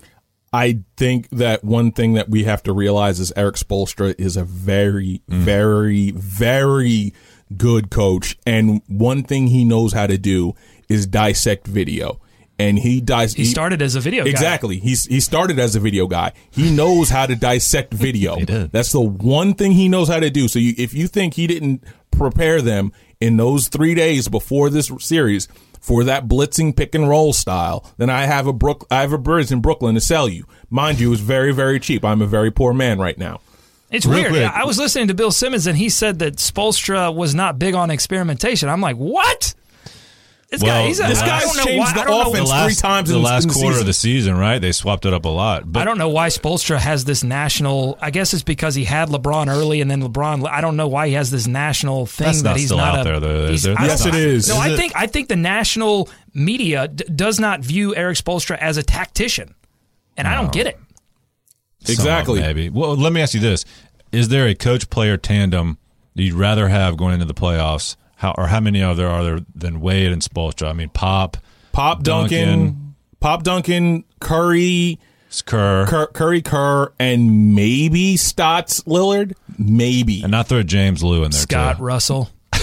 I 0.53 0.81
think 0.97 1.29
that 1.31 1.65
one 1.65 1.91
thing 1.91 2.15
that 2.15 2.29
we 2.29 2.45
have 2.45 2.62
to 2.62 2.73
realize 2.73 3.19
is 3.19 3.33
Eric 3.37 3.57
Spoelstra 3.57 4.15
is 4.19 4.37
a 4.37 4.45
very, 4.45 5.21
mm. 5.29 5.39
very, 5.39 6.12
very 6.12 7.12
good 7.57 7.91
coach, 7.91 8.37
and 8.47 8.83
one 8.87 9.23
thing 9.23 9.49
he 9.49 9.65
knows 9.65 9.93
how 9.93 10.07
to 10.07 10.19
do 10.19 10.55
is 10.89 11.07
dissect 11.07 11.67
video. 11.67 12.21
And 12.59 12.79
he 12.79 13.03
dies. 13.03 13.35
He 13.35 13.45
started 13.45 13.83
as 13.83 13.97
a 13.97 14.01
video 14.01 14.25
guy. 14.25 14.31
Exactly. 14.31 14.79
He's 14.79 15.05
he 15.05 15.21
started 15.21 15.59
as 15.59 15.77
a 15.77 15.81
video 15.81 16.07
guy. 16.07 16.33
He 16.51 16.75
knows 16.75 17.11
how 17.11 17.27
to 17.27 17.37
dissect 17.37 17.93
video. 17.93 18.37
He 18.39 18.47
did. 18.47 18.73
That's 18.73 18.93
the 18.93 19.01
one 19.01 19.53
thing 19.53 19.73
he 19.73 19.91
knows 19.91 20.09
how 20.09 20.21
to 20.21 20.31
do. 20.31 20.49
So 20.49 20.59
you, 20.59 20.73
if 20.79 20.95
you 20.95 21.07
think 21.07 21.35
he 21.35 21.47
didn't 21.47 21.85
prepare 22.11 22.63
them 22.63 22.93
in 23.21 23.37
those 23.37 23.69
three 23.69 23.95
days 23.95 24.29
before 24.29 24.71
this 24.71 24.91
series 25.01 25.49
for 25.83 26.03
that 26.05 26.29
blitzing 26.29 26.75
pick 26.75 26.95
and 26.95 27.07
roll 27.07 27.35
style, 27.35 27.93
then 27.99 28.09
I 28.09 28.25
have 28.25 28.47
a 28.47 28.55
Brook 28.55 28.87
I 28.91 29.03
have 29.03 29.13
a 29.13 29.19
birds 29.19 29.53
in 29.53 29.61
Brooklyn 29.61 29.95
to 29.95 30.01
sell 30.01 30.27
you. 30.27 30.47
Mind 30.71 30.99
you, 30.99 31.13
it's 31.13 31.21
very 31.21 31.53
very 31.53 31.79
cheap. 31.79 32.07
I'm 32.07 32.23
a 32.23 32.27
very 32.27 32.51
poor 32.51 32.73
man 32.73 32.99
right 32.99 33.19
now. 33.19 33.41
It's 33.90 34.05
Real 34.07 34.20
weird. 34.20 34.31
quick. 34.33 34.51
I 34.53 34.64
was 34.64 34.79
listening 34.79 35.09
to 35.09 35.14
Bill 35.14 35.31
Simmons 35.31 35.66
and 35.66 35.79
he 35.79 35.88
said 35.88 36.18
that 36.18 36.37
Spoelstra 36.37 37.14
was 37.14 37.35
not 37.35 37.59
big 37.59 37.75
on 37.75 37.90
experimentation. 37.90 38.68
I'm 38.68 38.81
like, 38.81 38.96
what? 38.96 39.55
This 40.49 40.62
Well, 40.62 40.70
guy, 40.83 40.87
he's 40.87 41.01
a, 41.01 41.05
this 41.09 41.20
I 41.20 41.27
guy's 41.27 41.42
don't 41.42 41.57
know 41.57 41.64
changed 41.64 41.79
why, 41.81 41.92
the 41.92 42.01
I 42.01 42.05
don't 42.05 42.11
know- 42.25 42.31
offense 42.31 42.49
the 42.49 42.55
last, 42.55 42.64
three 42.81 42.88
times 42.88 43.11
in 43.11 43.14
the 43.14 43.18
in- 43.18 43.25
last 43.25 43.42
in 43.44 43.49
the 43.49 43.55
quarter 43.55 43.68
season. 43.70 43.81
of 43.83 43.87
the 43.87 43.92
season, 43.92 44.37
right? 44.37 44.59
They 44.61 44.70
swapped 44.70 45.05
it 45.05 45.12
up 45.12 45.25
a 45.25 45.29
lot. 45.29 45.70
But 45.70 45.83
I 45.83 45.85
don't 45.85 45.99
know 45.99 46.09
why 46.09 46.29
Spoelstra 46.29 46.79
has 46.79 47.05
this 47.05 47.25
national. 47.25 47.99
I 48.01 48.11
guess 48.12 48.33
it's 48.33 48.44
because 48.44 48.77
he 48.77 48.85
had 48.85 49.09
LeBron 49.09 49.49
early, 49.49 49.81
and 49.81 49.90
then 49.90 50.03
LeBron. 50.03 50.49
I 50.49 50.61
don't 50.61 50.77
know 50.77 50.87
why 50.87 51.09
he 51.09 51.14
has 51.14 51.33
this 51.33 51.49
national 51.49 52.07
thing 52.07 52.27
That's 52.27 52.42
that 52.42 52.51
not 52.51 52.57
he's 52.59 52.66
still 52.66 52.79
not 52.79 52.94
out 52.99 53.01
a, 53.01 53.05
there, 53.11 53.20
though, 53.20 53.44
is 53.46 53.64
there? 53.64 53.75
Yes, 53.81 54.05
don't- 54.05 54.14
it 54.14 54.20
is. 54.20 54.49
No, 54.49 54.55
Is 54.55 54.61
I 54.61 54.68
it? 54.70 54.77
think 54.77 54.92
I 54.94 55.07
think 55.09 55.29
the 55.29 55.37
national 55.37 56.09
media 56.33 56.87
d- 56.88 57.05
does 57.12 57.40
not 57.40 57.61
view 57.61 57.96
Eric 57.96 58.16
Spoelstra 58.16 58.57
as 58.59 58.77
a 58.77 58.85
tactician, 58.85 59.53
and 60.16 60.29
I 60.29 60.35
don't 60.37 60.53
get 60.53 60.68
it. 60.68 60.79
Some 61.87 61.92
of 61.94 61.99
Exactly. 61.99 62.40
them, 62.40 62.49
maybe. 62.49 62.68
Well, 62.70 62.96
let 62.96 63.12
me 63.12 63.20
ask 63.20 63.35
you 63.35 63.40
this: 63.40 63.64
Is 64.12 64.29
there 64.29 64.46
a 64.46 64.55
coach-player 64.55 65.16
tandem 65.16 65.79
you'd 66.14 66.35
rather 66.35 66.68
have 66.68 66.96
going 66.96 67.14
into 67.14 67.27
the 67.27 67.35
playoffs? 67.35 67.96
How 68.16 68.35
or 68.38 68.46
how 68.46 68.61
many 68.61 68.83
of 68.83 68.96
there 68.96 69.09
are 69.09 69.22
there 69.22 69.40
than 69.55 69.81
Wade 69.81 70.11
and 70.12 70.22
Spoelstra? 70.22 70.68
I 70.70 70.72
mean, 70.72 70.88
Pop, 70.88 71.37
Pop 71.72 72.03
Duncan, 72.03 72.49
Duncan. 72.49 72.94
Pop 73.20 73.42
Duncan, 73.42 74.05
Curry, 74.20 74.99
Kerr, 75.44 75.87
Cur- 75.87 76.07
Curry 76.09 76.40
Kerr, 76.42 76.92
and 76.99 77.55
maybe 77.55 78.16
Stotts 78.16 78.81
Lillard. 78.85 79.35
Maybe. 79.59 80.22
and 80.22 80.31
not 80.31 80.49
throw 80.49 80.62
James 80.62 81.03
Lou 81.05 81.25
in 81.25 81.31
there 81.31 81.40
Scott 81.40 81.77
too. 81.79 81.83
Russell. 81.85 82.31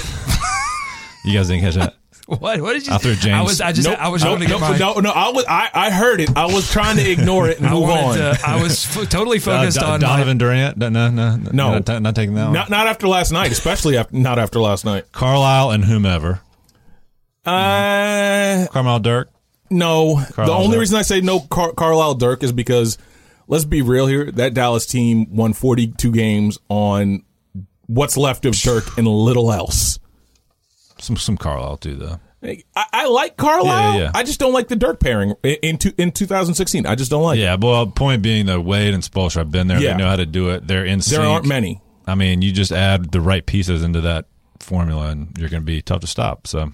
You 1.25 1.33
guys 1.33 1.47
didn't 1.47 1.61
catch 1.63 1.75
that? 1.75 1.95
What? 2.39 2.61
What 2.61 2.73
did 2.73 2.87
you? 2.87 2.93
I 2.93 2.97
threw 2.99 3.15
James- 3.15 3.35
I 3.35 3.41
was. 3.41 3.59
I 3.61 3.71
just. 3.73 3.87
Nope. 3.87 3.99
I 3.99 4.07
was 4.07 4.23
no, 4.23 4.29
going 4.29 4.41
to 4.41 4.47
get 4.47 4.53
no, 4.53 4.59
my. 4.59 4.77
no, 4.77 4.93
no, 5.01 5.11
I 5.11 5.29
was. 5.29 5.43
I, 5.47 5.69
I 5.73 5.89
heard 5.91 6.21
it. 6.21 6.29
I 6.37 6.45
was 6.45 6.71
trying 6.71 6.95
to 6.95 7.11
ignore 7.11 7.49
it 7.49 7.57
and 7.57 7.67
I 7.67 7.73
move 7.73 7.89
on. 7.89 8.15
to. 8.15 8.39
I 8.47 8.63
was 8.63 8.85
f- 8.97 9.09
totally 9.09 9.39
focused 9.39 9.77
Uh, 9.77 9.81
Do- 9.81 9.87
on 9.87 9.91
my- 10.01 10.07
Donovan 10.07 10.37
Durant? 10.37 10.77
No, 10.77 10.87
no, 10.89 11.09
no, 11.09 11.35
No. 11.35 11.71
not, 11.73 11.85
ta- 11.85 11.99
not 11.99 12.15
taking 12.15 12.35
that 12.35 12.45
one. 12.45 12.53
not 12.53 12.69
not 12.69 12.87
after 12.87 13.07
last 13.09 13.31
night, 13.33 13.51
especially 13.51 13.97
after, 13.97 14.15
not 14.15 14.39
after 14.39 14.59
last 14.61 14.85
night. 14.85 15.11
Carlisle 15.11 15.71
and 15.71 15.83
whomever. 15.83 16.39
Uh, 17.45 18.67
Carmel 18.71 18.99
Dirk. 18.99 19.29
No, 19.69 20.21
the 20.35 20.49
only 20.51 20.71
Dirk. 20.75 20.79
reason 20.79 20.97
I 20.97 21.01
say 21.01 21.19
no 21.21 21.39
Car- 21.41 21.73
Carlisle 21.73 22.15
Dirk 22.15 22.43
is 22.43 22.51
because 22.51 22.97
let's 23.47 23.65
be 23.65 23.81
real 23.81 24.07
here. 24.07 24.31
That 24.31 24.53
Dallas 24.53 24.85
team 24.85 25.35
won 25.35 25.53
42 25.53 26.11
games 26.11 26.57
on 26.69 27.23
what's 27.87 28.15
left 28.15 28.45
of 28.45 28.53
Dirk 28.53 28.97
and 28.97 29.07
little 29.07 29.51
else. 29.51 29.99
Some 31.03 31.17
some 31.17 31.37
Carlisle 31.37 31.77
too 31.77 31.95
though. 31.95 32.19
I, 32.43 32.63
I 32.75 33.07
like 33.07 33.37
Carlisle. 33.37 33.93
Yeah, 33.93 33.97
yeah, 33.97 34.03
yeah. 34.03 34.11
I 34.13 34.23
just 34.23 34.39
don't 34.39 34.51
like 34.51 34.67
the 34.67 34.75
Dirk 34.75 34.99
pairing 34.99 35.33
in 35.43 35.55
in, 35.61 35.77
two, 35.77 35.93
in 35.97 36.11
2016. 36.11 36.85
I 36.85 36.95
just 36.95 37.09
don't 37.09 37.23
like. 37.23 37.37
it. 37.37 37.41
Yeah, 37.41 37.55
well, 37.59 37.87
point 37.87 38.21
being 38.21 38.45
though, 38.45 38.59
Wade 38.59 38.93
and 38.93 39.01
Spoelstra 39.03 39.37
have 39.37 39.51
been 39.51 39.67
there. 39.67 39.79
Yeah. 39.79 39.93
They 39.93 39.99
know 39.99 40.09
how 40.09 40.17
to 40.17 40.25
do 40.25 40.49
it. 40.49 40.67
They're 40.67 40.85
in 40.85 41.01
sync. 41.01 41.21
There 41.21 41.29
aren't 41.29 41.45
many. 41.45 41.81
I 42.05 42.15
mean, 42.15 42.41
you 42.41 42.51
just 42.51 42.71
add 42.71 43.11
the 43.11 43.21
right 43.21 43.45
pieces 43.45 43.81
into 43.81 44.01
that 44.01 44.25
formula, 44.59 45.09
and 45.09 45.37
you're 45.37 45.49
going 45.49 45.61
to 45.61 45.65
be 45.65 45.81
tough 45.81 46.01
to 46.01 46.07
stop. 46.07 46.47
So 46.47 46.71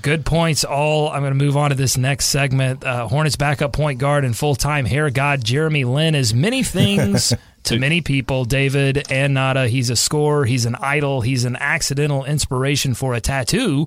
Good 0.00 0.24
points, 0.24 0.64
all. 0.64 1.10
I'm 1.10 1.22
going 1.22 1.36
to 1.36 1.44
move 1.44 1.56
on 1.56 1.70
to 1.70 1.76
this 1.76 1.96
next 1.96 2.26
segment. 2.26 2.84
Uh, 2.84 3.06
Hornets 3.06 3.36
backup 3.36 3.72
point 3.72 3.98
guard 3.98 4.24
and 4.24 4.36
full 4.36 4.54
time 4.54 4.86
hair 4.86 5.10
god 5.10 5.44
Jeremy 5.44 5.84
Lin 5.84 6.14
is 6.14 6.34
many 6.34 6.62
things 6.62 7.32
to 7.64 7.78
many 7.78 8.00
people. 8.00 8.44
David 8.44 9.10
and 9.10 9.34
Nada. 9.34 9.68
He's 9.68 9.90
a 9.90 9.96
scorer. 9.96 10.44
He's 10.44 10.64
an 10.66 10.74
idol. 10.76 11.20
He's 11.20 11.44
an 11.44 11.56
accidental 11.56 12.24
inspiration 12.24 12.94
for 12.94 13.14
a 13.14 13.20
tattoo. 13.20 13.86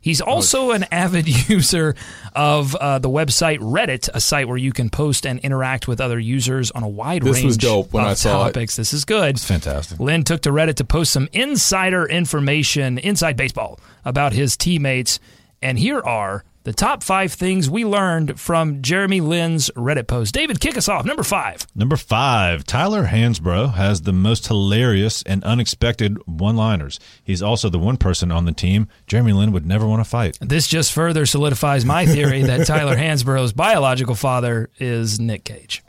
He's 0.00 0.20
also 0.20 0.70
an 0.70 0.84
avid 0.92 1.26
user 1.48 1.94
of 2.34 2.74
uh, 2.76 2.98
the 3.00 3.10
website 3.10 3.58
Reddit, 3.58 4.08
a 4.14 4.20
site 4.20 4.46
where 4.48 4.56
you 4.56 4.72
can 4.72 4.90
post 4.90 5.26
and 5.26 5.40
interact 5.40 5.88
with 5.88 6.00
other 6.00 6.18
users 6.20 6.70
on 6.70 6.82
a 6.84 6.88
wide 6.88 7.22
This 7.22 7.34
range 7.36 7.44
was 7.46 7.56
dope 7.56 7.92
when 7.92 8.04
of 8.04 8.10
I 8.10 8.14
saw 8.14 8.46
it. 8.46 8.52
topics. 8.52 8.76
This 8.76 8.92
is 8.92 9.04
good. 9.04 9.30
it's 9.34 9.44
fantastic. 9.44 9.98
Lin 9.98 10.22
took 10.22 10.42
to 10.42 10.50
Reddit 10.50 10.76
to 10.76 10.84
post 10.84 11.12
some 11.12 11.28
insider 11.32 12.06
information, 12.06 12.98
inside 12.98 13.36
baseball, 13.36 13.80
about 14.04 14.32
his 14.32 14.56
teammates. 14.56 15.18
And 15.60 15.76
here 15.78 16.00
are 16.00 16.44
the 16.64 16.72
top 16.72 17.02
five 17.02 17.32
things 17.32 17.70
we 17.70 17.84
learned 17.84 18.38
from 18.38 18.82
Jeremy 18.82 19.20
Lin's 19.20 19.70
Reddit 19.70 20.06
post. 20.06 20.34
David, 20.34 20.60
kick 20.60 20.76
us 20.76 20.88
off. 20.88 21.04
Number 21.04 21.22
five. 21.22 21.66
Number 21.74 21.96
five, 21.96 22.64
Tyler 22.64 23.06
Hansbrough 23.06 23.74
has 23.74 24.02
the 24.02 24.12
most 24.12 24.48
hilarious 24.48 25.22
and 25.22 25.42
unexpected 25.44 26.18
one-liners. 26.26 27.00
He's 27.24 27.42
also 27.42 27.68
the 27.70 27.78
one 27.78 27.96
person 27.96 28.30
on 28.30 28.44
the 28.44 28.52
team 28.52 28.88
Jeremy 29.06 29.32
Lin 29.32 29.52
would 29.52 29.66
never 29.66 29.86
want 29.86 30.00
to 30.04 30.08
fight. 30.08 30.38
This 30.40 30.66
just 30.66 30.92
further 30.92 31.26
solidifies 31.26 31.84
my 31.84 32.04
theory 32.06 32.42
that 32.42 32.66
Tyler 32.66 32.96
Hansbrough's 32.96 33.52
biological 33.52 34.14
father 34.14 34.68
is 34.78 35.18
Nick 35.18 35.44
Cage. 35.44 35.82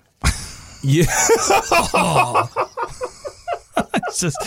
Yeah. 0.84 1.06
Oh. 1.92 2.48
It's 4.08 4.20
just 4.20 4.38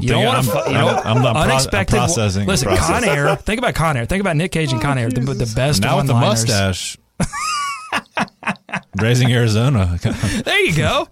you 0.00 0.08
don't 0.08 0.24
want 0.24 0.38
I'm- 0.38 0.44
to. 0.64 0.70
You 0.70 0.76
I'm- 0.76 0.86
know, 0.86 1.02
I'm 1.04 1.22
not 1.22 1.32
pro- 1.34 1.42
I'm 1.42 1.50
unexpected. 1.50 1.96
processing- 1.96 2.46
listen, 2.46 2.68
processing. 2.68 3.08
Con 3.08 3.16
Air. 3.16 3.36
Think 3.36 3.58
about 3.58 3.74
Con 3.74 3.96
Air. 3.96 4.06
Think 4.06 4.20
about 4.20 4.36
Nick 4.36 4.52
Cage 4.52 4.72
and 4.72 4.80
oh, 4.80 4.82
Con 4.84 4.98
Air. 4.98 5.10
The, 5.10 5.20
the 5.20 5.52
best 5.56 5.82
now 5.82 5.96
with 5.98 6.06
the 6.06 6.14
mustache, 6.14 6.96
raising 9.00 9.32
Arizona. 9.32 9.98
There 10.44 10.60
you 10.60 10.74
go. 10.76 11.08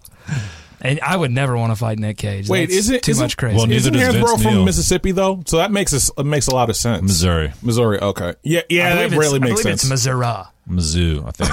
And 0.83 0.99
I 1.01 1.15
would 1.15 1.29
never 1.31 1.55
want 1.55 1.71
to 1.71 1.75
fight 1.75 1.99
Nick 1.99 2.17
Cage. 2.17 2.49
Wait, 2.49 2.65
That's 2.65 2.75
is 2.79 2.89
it 2.89 3.03
too 3.03 3.11
isn't- 3.11 3.23
much 3.23 3.37
crazy? 3.37 3.55
Well, 3.57 3.67
neither 3.67 3.77
Isn't 3.89 3.93
does 3.93 4.13
Vince 4.15 4.17
Hansbrough 4.31 4.41
from 4.41 4.53
Neil. 4.53 4.65
Mississippi 4.65 5.11
though? 5.11 5.43
So 5.45 5.57
that 5.57 5.71
makes 5.71 5.93
us 5.93 6.09
it 6.17 6.25
makes 6.25 6.47
a 6.47 6.55
lot 6.55 6.69
of 6.71 6.75
sense. 6.75 7.03
Missouri, 7.03 7.53
Missouri. 7.61 7.99
Okay. 7.99 8.33
Yeah. 8.43 8.61
Yeah. 8.69 8.87
I 8.87 8.95
That 8.95 9.09
believe 9.11 9.19
really 9.19 9.35
it's, 9.37 9.41
makes 9.41 9.51
I 9.51 9.63
believe 9.63 9.63
sense. 9.63 9.83
It's 9.83 9.89
Missouri. 9.89 10.43
Mizzou, 10.69 11.27
I 11.27 11.31
think. 11.31 11.51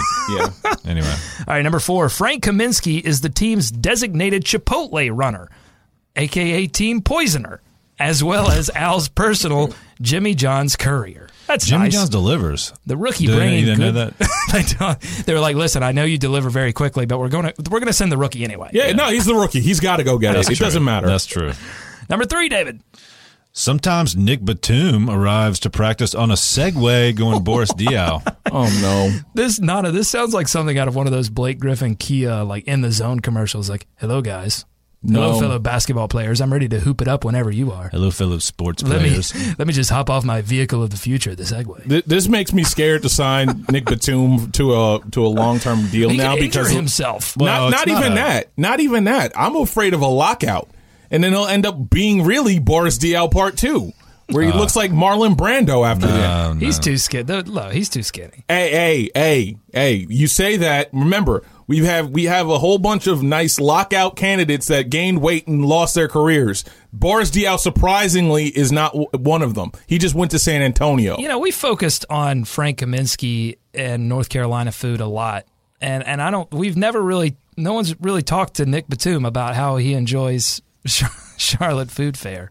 yeah. 0.64 0.74
anyway, 0.90 1.14
All 1.40 1.54
right, 1.54 1.62
number 1.62 1.80
four. 1.80 2.08
Frank 2.08 2.44
Kaminsky 2.44 3.00
is 3.00 3.20
the 3.22 3.30
team's 3.30 3.70
designated 3.70 4.44
Chipotle 4.44 5.10
runner, 5.12 5.50
aka 6.18 6.66
Team 6.66 7.00
Poisoner, 7.00 7.62
as 7.98 8.22
well 8.22 8.50
as 8.50 8.70
Al's 8.74 9.08
personal 9.08 9.72
Jimmy 10.02 10.34
John's 10.34 10.76
courier. 10.76 11.28
That's 11.46 11.64
nice. 11.64 11.70
Jimmy 11.70 11.84
nice. 11.84 11.92
John's 11.94 12.10
delivers. 12.10 12.74
the 12.84 12.96
rookie 12.96 13.26
Did 13.26 13.36
bringing 13.36 13.66
you 13.66 13.76
know 13.76 13.92
that? 13.92 14.14
they, 14.52 14.62
don't, 14.78 15.00
they 15.24 15.32
were 15.32 15.40
like, 15.40 15.56
"Listen, 15.56 15.82
I 15.82 15.92
know 15.92 16.04
you 16.04 16.18
deliver 16.18 16.50
very 16.50 16.74
quickly, 16.74 17.06
but 17.06 17.18
we're 17.18 17.28
going 17.30 17.46
to 17.46 17.54
we're 17.70 17.80
going 17.80 17.86
to 17.86 17.94
send 17.94 18.12
the 18.12 18.18
rookie 18.18 18.44
anyway." 18.44 18.70
Yeah. 18.72 18.92
No, 18.92 19.08
he's 19.08 19.24
the 19.24 19.34
rookie. 19.34 19.60
He's 19.60 19.80
got 19.80 19.96
to 19.96 20.04
go 20.04 20.18
get 20.18 20.34
That's 20.34 20.50
it. 20.50 20.52
It 20.52 20.58
doesn't 20.58 20.84
matter. 20.84 21.06
That's 21.06 21.24
true. 21.26 21.52
Number 22.10 22.26
three, 22.26 22.48
David. 22.48 22.82
Sometimes 23.52 24.14
Nick 24.14 24.44
Batum 24.44 25.10
arrives 25.10 25.58
to 25.60 25.70
practice 25.70 26.14
on 26.14 26.30
a 26.30 26.34
Segway 26.34 27.16
going 27.16 27.42
Boris 27.42 27.72
Diaw. 27.76 28.36
oh 28.52 28.78
no. 28.80 29.18
This 29.34 29.58
Nada, 29.58 29.90
this 29.90 30.08
sounds 30.08 30.32
like 30.34 30.46
something 30.48 30.78
out 30.78 30.86
of 30.86 30.94
one 30.94 31.06
of 31.06 31.12
those 31.12 31.28
Blake 31.28 31.58
Griffin 31.58 31.96
Kia 31.96 32.44
like 32.44 32.64
in 32.68 32.82
the 32.82 32.92
zone 32.92 33.20
commercials. 33.20 33.68
Like, 33.68 33.86
hello 33.96 34.20
guys, 34.22 34.64
hello 35.06 35.38
fellow 35.38 35.58
basketball 35.58 36.08
players. 36.08 36.40
I'm 36.40 36.52
ready 36.52 36.68
to 36.68 36.80
hoop 36.80 37.00
it 37.00 37.08
up 37.08 37.24
whenever 37.24 37.50
you 37.50 37.70
are. 37.72 37.88
Hello, 37.88 38.10
fellow 38.10 38.38
sports 38.38 38.82
Let 38.82 39.02
me 39.02 39.08
players. 39.08 39.32
let 39.58 39.66
me 39.68 39.72
just 39.74 39.90
hop 39.90 40.10
off 40.10 40.24
my 40.24 40.40
vehicle 40.42 40.82
of 40.82 40.90
the 40.90 40.96
future, 40.96 41.34
the 41.34 41.44
Segway. 41.44 41.88
Th- 41.88 42.04
This 42.04 42.28
makes 42.28 42.52
me 42.52 42.64
scared 42.64 43.02
to 43.02 43.08
sign 43.08 43.64
Nick 43.70 43.84
Batum 43.86 44.50
to 44.52 44.74
a 44.74 45.00
to 45.12 45.24
a 45.24 45.28
long 45.28 45.58
term 45.58 45.86
deal 45.88 46.08
He 46.10 46.16
now 46.16 46.34
could 46.34 46.40
because 46.40 46.70
himself. 46.70 47.36
Well, 47.36 47.70
not 47.70 47.72
it's 47.80 47.86
not 47.86 47.94
not 47.94 48.00
even 48.00 48.12
a- 48.12 48.16
that. 48.16 48.48
Not 48.56 48.80
even 48.80 49.04
that. 49.04 49.32
I'm 49.36 49.56
afraid 49.56 49.94
of 49.94 50.00
a 50.02 50.06
lockout, 50.06 50.68
and 51.10 51.22
then 51.22 51.32
he'll 51.32 51.46
end 51.46 51.66
up 51.66 51.90
being 51.90 52.24
really 52.24 52.58
Boris 52.58 52.98
Diaw 52.98 53.30
Part 53.30 53.56
Two, 53.56 53.92
where 54.30 54.44
he 54.44 54.52
looks 54.52 54.74
like 54.76 54.90
Marlon 54.90 55.36
Brando 55.36 55.86
after 55.88 56.06
that. 56.06 56.46
Um, 56.50 56.60
he's 56.60 56.78
too 56.78 56.96
skinny. 56.98 57.24
Look, 57.42 57.72
he's 57.72 57.88
too 57.88 58.02
skinny. 58.02 58.44
Hey, 58.48 58.70
hey, 58.70 59.10
hey, 59.14 59.56
hey! 59.72 60.06
You 60.08 60.26
say 60.26 60.56
that. 60.58 60.90
Remember, 60.92 61.44
we 61.68 61.78
have 61.84 62.10
we 62.10 62.24
have 62.24 62.48
a 62.48 62.58
whole 62.58 62.78
bunch 62.78 63.06
of 63.06 63.22
nice 63.22 63.60
lockout 63.60 64.16
candidates 64.16 64.66
that 64.66 64.90
gained 64.90 65.20
weight 65.20 65.46
and 65.46 65.64
lost 65.64 65.94
their 65.94 66.08
careers. 66.08 66.64
Boris 66.92 67.30
Diaw, 67.30 67.58
surprisingly, 67.58 68.46
is 68.46 68.72
not 68.72 68.92
w- 68.92 69.08
one 69.12 69.42
of 69.42 69.54
them. 69.54 69.70
He 69.86 69.98
just 69.98 70.14
went 70.14 70.30
to 70.32 70.38
San 70.38 70.62
Antonio. 70.62 71.18
You 71.18 71.28
know, 71.28 71.38
we 71.38 71.50
focused 71.50 72.04
on 72.10 72.44
Frank 72.44 72.78
Kaminsky 72.78 73.58
and 73.74 74.08
North 74.08 74.30
Carolina 74.30 74.72
food 74.72 75.00
a 75.00 75.06
lot, 75.06 75.44
and 75.80 76.04
and 76.04 76.20
I 76.20 76.30
don't. 76.30 76.50
We've 76.52 76.76
never 76.76 77.00
really. 77.00 77.36
No 77.56 77.74
one's 77.74 77.94
really 78.00 78.22
talked 78.22 78.54
to 78.54 78.66
Nick 78.66 78.88
Batum 78.88 79.24
about 79.24 79.54
how 79.54 79.76
he 79.76 79.92
enjoys 79.94 80.62
Charlotte 81.36 81.90
Food 81.90 82.16
Fair. 82.16 82.50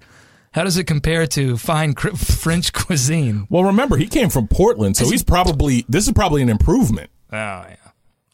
How 0.52 0.64
does 0.64 0.78
it 0.78 0.86
compare 0.86 1.28
to 1.28 1.58
fine 1.58 1.94
French 2.16 2.74
cuisine? 2.74 3.48
Well, 3.50 3.64
remember, 3.66 3.98
he 3.98 4.08
came 4.08 4.30
from 4.30 4.48
Portland, 4.48 4.98
so 4.98 5.10
he's 5.10 5.24
probably 5.24 5.86
this 5.90 6.08
is 6.08 6.14
probably 6.14 6.42
an 6.42 6.50
improvement. 6.50 7.10
Oh 7.32 7.36
yeah. 7.36 7.76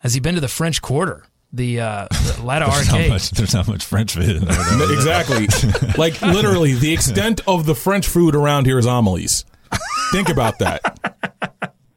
Has 0.03 0.13
he 0.13 0.19
been 0.19 0.35
to 0.35 0.41
the 0.41 0.49
French 0.49 0.81
Quarter, 0.81 1.23
the, 1.53 1.79
uh, 1.79 2.07
the 2.09 2.41
Latta 2.43 2.65
there's, 2.69 2.91
not 2.91 3.07
much, 3.07 3.31
there's 3.31 3.53
not 3.53 3.67
much 3.69 3.85
French 3.85 4.13
food 4.13 4.35
in 4.35 4.43
there. 4.45 4.91
exactly. 4.93 5.47
like 5.97 6.21
literally, 6.21 6.73
the 6.73 6.91
extent 6.91 7.39
of 7.47 7.65
the 7.65 7.73
French 7.73 8.07
food 8.07 8.35
around 8.35 8.65
here 8.65 8.77
is 8.77 8.85
homilies. 8.85 9.45
Think 10.11 10.27
about 10.27 10.59
that. 10.59 10.99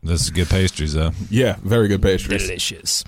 This 0.05 0.23
is 0.23 0.31
good 0.31 0.49
pastries, 0.49 0.92
though. 0.92 1.11
Yeah, 1.31 1.57
very 1.62 1.88
good 1.88 2.01
pastries. 2.01 2.47
Delicious. 2.47 3.03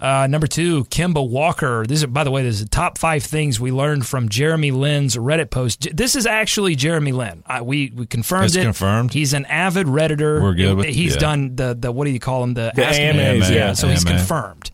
Uh, 0.00 0.26
number 0.28 0.46
two, 0.46 0.84
Kemba 0.86 1.28
Walker. 1.28 1.84
This 1.86 1.98
is, 2.00 2.06
by 2.06 2.24
the 2.24 2.30
way, 2.30 2.42
this 2.42 2.54
is 2.56 2.62
the 2.64 2.68
top 2.70 2.96
five 2.96 3.22
things 3.22 3.60
we 3.60 3.70
learned 3.70 4.06
from 4.06 4.30
Jeremy 4.30 4.70
Lin's 4.70 5.14
Reddit 5.16 5.50
post. 5.50 5.80
J- 5.80 5.92
This 5.92 6.16
is 6.16 6.24
actually 6.26 6.74
Jeremy 6.74 7.12
Lin. 7.12 7.42
I, 7.46 7.60
we 7.60 7.92
we 7.94 8.06
confirmed 8.06 8.46
It's 8.46 8.56
it. 8.56 8.62
confirmed? 8.62 9.12
He's 9.12 9.34
an 9.34 9.44
avid 9.46 9.86
redditor. 9.86 10.42
We're 10.42 10.54
good 10.54 10.76
with- 10.78 10.86
He's 10.86 11.14
yeah. 11.14 11.20
done 11.20 11.56
the 11.56 11.76
the 11.78 11.92
what 11.92 12.06
do 12.06 12.12
you 12.12 12.18
call 12.20 12.40
them? 12.40 12.54
The, 12.54 12.72
The 12.74 12.86
Ask 12.86 12.98
Me 12.98 13.04
AMAs, 13.08 13.18
Anything. 13.20 13.54
yeah. 13.56 13.72
So 13.74 13.88
he's 13.88 14.04
confirmed. 14.04 14.70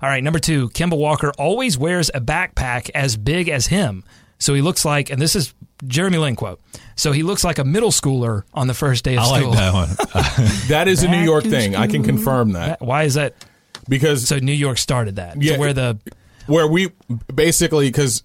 All 0.00 0.08
right, 0.08 0.22
number 0.22 0.38
two, 0.38 0.68
Kemba 0.70 0.96
Walker 0.98 1.32
always 1.38 1.76
wears 1.78 2.10
a 2.14 2.20
backpack 2.20 2.90
as 2.94 3.16
big 3.16 3.48
as 3.48 3.66
him. 3.68 4.04
So 4.38 4.54
he 4.54 4.60
looks 4.60 4.84
like, 4.84 5.10
and 5.10 5.20
this 5.22 5.34
is 5.36 5.54
Jeremy 5.86 6.18
Lin 6.18 6.34
quote. 6.36 6.60
So 6.96 7.12
he 7.12 7.22
looks 7.22 7.42
like 7.44 7.58
a 7.58 7.64
middle 7.64 7.90
schooler 7.90 8.42
on 8.54 8.66
the 8.68 8.74
first 8.74 9.04
day 9.04 9.16
of 9.16 9.24
I 9.24 9.30
like 9.30 9.40
school. 9.42 9.52
that 9.54 9.72
one. 9.74 9.88
That 10.68 10.88
is 10.88 11.02
a 11.02 11.08
New 11.08 11.20
York 11.22 11.44
in 11.44 11.50
thing. 11.50 11.76
I 11.76 11.86
can 11.86 12.02
school. 12.02 12.14
confirm 12.14 12.52
that 12.52 12.80
Why 12.80 13.04
is 13.04 13.14
that? 13.14 13.34
Because 13.88 14.28
So 14.28 14.38
New 14.38 14.52
York 14.52 14.78
started 14.78 15.16
that. 15.16 15.40
Yeah. 15.42 15.54
To 15.54 15.58
where 15.60 15.72
the 15.72 15.98
where 16.46 16.66
we 16.66 16.90
basically 17.34 17.88
because 17.88 18.22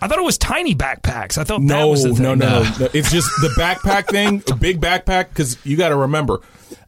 I 0.00 0.06
thought 0.08 0.18
it 0.18 0.24
was 0.24 0.38
tiny 0.38 0.74
backpacks. 0.74 1.38
I 1.38 1.44
thought 1.44 1.58
that 1.60 1.66
no, 1.66 1.88
was 1.88 2.04
the 2.04 2.12
thing. 2.14 2.22
no, 2.22 2.34
no, 2.34 2.62
no, 2.62 2.70
no. 2.80 2.88
It's 2.92 3.10
just 3.10 3.28
the 3.40 3.48
backpack 3.58 4.06
thing, 4.08 4.42
a 4.50 4.54
big 4.54 4.80
backpack. 4.80 5.30
Because 5.30 5.56
you 5.66 5.76
got 5.76 5.88
to 5.88 5.96
remember, 5.96 6.40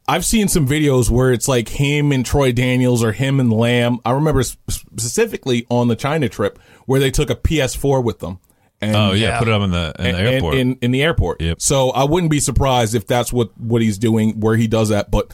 I've 0.07 0.25
seen 0.25 0.47
some 0.49 0.69
videos 0.69 1.11
where 1.11 1.33
it's 1.33 1.49
like 1.49 1.69
him 1.69 2.13
and 2.13 2.25
Troy 2.25 2.53
Daniels 2.53 3.03
or 3.03 3.13
him 3.13 3.41
and 3.41 3.53
Lamb. 3.53 3.99
I 4.05 4.13
remember 4.13 4.43
specifically 4.43 5.67
on 5.71 5.89
the 5.89 5.97
China 5.97 6.29
trip 6.29 6.59
where 6.87 7.01
they 7.01 7.11
took 7.11 7.31
a 7.31 7.35
PS4 7.35 8.05
with 8.05 8.21
them. 8.21 8.39
And, 8.81 8.95
Oh 8.95 9.11
yeah, 9.13 9.29
Yeah. 9.31 9.39
put 9.41 9.49
it 9.49 9.55
up 9.55 9.63
in 9.63 9.71
the 9.73 9.93
in 9.99 10.05
the 10.05 10.19
and- 10.19 10.29
airport. 10.29 10.55
in, 10.55 10.79
in 10.83 10.91
the 10.93 11.03
airport. 11.03 11.41
Yep. 11.41 11.61
So 11.61 11.91
I 11.91 12.05
wouldn't 12.05 12.31
be 12.31 12.39
surprised 12.41 12.95
if 12.95 13.07
that's 13.09 13.33
what 13.33 13.59
what 13.59 13.83
he's 13.83 13.99
doing 13.99 14.39
where 14.39 14.55
he 14.55 14.69
does 14.69 14.91
that. 14.91 15.11
But 15.11 15.33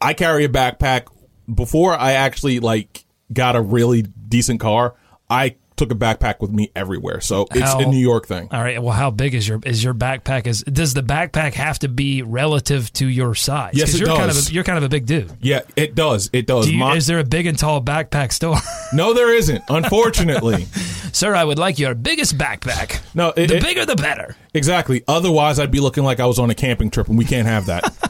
I 0.00 0.14
carry 0.14 0.44
a 0.44 0.48
backpack. 0.48 1.06
Before 1.52 1.94
I 1.98 2.12
actually 2.12 2.60
like 2.60 3.04
got 3.32 3.56
a 3.56 3.60
really 3.60 4.02
decent 4.02 4.60
car, 4.60 4.94
I 5.30 5.56
took 5.76 5.92
a 5.92 5.94
backpack 5.94 6.40
with 6.40 6.50
me 6.50 6.72
everywhere. 6.74 7.20
So 7.20 7.46
it's 7.52 7.60
How- 7.60 7.78
a 7.78 7.86
New 7.86 7.98
York 8.00 8.26
thing. 8.26 8.48
All 8.50 8.60
right. 8.60 8.82
Well, 8.82 8.92
how 8.94 9.10
big 9.12 9.32
is 9.34 9.46
your 9.46 9.60
is 9.64 9.82
your 9.84 9.94
backpack? 9.94 10.48
Is 10.48 10.62
does 10.64 10.92
the 10.92 11.04
backpack 11.04 11.54
have 11.54 11.78
to 11.80 11.88
be 11.88 12.22
relative 12.22 12.92
to 12.94 13.06
your 13.06 13.36
size? 13.36 13.74
Yes, 13.74 13.94
it 13.94 14.00
you're 14.00 14.08
Kind 14.08 14.22
of 14.30 14.36
does. 14.36 14.50
a, 14.50 14.52
you're 14.52 14.64
kind 14.64 14.76
of 14.78 14.82
a 14.84 14.88
big 14.88 15.06
dude. 15.06 15.30
Yeah, 15.40 15.60
it 15.76 15.94
does. 15.94 16.30
It 16.32 16.46
does. 16.48 16.66
Do 16.66 16.72
you, 16.72 16.78
My- 16.78 16.96
is 16.96 17.06
there 17.06 17.20
a 17.20 17.24
big 17.24 17.46
and 17.46 17.56
tall 17.56 17.80
backpack 17.80 18.32
store? 18.32 18.56
no, 18.92 19.14
there 19.14 19.32
isn't. 19.32 19.62
Unfortunately, 19.68 20.64
Sir, 21.12 21.34
I 21.34 21.44
would 21.44 21.58
like 21.60 21.78
your 21.78 21.94
biggest 21.94 22.36
backpack. 22.36 23.00
No, 23.14 23.28
it- 23.36 23.46
the 23.46 23.58
it- 23.58 23.62
bigger 23.62 23.86
the 23.86 23.94
better. 23.96 24.34
exactly. 24.54 25.04
Otherwise, 25.06 25.60
I'd 25.60 25.70
be 25.70 25.80
looking 25.80 26.02
like 26.02 26.18
I 26.18 26.26
was 26.26 26.40
on 26.40 26.50
a 26.50 26.54
camping 26.56 26.90
trip, 26.90 27.06
and 27.08 27.16
we 27.16 27.24
can't 27.24 27.46
have 27.46 27.66
that. 27.66 27.84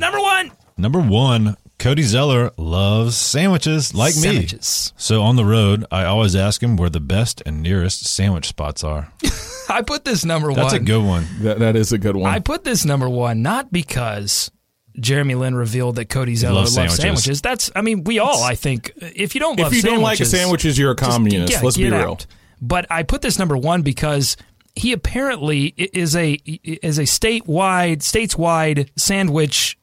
Number 0.00 0.18
one. 0.18 0.50
Number 0.76 1.00
one, 1.00 1.56
Cody 1.78 2.02
Zeller 2.02 2.50
loves 2.56 3.16
sandwiches 3.16 3.94
like 3.94 4.12
Sandwiches. 4.14 4.92
me. 4.94 5.00
So 5.00 5.22
on 5.22 5.36
the 5.36 5.44
road, 5.44 5.84
I 5.90 6.04
always 6.04 6.34
ask 6.34 6.62
him 6.62 6.76
where 6.76 6.90
the 6.90 7.00
best 7.00 7.42
and 7.46 7.62
nearest 7.62 8.06
sandwich 8.06 8.46
spots 8.46 8.82
are. 8.82 9.12
I 9.68 9.82
put 9.82 10.04
this 10.04 10.24
number 10.24 10.48
That's 10.48 10.56
one. 10.58 10.64
That's 10.66 10.74
a 10.74 10.84
good 10.84 11.04
one. 11.04 11.26
That, 11.40 11.58
that 11.60 11.76
is 11.76 11.92
a 11.92 11.98
good 11.98 12.16
one. 12.16 12.30
I 12.30 12.38
put 12.38 12.64
this 12.64 12.84
number 12.84 13.08
one 13.08 13.42
not 13.42 13.70
because 13.72 14.50
Jeremy 14.98 15.34
Lin 15.36 15.54
revealed 15.54 15.96
that 15.96 16.08
Cody 16.08 16.34
Zeller 16.34 16.54
loves 16.54 16.76
loves 16.76 16.96
sandwiches. 16.96 17.24
sandwiches. 17.24 17.42
That's, 17.42 17.70
I 17.76 17.82
mean, 17.82 18.04
we 18.04 18.18
all, 18.18 18.42
I 18.42 18.54
think, 18.56 18.92
if 18.96 19.34
you 19.34 19.40
don't 19.40 19.58
if 19.58 19.64
love 19.64 19.74
you 19.74 19.82
don't 19.82 20.00
like 20.02 20.16
sandwiches, 20.18 20.30
sandwiches, 20.30 20.78
you're 20.78 20.92
a 20.92 20.96
just 20.96 21.10
communist. 21.10 21.52
get- 21.52 21.62
Let's 21.64 21.76
be 21.76 21.84
real. 21.90 21.94
out. 21.94 22.26
But 22.60 22.86
I 22.90 23.04
put 23.04 23.22
this 23.22 23.38
number 23.38 23.56
one 23.56 23.82
because 23.82 24.36
he 24.74 24.92
apparently 24.92 25.66
is 25.76 26.14
a 26.14 26.32
is 26.44 26.98
a 26.98 27.02
statewide 27.04 27.98
stateswide 27.98 28.90
sandwich 28.98 29.78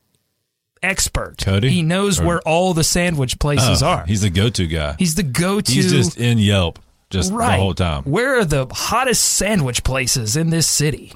expert. 0.84 1.38
Cody? 1.43 1.69
he 1.69 1.82
knows 1.82 2.19
Or- 2.19 2.25
where 2.25 2.41
all 2.41 2.73
the 2.73 2.84
sandwich 2.84 3.39
places 3.39 3.82
Oh, 3.84 3.88
are. 3.88 4.05
He's 4.05 4.21
the 4.21 4.30
go-to 4.30 4.67
guy. 4.67 4.95
He's 4.99 5.15
the 5.15 5.23
go-to. 5.23 5.71
He's 5.71 5.91
just 5.91 6.17
in 6.17 6.38
Yelp 6.39 6.80
just 7.09 7.32
right 7.32 7.55
the 7.55 7.61
whole 7.61 7.73
time. 7.73 8.03
Where 8.03 8.38
are 8.39 8.43
the 8.45 8.67
hottest 8.69 9.23
sandwich 9.23 9.84
places 9.86 10.36
in 10.36 10.49
this 10.49 10.67
city? 10.67 11.13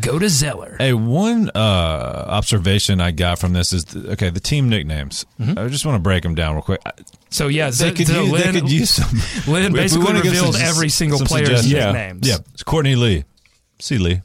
Go 0.00 0.18
to 0.18 0.28
Zeller. 0.30 0.76
Hey, 0.78 0.92
one 0.94 1.50
uh, 1.54 1.58
observation 2.28 3.00
I 3.02 3.10
got 3.10 3.38
from 3.38 3.52
this 3.52 3.72
is 3.72 3.84
th- 3.84 4.04
okay. 4.06 4.30
The 4.30 4.40
team 4.40 4.68
nicknames. 4.70 5.26
Mm-hmm. 5.38 5.58
I 5.58 5.68
just 5.68 5.84
want 5.84 5.96
to 5.96 6.02
break 6.02 6.22
them 6.22 6.34
down 6.34 6.54
real 6.54 6.62
quick. 6.62 6.80
So 7.30 7.48
yeah, 7.48 7.66
They 7.66 7.72
Z- 7.72 7.92
could, 7.92 8.06
so 8.06 8.22
use, 8.22 8.32
Lin, 8.32 8.42
they 8.54 8.60
could 8.60 8.70
use 8.70 8.90
some. 8.90 9.10
We 9.52 9.68
basically 9.70 10.06
give 10.22 10.36
some 10.36 10.46
revealed 10.46 10.56
every 10.56 10.88
single 10.88 11.18
player's. 11.20 11.70
Yeah. 11.70 11.86
nicknames. 11.92 12.28
Yeah, 12.28 12.36
it's 12.54 12.62
Courtney 12.62 12.96
Lee. 12.96 13.24
See 13.78 13.98
Lee. 13.98 14.22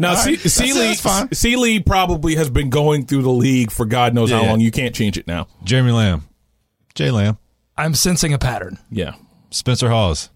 Now, 0.00 0.14
C- 0.14 0.36
Sealy, 0.36 0.94
that's. 0.94 1.38
Sealy 1.38 1.80
probably 1.80 2.34
has 2.36 2.48
been 2.50 2.70
going 2.70 3.06
through 3.06 3.22
the 3.22 3.30
league 3.30 3.70
for 3.70 3.84
God 3.84 4.14
knows 4.14 4.30
how 4.30 4.42
long. 4.44 4.60
You 4.60 4.70
can't 4.70 4.94
change 4.94 5.18
it 5.18 5.26
now. 5.26 5.46
Jeremy 5.62 5.92
Lamb. 5.92 6.26
Jay 6.94 7.10
Lamb. 7.10 7.38
I'm 7.76 7.94
sensing 7.94 8.32
a 8.32 8.38
pattern. 8.38 8.78
Yeah. 8.90 9.14
Spencer 9.50 9.90
Hawes. 9.90 10.30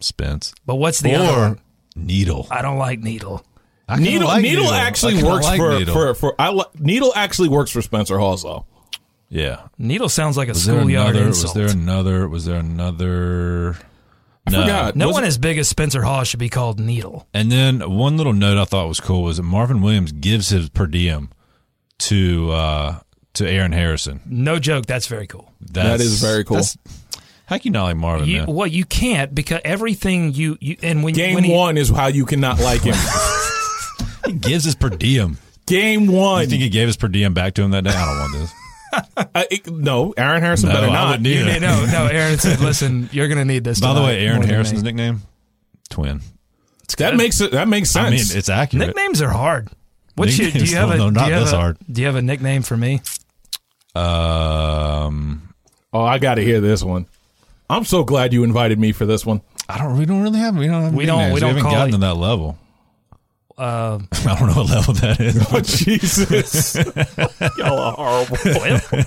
Spence. 0.00 0.54
But 0.66 0.76
what's 0.76 1.00
the 1.00 1.14
or 1.14 1.48
one? 1.48 1.60
Needle. 1.94 2.46
I 2.50 2.62
don't 2.62 2.78
like 2.78 3.00
Needle. 3.00 3.44
I 3.88 3.98
Needle, 3.98 4.28
like 4.28 4.42
Needle 4.42 4.66
I 4.68 4.78
actually 4.78 5.22
works 5.22 5.44
like 5.44 5.58
for, 5.58 5.78
Needle. 5.78 5.94
for 5.94 6.14
for 6.14 6.34
I 6.40 6.50
li- 6.50 6.64
Needle 6.78 7.12
actually 7.14 7.48
works 7.50 7.70
for 7.70 7.82
Spencer 7.82 8.18
Hawes 8.18 8.42
though. 8.42 8.64
Yeah. 9.28 9.66
Needle 9.78 10.08
sounds 10.08 10.36
like 10.36 10.48
a 10.48 10.52
Was 10.52 10.64
there 10.64 10.76
schoolyard 10.76 11.10
another? 11.16 11.26
insult. 11.28 11.54
Was 11.56 11.72
there 11.72 11.76
another? 11.82 12.28
Was 12.28 12.44
there 12.46 12.56
another? 12.60 13.76
I 14.46 14.50
no. 14.50 14.60
forgot. 14.62 14.96
no 14.96 15.06
Was 15.08 15.14
one 15.14 15.24
it- 15.24 15.28
as 15.28 15.38
big 15.38 15.58
as 15.58 15.68
Spencer 15.68 16.02
Hawes 16.02 16.28
should 16.28 16.40
be 16.40 16.48
called 16.48 16.80
Needle. 16.80 17.26
And 17.32 17.50
then 17.52 17.80
one 17.90 18.16
little 18.16 18.32
note 18.32 18.58
I 18.58 18.64
thought 18.64 18.88
was 18.88 19.00
cool 19.00 19.22
was 19.22 19.36
that 19.36 19.42
Marvin 19.44 19.80
Williams 19.82 20.12
gives 20.12 20.48
his 20.48 20.68
per 20.68 20.86
diem 20.86 21.30
to 22.00 22.50
uh, 22.50 22.98
to 23.34 23.48
Aaron 23.48 23.72
Harrison. 23.72 24.20
No 24.26 24.58
joke. 24.58 24.86
That's 24.86 25.06
very 25.06 25.26
cool. 25.26 25.52
That's, 25.60 25.88
That 25.88 26.00
is 26.00 26.20
very 26.20 26.44
cool. 26.44 26.56
that's- 26.56 26.76
How 27.46 27.56
can 27.58 27.66
you 27.66 27.70
not 27.72 27.84
like 27.84 27.96
Marvin? 27.96 28.28
You, 28.28 28.38
man? 28.38 28.46
well, 28.54 28.66
you 28.66 28.84
can't 28.84 29.34
because 29.34 29.60
everything 29.64 30.32
you, 30.34 30.56
you 30.60 30.76
and 30.82 31.02
when 31.04 31.14
Game 31.14 31.34
when 31.34 31.44
he, 31.44 31.52
one 31.52 31.76
is 31.76 31.88
how 31.90 32.06
you 32.08 32.24
cannot 32.26 32.58
like 32.60 32.82
him. 32.82 32.94
He 34.24 34.34
gives 34.34 34.64
his 34.64 34.76
per 34.76 34.88
diem. 34.88 35.36
Game 35.66 36.06
one. 36.06 36.42
You 36.42 36.46
think 36.48 36.62
he 36.62 36.68
gave 36.68 36.86
his 36.86 36.96
per 36.96 37.08
diem 37.08 37.34
back 37.34 37.54
to 37.54 37.62
him 37.62 37.72
that 37.72 37.82
day? 37.82 37.90
I 37.90 38.06
don't 38.06 38.18
want 38.20 38.32
this. 38.34 38.52
Uh, 39.34 39.44
it- 39.50 39.66
no, 39.66 40.12
Aaron 40.16 40.42
Harrison 40.42 40.68
No, 40.68 40.74
better 40.74 40.86
not. 40.88 41.10
wouldn't 41.10 41.26
You 41.26 41.44
either. 41.46 41.60
know, 41.60 41.86
no, 41.86 42.06
Aaron 42.06 42.38
said, 42.38 42.60
"Listen, 42.68 43.08
you're 43.12 43.28
going 43.28 43.38
to 43.38 43.44
need 43.44 43.64
this." 43.64 43.80
By 43.80 43.94
the 43.94 44.02
way, 44.02 44.26
Aaron 44.26 44.42
Harrison's 44.42 44.82
nickname, 44.82 45.22
twin. 45.88 46.20
That 46.98 47.16
makes 47.16 47.40
it. 47.40 47.52
That 47.52 47.68
makes 47.68 47.90
sense. 47.90 48.06
I 48.06 48.10
mean, 48.10 48.20
it's 48.38 48.48
accurate. 48.50 48.88
nicknames 48.88 49.22
are 49.22 49.30
hard. 49.30 49.70
What's 50.16 50.36
your, 50.38 50.50
do 50.50 50.62
you 50.64 50.76
have 50.76 50.90
a 50.90 50.98
no, 50.98 51.08
not 51.08 51.30
have 51.30 51.40
this 51.44 51.52
a, 51.52 51.56
hard. 51.56 51.78
Do 51.90 52.02
you 52.02 52.06
have 52.06 52.16
a 52.16 52.22
nickname 52.22 52.60
for 52.62 52.76
me? 52.76 53.00
Um, 53.94 55.54
oh, 55.92 56.02
I 56.02 56.18
got 56.18 56.34
to 56.34 56.42
hear 56.42 56.60
this 56.60 56.82
one. 56.82 57.06
I'm 57.70 57.84
so 57.84 58.04
glad 58.04 58.32
you 58.32 58.44
invited 58.44 58.78
me 58.78 58.92
for 58.92 59.06
this 59.06 59.24
one. 59.24 59.40
I 59.68 59.78
don't. 59.78 59.96
We 59.96 60.04
don't 60.04 60.22
really 60.22 60.38
have. 60.40 60.56
We 60.56 60.66
don't 60.66 60.82
have. 60.82 60.94
We 60.94 61.06
don't- 61.06 61.18
nicknames. 61.18 61.34
we 61.34 61.40
don't 61.40 61.48
haven't 61.50 61.62
call 61.62 61.72
gotten 61.72 61.88
it- 61.90 61.92
to 61.92 61.98
that 61.98 62.14
level. 62.16 62.58
Uh, 63.62 64.00
I 64.26 64.36
don't 64.38 64.48
know 64.48 64.62
what 64.62 64.70
level 64.70 64.94
that 64.94 65.20
is. 65.20 65.46
Oh 65.52 65.60
Jesus! 65.62 66.74
Y'all 67.58 67.78
are 67.78 67.92
horrible. 68.26 68.36
well, 68.44 69.04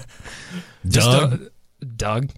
just 0.88 1.10
Doug. 1.12 1.34
uh, 1.34 1.38
Doug. 1.97 2.30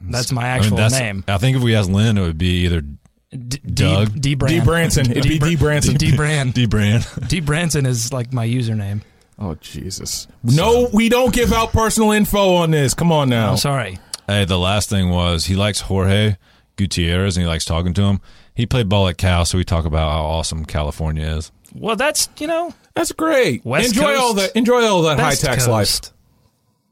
That's 0.00 0.30
my 0.32 0.42
I 0.42 0.54
mean, 0.54 0.62
actual 0.64 0.76
that's- 0.76 1.00
name. 1.00 1.24
I 1.26 1.38
think 1.38 1.56
if 1.56 1.62
we 1.62 1.74
asked 1.74 1.90
Lin, 1.90 2.16
it 2.16 2.20
would 2.20 2.38
be 2.38 2.64
either 2.64 2.82
D- 2.82 3.58
Doug. 3.58 4.12
D, 4.14 4.20
D. 4.20 4.34
Brand. 4.34 4.64
Branson. 4.64 5.10
It'd 5.10 5.24
be 5.24 5.38
D. 5.38 5.56
Branson. 5.56 5.94
D 5.96 6.14
Brand. 6.14 6.54
D. 6.54 6.66
Brand. 6.66 7.06
D 7.28 7.40
Branson 7.40 7.86
is 7.86 8.12
like 8.12 8.32
my 8.32 8.46
username. 8.46 9.00
Oh 9.38 9.54
Jesus! 9.56 10.28
No, 10.44 10.88
we 10.92 11.08
don't 11.08 11.34
give 11.34 11.52
out 11.52 11.72
personal 11.72 12.12
info 12.12 12.54
on 12.56 12.70
this. 12.70 12.94
Come 12.94 13.10
on 13.10 13.28
now. 13.30 13.50
I'm 13.50 13.56
sorry. 13.56 13.98
Hey, 14.28 14.44
the 14.44 14.58
last 14.58 14.88
thing 14.90 15.08
was 15.10 15.46
he 15.46 15.56
likes 15.56 15.80
Jorge 15.80 16.36
Gutierrez 16.76 17.36
and 17.36 17.42
he 17.42 17.48
likes 17.48 17.64
talking 17.64 17.94
to 17.94 18.02
him. 18.02 18.20
He 18.54 18.66
played 18.66 18.88
ball 18.88 19.08
at 19.08 19.16
Cal, 19.18 19.44
so 19.44 19.56
we 19.58 19.64
talk 19.64 19.84
about 19.84 20.12
how 20.12 20.22
awesome 20.24 20.64
California 20.64 21.24
is. 21.26 21.50
Well, 21.74 21.96
that's 21.96 22.28
you 22.38 22.46
know 22.46 22.74
That's 22.94 23.12
great. 23.12 23.64
West 23.64 23.88
enjoy 23.88 24.02
Coast. 24.02 24.20
all 24.20 24.34
that. 24.34 24.56
Enjoy 24.56 24.84
all 24.84 25.02
that 25.02 25.18
high 25.18 25.30
best 25.30 25.42
tax 25.42 25.66
life. 25.66 25.86
coast. 25.86 26.12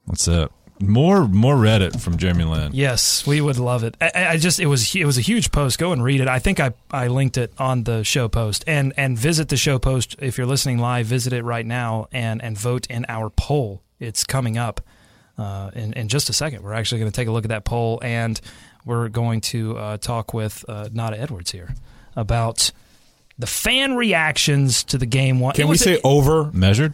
That's 0.07 0.27
it. 0.29 0.51
More 0.83 1.29
more 1.29 1.57
Reddit 1.57 2.01
from 2.01 2.17
Jeremy 2.17 2.45
Lin. 2.45 2.73
Yes, 2.73 3.27
we 3.27 3.43
would 3.43 3.59
love 3.59 3.85
it. 3.85 3.99
I, 4.01 4.29
I 4.29 4.37
just 4.39 4.59
it 4.59 4.65
was 4.65 4.95
it 4.97 5.05
was 5.05 5.19
a 5.19 5.21
huge 5.21 5.53
post. 5.53 5.79
Go 5.79 5.93
and 5.93 6.03
read 6.03 6.23
it. 6.23 6.29
I 6.29 6.39
think 6.39 6.59
I, 6.59 6.73
I 6.91 7.09
linked 7.09 7.37
it 7.37 7.53
on 7.59 7.85
the 7.85 8.03
show 8.05 8.29
post 8.29 8.65
and 8.67 8.95
and 8.97 9.19
visit 9.19 9.51
the 9.51 9.59
show 9.59 9.79
post 9.79 10.17
if 10.21 10.39
you're 10.39 10.47
listening 10.47 10.79
live. 10.79 11.05
Visit 11.05 11.35
it 11.35 11.45
right 11.45 11.67
now 11.67 12.09
and 12.11 12.43
and 12.43 12.57
vote 12.57 12.87
in 12.89 13.05
our 13.11 13.29
poll. 13.29 13.83
It's 13.99 14.25
coming 14.25 14.57
up 14.57 14.81
uh, 15.37 15.71
in 15.75 15.93
in 15.93 16.09
just 16.09 16.31
a 16.31 16.33
second. 16.33 16.63
We're 16.63 16.73
actually 16.73 17.01
going 17.01 17.13
to 17.13 17.17
take 17.17 17.29
a 17.29 17.33
look 17.33 17.45
at 17.45 17.51
that 17.51 17.65
poll 17.67 18.01
and 18.03 18.41
we're 18.91 19.09
going 19.09 19.41
to 19.41 19.79
uh, 19.79 19.97
talk 19.97 20.35
with 20.35 20.65
uh, 20.69 20.89
Nada 20.93 21.19
Edwards 21.19 21.51
here 21.53 21.75
about 22.17 22.73
the 23.39 23.47
fan 23.47 23.95
reactions 23.97 24.85
to 24.85 24.99
the 24.99 25.07
game. 25.07 25.41
One. 25.41 25.55
Can 25.55 25.69
we 25.69 25.77
say 25.79 25.95
a, 25.97 26.01
over 26.05 26.51
Measured? 26.53 26.93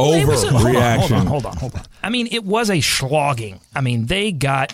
over 0.00 0.32
a- 0.32 0.36
hold 0.36 0.54
on, 0.54 0.64
reaction? 0.72 1.16
hold 1.18 1.20
on, 1.20 1.26
hold 1.26 1.46
on, 1.46 1.56
hold 1.56 1.74
on. 1.74 1.82
I 2.02 2.08
mean, 2.08 2.28
it 2.30 2.44
was 2.44 2.70
a 2.70 2.80
slogging. 2.80 3.60
I 3.74 3.80
mean, 3.80 4.06
they 4.06 4.32
got 4.32 4.70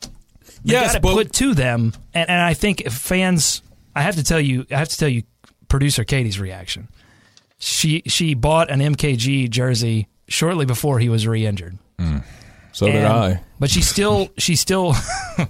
they 0.00 0.08
Yes, 0.74 0.92
got 0.92 0.96
it 0.96 1.02
put 1.02 1.32
to 1.34 1.54
them, 1.54 1.92
and, 2.14 2.28
and 2.30 2.40
I 2.40 2.54
think 2.54 2.80
if 2.82 2.92
fans, 2.94 3.62
I 3.94 4.02
have 4.02 4.16
to 4.16 4.24
tell 4.24 4.40
you, 4.40 4.66
I 4.70 4.76
have 4.78 4.88
to 4.88 4.96
tell 4.96 5.08
you, 5.08 5.22
producer 5.68 6.04
Katie's 6.04 6.40
reaction. 6.40 6.88
She 7.58 8.02
she 8.06 8.34
bought 8.34 8.70
an 8.70 8.80
MKG 8.80 9.50
jersey 9.50 10.06
shortly 10.28 10.64
before 10.64 10.98
he 11.00 11.08
was 11.08 11.26
re-injured. 11.26 11.76
So 12.72 12.86
did 12.86 13.04
I. 13.04 13.42
But 13.58 13.70
she 13.70 13.82
still 13.82 14.28
she 14.38 14.56
still 14.56 14.94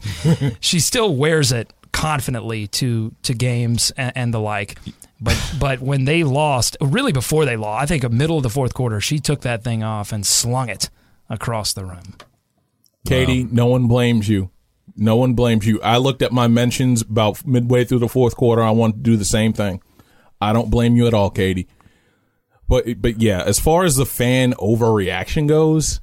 she 0.60 0.80
still 0.80 1.14
wears 1.14 1.52
it 1.52 1.72
confidently 1.92 2.66
to 2.68 3.14
to 3.22 3.34
games 3.34 3.90
and, 3.96 4.12
and 4.16 4.34
the 4.34 4.40
like. 4.40 4.78
But 5.20 5.54
but 5.58 5.80
when 5.80 6.04
they 6.04 6.24
lost, 6.24 6.76
really 6.80 7.12
before 7.12 7.44
they 7.44 7.56
lost, 7.56 7.82
I 7.82 7.86
think 7.86 8.04
a 8.04 8.08
middle 8.08 8.36
of 8.36 8.42
the 8.42 8.50
fourth 8.50 8.74
quarter, 8.74 9.00
she 9.00 9.18
took 9.18 9.40
that 9.42 9.64
thing 9.64 9.82
off 9.82 10.12
and 10.12 10.24
slung 10.24 10.68
it 10.68 10.90
across 11.28 11.72
the 11.72 11.84
room. 11.84 12.14
Katie, 13.06 13.44
no 13.44 13.66
one 13.66 13.88
blames 13.88 14.28
you. 14.28 14.50
No 14.96 15.16
one 15.16 15.34
blames 15.34 15.66
you. 15.66 15.80
I 15.80 15.98
looked 15.98 16.22
at 16.22 16.32
my 16.32 16.48
mentions 16.48 17.02
about 17.02 17.46
midway 17.46 17.84
through 17.84 18.00
the 18.00 18.08
fourth 18.08 18.36
quarter. 18.36 18.62
I 18.62 18.70
wanted 18.70 18.96
to 18.96 19.02
do 19.10 19.16
the 19.16 19.24
same 19.24 19.52
thing. 19.52 19.80
I 20.40 20.52
don't 20.52 20.70
blame 20.70 20.96
you 20.96 21.06
at 21.06 21.14
all, 21.14 21.30
Katie. 21.30 21.68
But 22.68 23.00
but 23.00 23.20
yeah, 23.20 23.42
as 23.42 23.58
far 23.58 23.84
as 23.84 23.96
the 23.96 24.06
fan 24.06 24.52
overreaction 24.54 25.48
goes, 25.48 26.00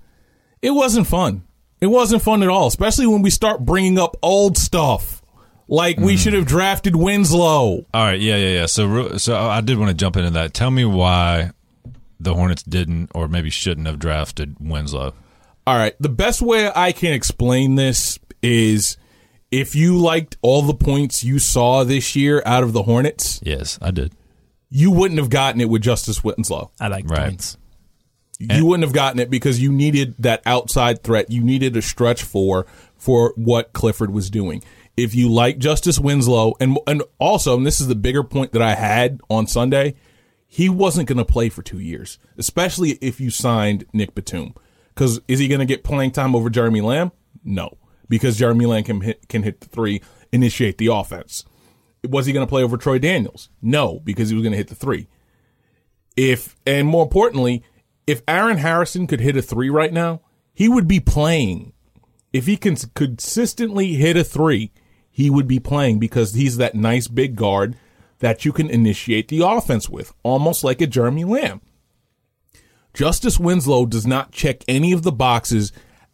it 0.62 0.72
wasn't 0.72 1.08
fun. 1.08 1.43
It 1.82 1.88
wasn't 1.88 2.22
fun 2.22 2.41
at 2.41 2.49
all, 2.49 2.68
especially 2.68 3.08
when 3.08 3.22
we 3.22 3.30
start 3.30 3.64
bringing 3.64 3.99
up 3.99 4.18
old 4.24 4.58
stuff. 4.58 5.22
Like 5.68 5.97
we 5.97 6.16
mm. 6.16 6.18
should 6.18 6.34
have 6.34 6.45
drafted 6.45 6.95
Winslow. 6.95 7.86
All 7.93 8.06
right, 8.06 8.20
yeah, 8.20 8.36
yeah, 8.36 8.60
yeah. 8.60 8.66
So, 8.68 9.18
so 9.18 9.36
I 9.36 9.62
did 9.62 9.78
want 9.78 9.89
to 9.89 9.95
jump 9.95 10.16
into 10.16 10.30
that. 10.32 10.53
Tell 10.53 10.70
me 10.72 10.86
why 10.86 11.51
the 12.20 12.34
Hornets 12.34 12.64
didn't, 12.64 13.12
or 13.16 13.28
maybe 13.28 13.49
shouldn't 13.49 13.88
have 13.88 13.99
drafted 13.99 14.56
Winslow. 14.60 15.14
All 15.68 15.78
right. 15.78 15.95
The 15.99 16.10
best 16.10 16.41
way 16.41 16.72
I 16.74 16.91
can 16.91 17.14
explain 17.14 17.76
this 17.76 18.20
is 18.43 18.97
if 19.51 19.76
you 19.76 19.97
liked 19.97 20.38
all 20.41 20.62
the 20.62 20.76
points 20.76 21.24
you 21.24 21.39
saw 21.39 21.84
this 21.84 22.16
year 22.16 22.43
out 22.45 22.64
of 22.64 22.74
the 22.74 22.84
Hornets, 22.84 23.39
Yes, 23.43 23.80
I 23.82 23.91
did. 23.91 24.14
you 24.70 24.91
wouldn't 24.91 25.20
have 25.20 25.30
gotten 25.30 25.62
it 25.62 25.70
with 25.70 25.82
Justice 25.82 26.24
Winslow. 26.24 26.72
I 26.80 26.88
like 26.89 27.10
Right. 27.10 27.30
points. 27.30 27.58
You 28.40 28.66
wouldn't 28.66 28.84
have 28.84 28.94
gotten 28.94 29.20
it 29.20 29.30
because 29.30 29.62
you 29.62 29.72
needed 29.72 30.16
that 30.20 30.42
outside 30.46 31.04
threat. 31.04 31.32
You 31.32 31.42
needed 31.42 31.78
a 31.78 31.82
stretch 31.82 32.24
for 32.24 32.66
for 32.98 33.34
what 33.36 33.74
Clifford 33.74 34.12
was 34.12 34.30
doing. 34.30 34.64
If 34.98 35.16
you 35.16 35.32
like 35.32 35.58
Justice 35.58 36.00
Winslow, 36.00 36.56
and 36.60 36.78
and 36.88 37.04
also, 37.18 37.56
and 37.58 37.66
this 37.66 37.80
is 37.80 37.88
the 37.88 37.96
bigger 37.96 38.24
point 38.24 38.52
that 38.54 38.62
I 38.62 38.76
had 38.76 39.22
on 39.30 39.48
Sunday, 39.48 39.96
he 40.48 40.70
wasn't 40.70 41.08
going 41.08 41.18
to 41.18 41.26
play 41.26 41.50
for 41.50 41.62
two 41.62 41.80
years, 41.80 42.18
especially 42.38 42.92
if 43.02 43.20
you 43.20 43.30
signed 43.30 43.86
Nick 43.94 44.16
Batum. 44.16 44.54
Because 44.94 45.20
is 45.28 45.40
he 45.40 45.48
going 45.48 45.60
to 45.60 45.66
get 45.66 45.84
playing 45.84 46.12
time 46.12 46.36
over 46.36 46.50
Jeremy 46.50 46.82
Lamb? 46.82 47.12
No, 47.44 47.78
because 48.08 48.38
Jeremy 48.38 48.66
Lamb 48.66 48.84
can 48.84 49.02
hit 49.02 49.28
can 49.28 49.44
hit 49.44 49.62
the 49.62 49.68
three, 49.68 50.02
initiate 50.32 50.78
the 50.78 50.88
offense. 50.88 51.46
Was 52.08 52.26
he 52.26 52.34
going 52.34 52.46
to 52.46 52.50
play 52.50 52.64
over 52.64 52.78
Troy 52.78 53.00
Daniels? 53.00 53.50
No, 53.62 54.00
because 54.04 54.30
he 54.30 54.36
was 54.36 54.44
going 54.44 54.52
to 54.52 54.58
hit 54.58 54.68
the 54.68 54.76
three. 54.76 55.08
If 56.16 56.56
and 56.66 56.88
more 56.88 57.04
importantly, 57.04 57.64
if 58.08 58.22
Aaron 58.28 58.58
Harrison 58.58 59.08
could 59.08 59.20
hit 59.22 59.38
a 59.38 59.41
three 59.41 59.70
right 59.70 59.93
now, 59.93 60.22
he 60.53 60.70
would 60.70 60.88
be 60.88 60.99
playing. 60.99 61.74
If 62.34 62.45
he 62.45 62.58
can 62.58 62.76
consistently 62.93 63.93
hit 63.93 64.18
a 64.18 64.24
three, 64.24 64.72
he 65.10 65.30
would 65.30 65.47
be 65.47 65.60
playing 65.60 65.99
because 65.99 66.34
he's 66.34 66.58
that 66.58 66.76
nice 66.76 67.08
big 67.08 67.36
guard 67.36 67.76
that 68.20 68.45
you 68.45 68.51
can 68.51 68.70
initiate 68.70 69.28
the 69.30 69.41
offense 69.45 69.89
with, 69.89 70.14
almost 70.24 70.64
like 70.64 70.82
a 70.82 70.88
Jeremy 70.88 71.24
Lamb. 71.24 71.62
Justice 72.93 73.39
Winslow 73.39 73.86
does 73.86 74.08
not 74.08 74.32
check 74.32 74.64
any 74.68 74.91
of 74.93 75.03
the 75.03 75.12
boxes 75.12 75.72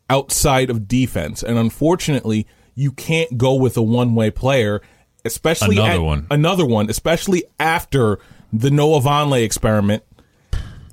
outside 0.09 0.69
of 0.69 0.87
defense, 0.87 1.43
and 1.43 1.57
unfortunately, 1.57 2.47
you 2.75 2.91
can't 2.91 3.37
go 3.37 3.53
with 3.53 3.77
a 3.77 3.81
one-way 3.83 4.31
player, 4.31 4.81
especially 5.23 5.75
Another 5.77 5.91
at- 5.93 6.01
one. 6.01 6.27
another 6.31 6.65
one, 6.65 6.89
especially 6.89 7.43
after 7.59 8.17
the 8.51 8.71
Noah 8.71 9.01
Vonleh 9.01 9.43
experiment, 9.43 10.03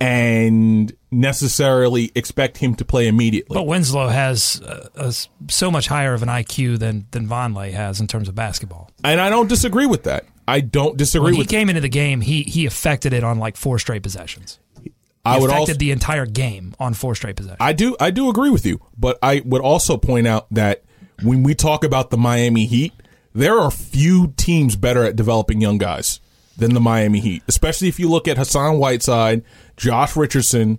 and 0.00 0.92
necessarily 1.10 2.10
expect 2.14 2.58
him 2.58 2.74
to 2.76 2.84
play 2.84 3.08
immediately. 3.08 3.54
But 3.54 3.66
Winslow 3.66 4.08
has 4.08 4.60
uh, 4.62 5.12
so 5.48 5.70
much 5.70 5.88
higher 5.88 6.14
of 6.14 6.22
an 6.22 6.28
IQ 6.28 6.78
than 6.78 7.06
than 7.10 7.26
Vonleh 7.26 7.72
has 7.72 8.00
in 8.00 8.06
terms 8.06 8.28
of 8.28 8.34
basketball. 8.34 8.90
and 9.04 9.20
I 9.20 9.30
don't 9.30 9.48
disagree 9.48 9.86
with 9.86 10.04
that. 10.04 10.24
I 10.46 10.60
don't 10.60 10.96
disagree 10.96 11.24
When 11.26 11.34
he 11.34 11.40
with. 11.40 11.48
came 11.48 11.68
into 11.68 11.80
the 11.80 11.88
game, 11.88 12.20
he 12.22 12.42
he 12.42 12.66
affected 12.66 13.12
it 13.12 13.22
on 13.24 13.38
like 13.38 13.56
four 13.56 13.78
straight 13.78 14.02
possessions. 14.02 14.58
He 14.82 14.92
I 15.24 15.38
would 15.38 15.50
affected 15.50 15.72
also. 15.72 15.78
the 15.78 15.90
entire 15.90 16.26
game 16.26 16.74
on 16.78 16.94
four 16.94 17.14
straight 17.14 17.36
possessions. 17.36 17.58
I 17.60 17.72
do. 17.72 17.96
I 18.00 18.10
do 18.10 18.28
agree 18.30 18.50
with 18.50 18.64
you, 18.64 18.80
but 18.96 19.18
I 19.22 19.42
would 19.44 19.60
also 19.62 19.96
point 19.96 20.26
out 20.26 20.46
that 20.52 20.84
when 21.22 21.42
we 21.42 21.54
talk 21.54 21.84
about 21.84 22.10
the 22.10 22.16
Miami 22.16 22.66
Heat, 22.66 22.92
there 23.34 23.58
are 23.58 23.70
few 23.70 24.32
teams 24.36 24.76
better 24.76 25.04
at 25.04 25.16
developing 25.16 25.60
young 25.60 25.76
guys 25.78 26.20
than 26.58 26.74
the 26.74 26.80
Miami 26.80 27.20
Heat. 27.20 27.42
Especially 27.48 27.88
if 27.88 27.98
you 27.98 28.10
look 28.10 28.28
at 28.28 28.36
Hassan 28.36 28.78
Whiteside, 28.78 29.42
Josh 29.76 30.16
Richardson, 30.16 30.78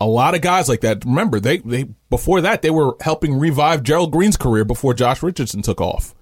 a 0.00 0.06
lot 0.06 0.34
of 0.34 0.42
guys 0.42 0.68
like 0.68 0.82
that. 0.82 1.04
Remember, 1.04 1.40
they 1.40 1.58
they 1.58 1.84
before 2.10 2.40
that 2.42 2.62
they 2.62 2.70
were 2.70 2.94
helping 3.00 3.38
revive 3.38 3.82
Gerald 3.82 4.12
Green's 4.12 4.36
career 4.36 4.64
before 4.64 4.94
Josh 4.94 5.22
Richardson 5.22 5.62
took 5.62 5.80
off. 5.80 6.14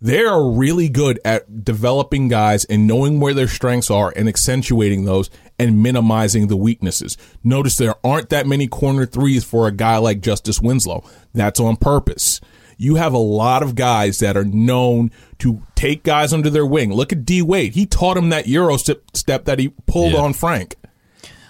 They 0.00 0.24
are 0.24 0.48
really 0.48 0.88
good 0.88 1.18
at 1.24 1.64
developing 1.64 2.28
guys 2.28 2.64
and 2.66 2.86
knowing 2.86 3.18
where 3.18 3.34
their 3.34 3.48
strengths 3.48 3.90
are 3.90 4.12
and 4.14 4.28
accentuating 4.28 5.06
those 5.06 5.28
and 5.58 5.82
minimizing 5.82 6.46
the 6.46 6.56
weaknesses. 6.56 7.16
Notice 7.42 7.76
there 7.76 7.96
aren't 8.04 8.28
that 8.28 8.46
many 8.46 8.68
corner 8.68 9.06
threes 9.06 9.42
for 9.42 9.66
a 9.66 9.72
guy 9.72 9.96
like 9.96 10.20
Justice 10.20 10.60
Winslow. 10.62 11.02
That's 11.34 11.58
on 11.58 11.76
purpose. 11.76 12.40
You 12.78 12.94
have 12.94 13.12
a 13.12 13.18
lot 13.18 13.62
of 13.62 13.74
guys 13.74 14.20
that 14.20 14.36
are 14.36 14.44
known 14.44 15.10
to 15.40 15.62
take 15.74 16.04
guys 16.04 16.32
under 16.32 16.48
their 16.48 16.64
wing. 16.64 16.92
Look 16.92 17.12
at 17.12 17.24
D 17.24 17.42
Wade. 17.42 17.74
He 17.74 17.84
taught 17.86 18.16
him 18.16 18.28
that 18.30 18.46
Euro 18.46 18.76
step, 18.76 19.02
step 19.14 19.44
that 19.46 19.58
he 19.58 19.68
pulled 19.86 20.12
Yeah. 20.12 20.20
on 20.20 20.32
Frank. 20.32 20.76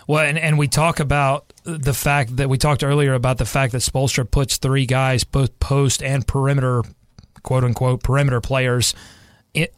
Well, 0.06 0.24
and, 0.26 0.38
and 0.38 0.58
we 0.58 0.68
talk 0.68 1.00
about 1.00 1.52
the 1.64 1.92
fact 1.92 2.36
that 2.38 2.48
we 2.48 2.56
talked 2.56 2.82
earlier 2.82 3.12
about 3.12 3.36
the 3.36 3.44
fact 3.44 3.72
that 3.72 3.82
Spoelstra 3.82 4.28
puts 4.28 4.56
three 4.56 4.86
guys, 4.86 5.22
both 5.22 5.60
post 5.60 6.02
and 6.02 6.26
perimeter, 6.26 6.82
quote 7.42 7.62
unquote, 7.62 8.02
perimeter 8.02 8.40
players 8.40 8.94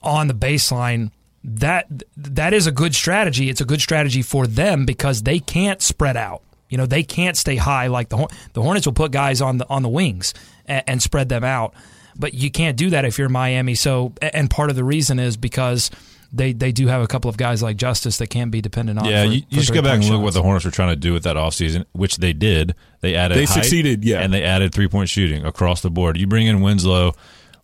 on 0.03 0.28
the 0.28 0.34
baseline. 0.34 1.11
That 1.42 1.86
that 2.16 2.53
is 2.55 2.68
a 2.68 2.72
good 2.72 2.94
strategy. 2.94 3.48
It's 3.51 3.61
a 3.61 3.64
good 3.64 3.80
strategy 3.80 4.22
for 4.22 4.46
them 4.46 4.84
because 4.86 5.22
they 5.22 5.40
can't 5.40 5.82
spread 5.82 6.16
out. 6.16 6.42
You 6.68 6.76
know, 6.78 6.86
they 6.86 7.03
can't 7.03 7.36
stay 7.36 7.57
high 7.57 7.88
like 7.88 8.09
the 8.11 8.28
the 8.53 8.62
Hornets 8.62 8.86
will 8.86 8.92
put 8.92 9.11
guys 9.11 9.40
on 9.40 9.59
the 9.59 9.68
on 9.68 9.82
the 9.82 9.88
wings 9.88 10.32
and, 10.71 10.83
and 10.87 11.03
spread 11.03 11.29
them 11.29 11.45
out. 11.45 11.75
But 12.16 12.35
you 12.35 12.51
can't 12.51 12.77
do 12.77 12.91
that 12.91 13.05
if 13.05 13.18
you're 13.18 13.29
Miami. 13.29 13.75
So, 13.75 14.12
and 14.23 14.49
part 14.51 14.71
of 14.71 14.77
the 14.77 14.85
reason 14.85 15.18
is 15.18 15.37
because 15.37 15.91
they 16.33 16.53
they 16.53 16.71
do 16.73 16.87
have 16.87 17.03
a 17.03 17.07
couple 17.07 17.29
of 17.29 17.37
guys 17.37 17.62
like 17.62 17.77
Justice 17.77 18.18
that 18.18 18.29
can't 18.29 18.51
be 18.51 18.61
dependent 18.61 18.99
on. 18.99 19.05
Yeah, 19.07 19.25
for- 19.25 19.33
you, 19.33 19.41
for 19.41 19.47
you 19.51 19.61
just 19.61 19.73
go 19.73 19.83
back 19.83 19.95
and 19.95 20.03
three-point 20.03 20.18
look 20.21 20.25
what 20.25 20.35
the 20.35 20.43
Hornets 20.43 20.64
were 20.64 20.71
trying 20.71 20.91
to 20.91 20.97
do 20.97 21.12
with 21.12 21.25
that 21.25 21.37
offseason, 21.37 21.85
which 21.93 22.16
they 22.18 22.33
did. 22.33 22.75
They 23.01 23.14
added 23.14 23.37
They 23.37 23.45
height, 23.45 23.55
succeeded, 23.55 24.05
yeah. 24.05 24.21
and 24.21 24.33
they 24.33 24.43
added 24.45 24.73
three 24.75 24.89
point 24.89 25.09
shooting 25.09 25.45
across 25.45 25.81
the 25.83 25.91
board. 25.91 26.16
You 26.18 26.27
bring 26.27 26.47
in 26.47 26.61
Winslow 26.61 27.14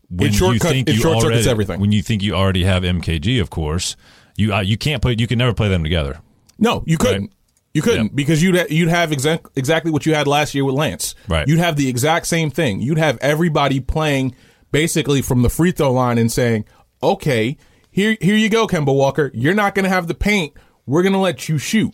when 0.09 0.33
you 0.33 0.59
think 0.59 0.89
you 0.89 0.97
short 0.97 1.21
circuits 1.21 1.25
already 1.25 1.51
everything. 1.51 1.81
when 1.81 1.93
you 1.93 2.03
think 2.03 2.23
you 2.23 2.35
already 2.35 2.65
have 2.65 2.83
MKG, 2.83 3.41
of 3.41 3.51
course. 3.51 3.97
You 4.37 4.55
uh, 4.55 4.61
you 4.61 4.77
can't 4.77 5.03
play. 5.03 5.17
You 5.19 5.27
can 5.27 5.39
never 5.39 5.55
play 5.55 5.69
them 5.69 5.83
together. 5.83 6.21
No, 6.59 6.83
you 6.87 6.99
couldn't. 6.99 7.23
Right. 7.23 7.31
You 7.77 7.83
couldn't 7.83 8.07
Yeah. 8.07 8.13
because 8.15 8.43
you'd 8.43 8.71
you'd 8.71 8.89
have 8.89 9.13
exact, 9.13 9.49
exactly 9.55 9.91
what 9.91 10.07
you 10.07 10.15
had 10.15 10.27
last 10.27 10.55
year 10.55 10.65
with 10.65 10.75
Lance. 10.75 11.15
Right. 11.29 11.47
You'd 11.47 11.59
have 11.59 11.77
the 11.77 11.89
exact 11.89 12.27
same 12.27 12.51
thing. 12.51 12.81
You'd 12.81 12.99
have 12.99 13.19
everybody 13.21 13.81
playing 13.81 14.35
basically 14.73 15.21
from 15.23 15.43
the 15.43 15.51
free 15.51 15.73
throw 15.73 15.93
line 15.93 16.17
and 16.19 16.33
saying, 16.33 16.65
"Okay, 17.03 17.57
here 17.91 18.17
here 18.21 18.37
you 18.37 18.49
go, 18.49 18.67
Kemba 18.67 18.95
Walker. 18.95 19.31
You're 19.35 19.55
not 19.55 19.75
going 19.75 19.85
to 19.85 19.91
have 19.91 20.07
the 20.07 20.15
paint. 20.15 20.55
We're 20.87 21.03
going 21.03 21.13
to 21.13 21.19
let 21.19 21.49
you 21.49 21.59
shoot. 21.59 21.93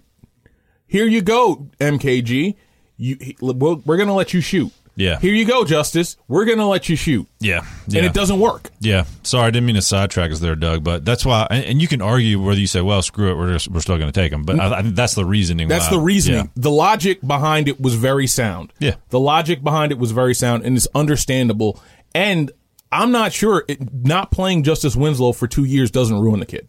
Here 0.86 1.06
you 1.06 1.20
go, 1.22 1.68
MKG. 1.80 2.54
You 2.96 3.16
we're, 3.40 3.74
we're 3.84 3.96
going 3.96 4.08
to 4.08 4.12
let 4.14 4.32
you 4.32 4.40
shoot. 4.40 4.70
Yeah. 4.94 5.18
Here 5.20 5.32
you 5.32 5.44
go, 5.44 5.64
Justice. 5.64 6.16
We're 6.28 6.44
going 6.44 6.58
to 6.58 6.66
let 6.66 6.88
you 6.88 6.96
shoot. 6.96 7.26
Yeah, 7.40 7.64
And 7.86 8.04
it 8.06 8.12
doesn't 8.12 8.38
work. 8.40 8.70
Yeah, 8.80 9.04
sorry, 9.22 9.46
I 9.46 9.50
didn't 9.50 9.66
mean 9.66 9.76
to 9.76 9.82
sidetrack 9.82 10.30
us 10.30 10.40
there, 10.40 10.54
Doug. 10.54 10.84
But 10.84 11.04
that's 11.04 11.24
why, 11.24 11.46
and, 11.50 11.64
and 11.64 11.82
you 11.82 11.88
can 11.88 12.02
argue 12.02 12.40
whether 12.42 12.60
you 12.60 12.66
say, 12.66 12.80
"Well, 12.82 13.00
screw 13.02 13.30
it, 13.30 13.36
we're 13.36 13.52
just, 13.54 13.68
we're 13.68 13.80
still 13.80 13.96
going 13.98 14.12
to 14.12 14.20
take 14.20 14.30
them." 14.32 14.44
But 14.44 14.60
I, 14.60 14.78
I 14.78 14.82
that's 14.82 15.14
the 15.14 15.24
reasoning. 15.24 15.68
That's 15.68 15.86
why- 15.86 15.96
the 15.96 16.00
reasoning. 16.00 16.44
Yeah. 16.44 16.50
The 16.56 16.70
logic 16.70 17.20
behind 17.26 17.68
it 17.68 17.80
was 17.80 17.94
very 17.94 18.26
sound. 18.26 18.72
Yeah. 18.78 18.96
The 19.08 19.20
logic 19.20 19.62
behind 19.62 19.92
it 19.92 19.98
was 19.98 20.12
very 20.12 20.34
sound 20.34 20.64
and 20.64 20.76
it's 20.76 20.88
understandable. 20.94 21.80
And 22.14 22.50
I'm 22.90 23.10
not 23.10 23.32
sure 23.32 23.64
it, 23.68 23.92
not 24.04 24.30
playing 24.30 24.62
Justice 24.64 24.94
Winslow 24.94 25.32
for 25.32 25.46
two 25.48 25.64
years 25.64 25.90
doesn't 25.90 26.18
ruin 26.20 26.40
the 26.40 26.46
kid. 26.46 26.68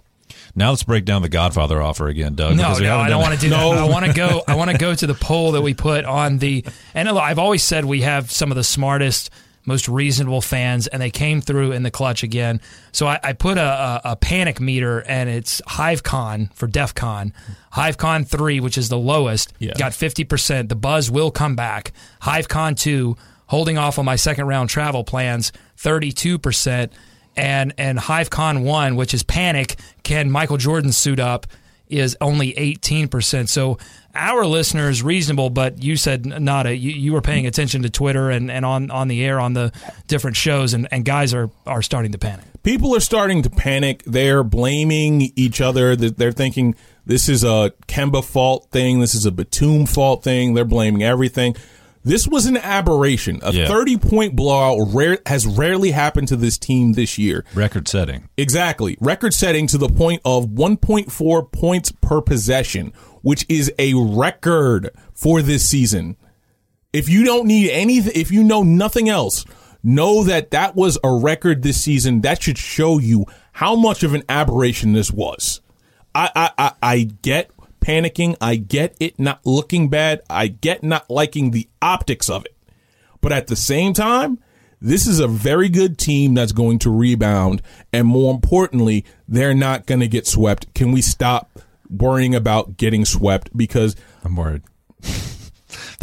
Now 0.56 0.70
let's 0.70 0.84
break 0.84 1.06
down 1.06 1.22
the 1.24 1.30
Godfather 1.30 1.82
offer 1.82 2.08
again, 2.08 2.36
Doug. 2.36 2.56
No, 2.56 2.74
we 2.78 2.84
no, 2.84 2.98
I 3.00 3.10
don't 3.10 3.22
want 3.22 3.34
to 3.34 3.40
do 3.40 3.50
No. 3.50 3.74
that. 3.74 3.80
I 3.84 3.90
want 3.90 4.06
to 4.06 4.14
go. 4.14 4.44
I 4.48 4.56
want 4.56 4.70
to 4.72 4.78
go 4.78 4.94
to 4.94 5.08
the 5.08 5.14
poll 5.20 5.54
that 5.54 5.62
we 5.62 5.74
put 5.74 6.06
on 6.06 6.38
the. 6.38 6.64
And 6.94 7.10
I've 7.10 7.40
always 7.40 7.64
said 7.64 7.86
we 7.86 8.02
have 8.02 8.32
some 8.32 8.52
of 8.52 8.56
the 8.56 8.64
smartest, 8.64 9.32
most 9.66 9.88
reasonable 9.88 10.42
fans, 10.42 10.86
and 10.86 11.02
they 11.02 11.10
came 11.10 11.42
through 11.42 11.72
in 11.72 11.82
the 11.82 11.90
clutch 11.90 12.22
again. 12.22 12.62
So 12.92 13.08
I, 13.08 13.20
I 13.24 13.34
put 13.34 13.58
a, 13.58 13.64
a, 13.64 14.02
a 14.12 14.16
panic 14.16 14.60
meter, 14.62 15.00
and 15.00 15.28
it's 15.28 15.60
HiveCon 15.62 16.54
for 16.54 16.68
DEF 16.68 16.94
CON. 16.94 17.34
HiveCon 17.74 18.28
three, 18.28 18.60
which 18.60 18.78
is 18.78 18.90
the 18.90 18.98
lowest, 19.00 19.54
Yeah. 19.58 19.74
got 19.76 19.94
fifty 19.96 20.24
percent. 20.24 20.70
The 20.70 20.76
buzz 20.76 21.10
will 21.10 21.32
come 21.32 21.56
back. 21.56 21.94
HiveCon 22.22 22.78
two, 22.80 23.18
holding 23.48 23.80
off 23.80 23.98
on 23.98 24.06
my 24.06 24.18
second 24.18 24.46
round 24.46 24.70
travel 24.70 25.04
plans, 25.04 25.52
thirty 25.78 26.12
two 26.12 26.38
percent. 26.38 26.94
And 27.36 27.74
and 27.78 27.98
HiveCon 27.98 28.64
one, 28.64 28.96
which 28.96 29.14
is 29.14 29.24
panic, 29.24 29.78
can 30.04 30.30
Michael 30.30 30.58
Jordan 30.58 30.92
suit 30.92 31.20
up? 31.20 31.48
is 31.94 32.18
only 32.22 32.54
18%. 32.54 33.48
So 33.50 33.78
our 34.16 34.46
listeners 34.46 35.04
reasonable, 35.04 35.50
but 35.50 35.84
you 35.84 35.96
said 35.96 36.26
Nada, 36.26 36.76
you, 36.76 36.92
you 36.92 37.14
were 37.14 37.22
paying 37.22 37.46
attention 37.46 37.84
to 37.84 37.90
Twitter 37.90 38.30
and, 38.30 38.50
and 38.50 38.66
on, 38.66 38.90
on 38.90 39.08
the 39.08 39.24
air 39.24 39.40
on 39.40 39.54
the 39.54 39.72
different 40.08 40.36
shows 40.38 40.74
and, 40.74 40.88
and 40.92 41.06
guys 41.06 41.34
are, 41.34 41.50
are 41.66 41.82
starting 41.82 42.12
to 42.12 42.18
panic. 42.18 42.46
People 42.64 42.96
are 42.96 43.02
starting 43.02 43.42
to 43.44 43.50
panic. 43.50 44.04
They're 44.06 44.44
blaming 44.44 45.32
each 45.36 45.60
other. 45.62 45.96
They're 45.96 46.32
thinking 46.32 46.76
this 47.06 47.28
is 47.28 47.44
a 47.44 47.74
Kemba 47.88 48.24
fault 48.24 48.70
thing. 48.72 49.00
This 49.00 49.14
is 49.14 49.26
a 49.26 49.32
Batum 49.32 49.86
fault 49.86 50.24
thing. 50.24 50.54
They're 50.54 50.64
blaming 50.64 51.04
everything. 51.04 51.56
This 52.04 52.28
was 52.28 52.46
an 52.46 52.58
aberration. 52.58 53.40
A 53.44 53.54
Yeah. 53.54 53.68
30 53.68 53.98
point 53.98 54.36
blowout 54.36 54.78
rare, 54.94 55.20
has 55.26 55.46
rarely 55.48 55.92
happened 55.92 56.28
to 56.30 56.36
this 56.36 56.58
team 56.58 56.94
this 56.94 57.18
year. 57.18 57.46
record 57.56 57.88
setting. 57.88 58.28
Exactly. 58.38 58.98
Record 59.00 59.34
setting 59.34 59.68
to 59.68 59.78
the 59.78 59.88
point 59.90 60.22
of 60.26 60.48
1.4 60.48 61.44
points 61.52 61.92
per 62.02 62.22
possession, 62.22 62.92
which 63.22 63.46
is 63.48 63.72
a 63.80 63.94
record 63.94 64.90
for 65.14 65.42
this 65.42 65.68
season. 65.68 66.18
If 66.92 67.08
you 67.10 67.24
don't 67.24 67.48
need 67.48 67.70
anything, 67.72 68.12
if 68.16 68.32
you 68.32 68.44
know 68.44 68.64
nothing 68.64 69.08
else, 69.10 69.46
know 69.82 70.24
that 70.26 70.52
that 70.52 70.76
was 70.76 70.98
a 71.04 71.12
record 71.12 71.64
this 71.64 71.82
season. 71.82 72.22
That 72.22 72.42
should 72.44 72.58
show 72.58 73.00
you 73.00 73.26
how 73.54 73.76
much 73.76 74.04
of 74.04 74.14
an 74.14 74.24
aberration 74.30 74.94
this 74.94 75.10
was. 75.12 75.62
I, 76.14 76.30
I, 76.36 76.52
I, 76.58 76.72
I 76.84 77.04
get 77.22 77.50
panicking. 77.84 78.36
I 78.40 78.56
get 78.56 78.96
it 79.00 79.20
not 79.20 79.46
looking 79.46 79.90
bad. 79.90 80.22
I 80.30 80.48
get 80.48 80.84
not 80.84 81.10
liking 81.10 81.52
the 81.52 81.68
optics 81.82 82.30
of 82.30 82.46
it. 82.46 82.56
But 83.22 83.32
at 83.32 83.48
the 83.48 83.56
same 83.56 83.94
time, 83.94 84.40
this 84.82 85.08
is 85.08 85.20
a 85.20 85.28
very 85.28 85.70
good 85.70 85.98
team 85.98 86.34
that's 86.34 86.52
going 86.52 86.80
to 86.80 86.90
rebound. 86.90 87.62
And 87.92 88.08
more 88.08 88.34
importantly, 88.34 89.06
they're 89.28 89.54
not 89.54 89.86
going 89.86 90.02
to 90.02 90.08
get 90.08 90.28
swept. 90.28 90.74
Can 90.74 90.92
we 90.92 91.02
stop 91.02 91.60
worrying 91.90 92.36
about 92.36 92.78
getting 92.78 93.06
swept? 93.06 93.56
Because 93.56 93.96
I'm 94.24 94.36
worried. 94.36 94.64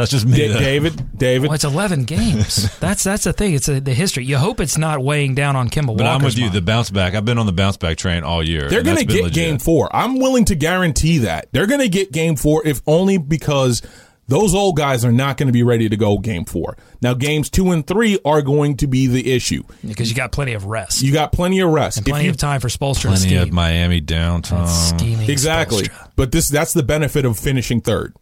That's 0.01 0.11
just 0.11 0.27
me. 0.27 0.37
Da- 0.49 0.59
David, 0.59 1.17
David, 1.19 1.49
Well, 1.49 1.55
it's 1.55 1.65
11 1.65 2.05
games. 2.05 2.79
that's 2.81 3.05
that's 3.05 3.25
the 3.25 3.33
thing. 3.33 3.55
It's 3.55 3.69
a, 3.69 3.81
the 3.81 3.95
history. 3.95 4.25
You 4.25 4.37
hope 4.39 4.61
it's 4.61 4.77
not 4.79 5.03
weighing 5.03 5.35
down 5.35 5.57
on 5.57 5.69
Kimball 5.69 5.95
But 5.97 6.07
I'm 6.07 6.23
with 6.23 6.37
you. 6.37 6.45
mind. 6.45 6.55
The 6.55 6.63
bounce 6.63 6.91
back. 6.91 7.15
I've 7.15 7.25
been 7.25 7.39
on 7.39 7.47
the 7.47 7.53
bounce 7.53 7.77
back 7.77 7.97
train 7.99 8.25
all 8.25 8.43
year. 8.43 8.69
they're 8.69 8.83
going 8.83 8.97
to 8.97 9.05
get 9.05 9.25
legit. 9.25 9.35
game 9.35 9.59
four. 9.59 9.95
I'm 9.95 10.19
willing 10.19 10.45
to 10.47 10.55
guarantee 10.55 11.19
that. 11.19 11.49
They're 11.53 11.67
going 11.67 11.81
to 11.81 11.89
get 11.89 12.13
game 12.13 12.37
four, 12.37 12.67
if 12.67 12.81
only 12.87 13.19
because 13.19 13.83
those 14.29 14.55
old 14.55 14.77
guys 14.77 15.05
are 15.05 15.11
not 15.11 15.37
going 15.37 15.49
to 15.49 15.53
be 15.53 15.65
ready 15.65 15.89
to 15.89 15.97
go 15.97 16.17
game 16.19 16.45
four. 16.45 16.77
Now, 17.03 17.15
games 17.15 17.51
two 17.51 17.73
and 17.73 17.85
three 17.85 18.17
are 18.25 18.43
going 18.43 18.77
to 18.77 18.87
be 18.87 19.09
the 19.09 19.33
issue. 19.33 19.65
because 19.85 20.09
you 20.09 20.15
got 20.15 20.31
plenty 20.31 20.53
of 20.53 20.67
rest 20.67 21.03
You 21.03 21.13
got 21.13 21.33
plenty 21.33 21.59
of 21.61 21.69
rest. 21.71 21.97
and 21.97 22.07
plenty 22.07 22.27
you- 22.27 22.31
of 22.31 22.37
time 22.37 22.61
for 22.61 22.69
Spoelstra 22.69 23.01
to 23.03 23.09
Plenty 23.09 23.27
scheme. 23.29 23.39
of 23.43 23.53
Miami 23.53 24.01
downtown. 24.01 24.69
Exactly. 25.29 25.85
Spoelstra. 25.85 26.11
But 26.17 26.31
this 26.33 26.49
that's 26.49 26.73
the 26.73 26.83
benefit 26.85 27.25
of 27.25 27.39
finishing 27.39 27.81
third. 27.81 28.15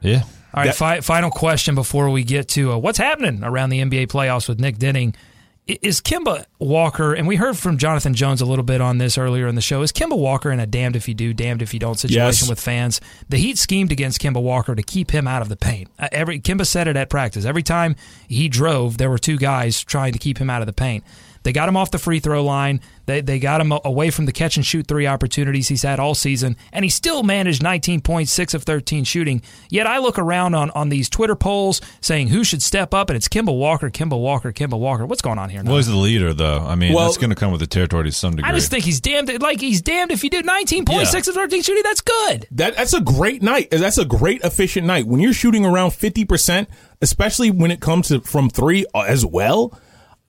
Yeah. 0.00 0.22
All 0.52 0.64
right, 0.64 0.74
fi- 0.74 1.00
final 1.00 1.30
question 1.30 1.74
before 1.74 2.10
we 2.10 2.24
get 2.24 2.48
to 2.50 2.72
uh, 2.72 2.76
what's 2.78 2.98
happening 2.98 3.44
around 3.44 3.70
the 3.70 3.80
NBA 3.80 4.08
playoffs 4.08 4.48
with 4.48 4.58
Nick 4.60 4.78
Denning. 4.78 5.14
Is 5.66 6.00
Kemba 6.00 6.46
Walker, 6.58 7.14
and 7.14 7.28
we 7.28 7.36
heard 7.36 7.56
from 7.56 7.78
Jonathan 7.78 8.12
Jones 8.12 8.40
a 8.40 8.46
little 8.46 8.64
bit 8.64 8.80
on 8.80 8.98
this 8.98 9.16
earlier 9.16 9.46
in 9.46 9.54
the 9.54 9.60
show, 9.60 9.82
is 9.82 9.92
Kemba 9.92 10.18
Walker 10.18 10.50
in 10.50 10.58
a 10.58 10.66
damned 10.66 10.96
if 10.96 11.06
you 11.06 11.14
do, 11.14 11.32
damned 11.32 11.62
if 11.62 11.72
you 11.72 11.78
don't 11.78 11.96
situation 11.96 12.46
Yes. 12.46 12.48
with 12.48 12.58
fans? 12.58 13.00
The 13.28 13.36
Heat 13.36 13.56
schemed 13.56 13.92
against 13.92 14.20
Kemba 14.20 14.42
Walker 14.42 14.74
to 14.74 14.82
keep 14.82 15.12
him 15.12 15.28
out 15.28 15.42
of 15.42 15.48
the 15.48 15.54
paint. 15.56 15.88
Uh, 15.96 16.08
every 16.10 16.40
Kemba 16.40 16.66
said 16.66 16.88
it 16.88 16.96
at 16.96 17.08
practice. 17.08 17.44
Every 17.44 17.62
time 17.62 17.94
he 18.26 18.48
drove, 18.48 18.98
there 18.98 19.10
were 19.10 19.18
two 19.18 19.36
guys 19.36 19.84
trying 19.84 20.12
to 20.12 20.18
keep 20.18 20.38
him 20.38 20.50
out 20.50 20.60
of 20.60 20.66
the 20.66 20.72
paint. 20.72 21.04
They 21.42 21.52
got 21.52 21.68
him 21.68 21.76
off 21.76 21.90
the 21.90 21.98
free 21.98 22.20
throw 22.20 22.44
line. 22.44 22.80
They, 23.06 23.20
they 23.22 23.38
got 23.38 23.60
him 23.60 23.72
away 23.84 24.10
from 24.10 24.26
the 24.26 24.32
catch 24.32 24.56
and 24.56 24.64
shoot 24.64 24.86
three 24.86 25.06
opportunities 25.06 25.68
he's 25.68 25.82
had 25.82 25.98
all 25.98 26.14
season, 26.14 26.56
and 26.72 26.84
he 26.84 26.90
still 26.90 27.22
managed 27.22 27.62
19.6 27.62 28.54
of 28.54 28.62
13 28.62 29.04
shooting. 29.04 29.42
Yet 29.68 29.86
I 29.86 29.98
look 29.98 30.18
around 30.18 30.54
on, 30.54 30.70
on 30.70 30.90
these 30.90 31.08
Twitter 31.08 31.34
polls 31.34 31.80
saying 32.00 32.28
who 32.28 32.44
should 32.44 32.62
step 32.62 32.94
up, 32.94 33.10
and 33.10 33.16
it's 33.16 33.26
Kemba 33.28 33.56
Walker, 33.56 33.90
Kemba 33.90 34.18
Walker, 34.18 34.52
Kemba 34.52 34.78
Walker. 34.78 35.06
What's 35.06 35.22
going 35.22 35.38
on 35.38 35.48
here? 35.50 35.62
now? 35.62 35.70
Well, 35.70 35.78
he's 35.78 35.86
the 35.88 35.96
leader, 35.96 36.32
though. 36.34 36.58
I 36.58 36.74
mean, 36.74 36.92
Well- 36.92 37.06
that's 37.06 37.16
going 37.18 37.30
to 37.30 37.36
come 37.36 37.50
with 37.50 37.60
the 37.60 37.66
territory 37.66 38.04
to 38.04 38.12
some 38.12 38.36
degree. 38.36 38.48
I 38.50 38.54
just 38.54 38.70
think 38.70 38.84
he's 38.84 39.00
damned. 39.00 39.40
Like 39.40 39.60
he's 39.60 39.80
damned 39.82 40.12
if 40.12 40.22
you 40.22 40.30
do 40.30 40.42
19 40.42 40.84
points, 40.84 41.04
Yeah. 41.04 41.18
6 41.20 41.28
of 41.28 41.34
13 41.34 41.62
shooting. 41.62 41.82
That's 41.82 42.00
good. 42.00 42.46
That 42.52 42.76
that's 42.76 42.92
a 42.94 43.00
great 43.00 43.42
night. 43.42 43.70
That's 43.70 43.98
a 43.98 44.04
great 44.04 44.42
efficient 44.42 44.86
night. 44.86 45.06
When 45.06 45.20
you're 45.20 45.32
shooting 45.32 45.64
around 45.64 45.90
50%, 45.90 46.66
especially 47.00 47.50
when 47.50 47.70
it 47.70 47.80
comes 47.80 48.08
to 48.08 48.20
from 48.20 48.50
3 48.50 48.86
uh, 48.94 49.00
as 49.00 49.24
well, 49.26 49.78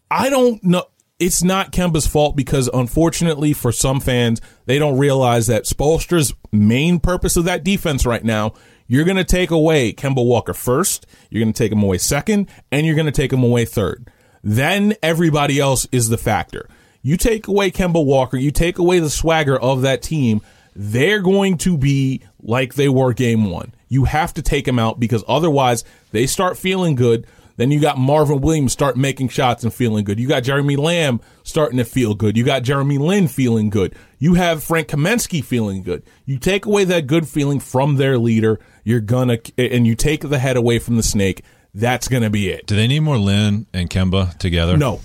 I 0.10 0.30
don't 0.30 0.64
know 0.64 0.84
it's 1.22 1.44
not 1.44 1.72
Kemba's 1.72 2.08
fault 2.08 2.36
because 2.36 2.68
unfortunately 2.74 3.54
for 3.54 3.72
some 3.72 4.00
fans, 4.00 4.42
they 4.66 4.80
don't 4.80 4.98
realize 4.98 5.46
that 5.48 5.66
Spoelstra's 5.66 6.34
main 6.52 7.00
purpose 7.00 7.38
of 7.38 7.46
that 7.46 7.64
defense 7.64 8.08
right 8.08 8.24
now, 8.24 8.54
you're 8.88 9.06
going 9.06 9.18
to 9.18 9.24
take 9.24 9.52
away 9.52 9.94
Kemba 9.94 10.26
Walker 10.26 10.56
first, 10.56 11.06
you're 11.30 11.44
going 11.44 11.54
to 11.54 11.58
take 11.58 11.72
him 11.72 11.84
away 11.84 12.00
second, 12.00 12.50
and 12.72 12.88
you're 12.88 12.96
going 12.96 13.06
to 13.06 13.12
take 13.12 13.32
him 13.32 13.44
away 13.44 13.66
third. 13.66 14.10
Then 14.44 14.96
everybody 15.04 15.60
else 15.60 15.88
is 15.92 16.10
the 16.10 16.18
factor. 16.18 16.68
You 17.04 17.18
take 17.18 17.48
away 17.48 17.70
Kemba 17.70 18.04
Walker, 18.04 18.38
you 18.38 18.50
take 18.50 18.80
away 18.80 18.98
the 18.98 19.12
swagger 19.12 19.58
of 19.58 19.84
that 19.84 20.02
team, 20.02 20.42
they're 20.76 21.22
going 21.22 21.60
to 21.60 21.78
be 21.78 22.24
like 22.42 22.74
they 22.74 22.90
were 22.90 23.14
game 23.14 23.52
one. 23.52 23.76
You 23.90 24.06
have 24.06 24.34
to 24.34 24.42
take 24.42 24.66
them 24.66 24.80
out 24.80 25.00
because 25.00 25.24
otherwise 25.28 25.84
they 26.12 26.26
start 26.26 26.58
feeling 26.58 26.96
good. 26.96 27.28
Then 27.62 27.70
you 27.70 27.80
got 27.80 28.00
Marvin 28.00 28.42
Williams 28.42 28.74
start 28.74 28.98
making 28.98 29.30
shots 29.30 29.64
and 29.64 29.72
feeling 29.72 30.04
good. 30.04 30.20
You 30.20 30.28
got 30.28 30.42
Jeremy 30.42 30.78
Lamb 30.78 31.22
starting 31.44 31.78
to 31.78 31.86
feel 31.86 32.16
good. 32.16 32.36
You 32.36 32.44
got 32.44 32.64
Jeremy 32.64 32.98
Lin 32.98 33.28
feeling 33.28 33.70
good. 33.70 33.96
You 34.18 34.34
have 34.34 34.64
Frank 34.64 34.88
Kaminsky 34.88 35.46
feeling 35.46 35.84
good. 35.84 36.02
You 36.26 36.40
take 36.40 36.66
away 36.66 36.86
that 36.86 37.06
good 37.06 37.28
feeling 37.28 37.60
from 37.60 37.98
their 37.98 38.18
leader, 38.18 38.60
you're 38.84 39.00
gonna, 39.00 39.38
and 39.60 39.86
you 39.86 39.94
take 39.94 40.28
the 40.28 40.40
head 40.40 40.58
away 40.58 40.80
from 40.80 40.98
the 40.98 41.04
snake. 41.04 41.44
That's 41.76 42.08
gonna 42.08 42.32
be 42.32 42.50
it. 42.50 42.66
Do 42.66 42.76
they 42.76 42.88
need 42.88 43.02
more 43.02 43.20
Lin 43.20 43.68
and 43.74 43.92
Kemba 43.92 44.36
together? 44.40 44.76
No, 44.76 45.00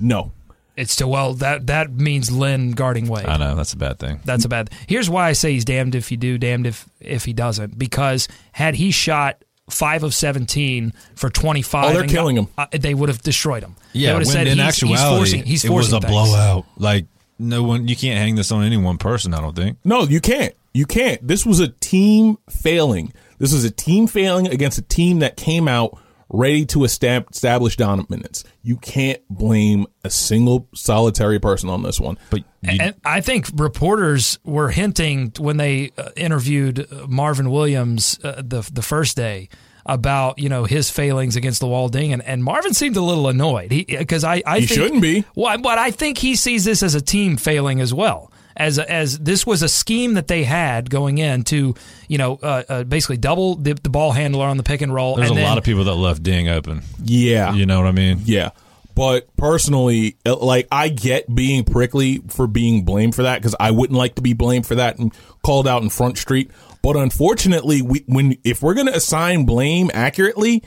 no. 0.00 0.32
It's 0.78 0.96
to 0.96 1.06
well 1.06 1.34
that 1.34 1.66
that 1.66 1.92
means 1.92 2.30
Lin 2.30 2.70
guarding 2.70 3.08
Wade. 3.08 3.26
I 3.26 3.36
know 3.36 3.54
that's 3.54 3.74
a 3.74 3.76
bad 3.76 3.98
thing. 3.98 4.20
That's 4.24 4.46
a 4.46 4.48
bad. 4.48 4.70
Here's 4.86 5.10
why 5.10 5.28
I 5.28 5.32
say 5.32 5.52
he's 5.52 5.66
damned 5.66 5.94
if 5.94 6.10
you 6.10 6.16
do, 6.16 6.38
damned 6.38 6.66
if 6.66 6.88
if 6.98 7.26
he 7.26 7.34
doesn't. 7.34 7.78
Because 7.78 8.26
had 8.52 8.76
he 8.76 8.90
shot 8.90 9.44
five 9.72 10.02
of 10.02 10.14
seventeen 10.14 10.92
for 11.14 11.30
twenty 11.30 11.62
five, 11.62 11.94
Oh, 11.94 11.98
they're 11.98 12.08
killing 12.08 12.36
him. 12.36 12.48
Uh, 12.58 12.66
they 12.72 12.94
would 12.94 13.08
have 13.08 13.22
destroyed 13.22 13.62
him. 13.62 13.76
they 13.92 14.00
Yeah, 14.00 14.08
would 14.14 14.18
when 14.18 14.26
have 14.26 14.32
said 14.32 14.46
in 14.46 14.58
he's, 14.58 14.66
actuality, 14.66 15.02
he's 15.02 15.16
forcing. 15.18 15.44
He's 15.44 15.64
it 15.64 15.70
was 15.70 15.92
a 15.92 16.00
things. 16.00 16.10
blowout. 16.12 16.66
Like 16.76 17.06
no 17.38 17.62
one, 17.62 17.88
you 17.88 17.96
can't 17.96 18.18
hang 18.18 18.34
this 18.36 18.52
on 18.52 18.62
any 18.64 18.76
one 18.76 18.98
person. 18.98 19.32
I 19.34 19.40
don't 19.40 19.56
think. 19.56 19.78
No, 19.84 20.02
you 20.02 20.20
can't. 20.20 20.54
You 20.74 20.86
can't. 20.86 21.26
This 21.26 21.44
was 21.46 21.58
a 21.60 21.68
team 21.68 22.38
failing. 22.48 23.12
This 23.38 23.52
was 23.52 23.64
a 23.64 23.70
team 23.70 24.06
failing 24.06 24.46
against 24.48 24.78
a 24.78 24.82
team 24.82 25.20
that 25.20 25.36
came 25.36 25.66
out 25.66 25.98
ready 26.30 26.64
to 26.66 26.84
establish 26.84 27.76
dominance. 27.76 28.44
You 28.62 28.76
can't 28.76 29.20
blame 29.28 29.86
a 30.04 30.10
single 30.10 30.68
solitary 30.74 31.38
person 31.38 31.68
on 31.68 31.82
this 31.82 32.00
one. 32.00 32.18
But 32.30 32.40
you, 32.62 32.78
And 32.80 32.94
I 33.04 33.20
think 33.20 33.48
reporters 33.54 34.38
were 34.44 34.70
hinting 34.70 35.32
when 35.38 35.56
they 35.56 35.90
uh, 35.98 36.10
interviewed 36.16 36.80
uh, 36.92 37.06
Marvin 37.08 37.50
Williams 37.50 38.18
uh, 38.22 38.42
the 38.44 38.68
the 38.72 38.82
first 38.82 39.16
day 39.16 39.48
about 39.86 40.38
you 40.38 40.48
know 40.48 40.64
his 40.64 40.90
failings 40.90 41.36
against 41.36 41.60
the 41.60 41.66
Walding, 41.66 42.12
and, 42.12 42.22
and 42.22 42.44
Marvin 42.44 42.74
seemed 42.74 42.96
a 42.96 43.00
little 43.00 43.28
annoyed. 43.28 43.72
He 43.72 43.84
because 43.84 44.24
I 44.24 44.42
I 44.46 44.60
He 44.60 44.66
think, 44.66 44.80
shouldn't 44.80 45.02
be. 45.02 45.24
Well, 45.34 45.58
but 45.58 45.78
I 45.78 45.90
think 45.90 46.18
he 46.18 46.36
sees 46.36 46.64
this 46.64 46.82
as 46.82 46.94
a 46.94 47.00
team 47.00 47.36
failing 47.36 47.80
as 47.80 47.92
well. 47.92 48.30
As, 48.60 48.78
as 48.78 49.18
this 49.18 49.46
was 49.46 49.62
a 49.62 49.68
scheme 49.68 50.14
that 50.14 50.28
they 50.28 50.44
had 50.44 50.90
going 50.90 51.16
in 51.16 51.44
to 51.44 51.74
you 52.08 52.18
know 52.18 52.38
uh, 52.42 52.62
uh, 52.68 52.84
basically 52.84 53.16
double 53.16 53.56
the, 53.56 53.72
the 53.72 53.88
ball 53.88 54.12
handler 54.12 54.44
on 54.44 54.58
the 54.58 54.62
pick 54.62 54.82
and 54.82 54.92
roll. 54.92 55.16
there's 55.16 55.30
and 55.30 55.38
a 55.38 55.40
then, 55.40 55.48
lot 55.48 55.56
of 55.56 55.64
people 55.64 55.84
that 55.84 55.94
left 55.94 56.22
Deng 56.22 56.52
open. 56.52 56.82
Yeah. 57.02 57.54
You 57.54 57.64
know 57.64 57.80
what 57.80 57.88
I 57.88 57.92
mean? 57.92 58.20
Yeah. 58.24 58.50
But 58.94 59.34
personally, 59.36 60.18
uh, 60.26 60.36
like 60.36 60.68
I 60.70 60.88
get 60.88 61.34
being 61.34 61.64
prickly 61.64 62.18
for 62.28 62.46
being 62.46 62.84
blamed 62.84 63.14
for 63.14 63.22
that 63.22 63.38
because 63.38 63.56
I 63.58 63.70
wouldn't 63.70 63.96
like 63.96 64.16
to 64.16 64.22
be 64.22 64.34
blamed 64.34 64.66
for 64.66 64.74
that 64.74 64.98
and 64.98 65.10
called 65.42 65.66
out 65.66 65.82
in 65.82 65.88
Front 65.88 66.18
Street. 66.18 66.50
But 66.82 66.96
unfortunately, 66.96 67.80
we, 67.80 68.04
when 68.06 68.36
if 68.44 68.62
we're 68.62 68.74
going 68.74 68.88
to 68.88 68.94
assign 68.94 69.46
blame 69.46 69.90
accurately, 69.94 70.62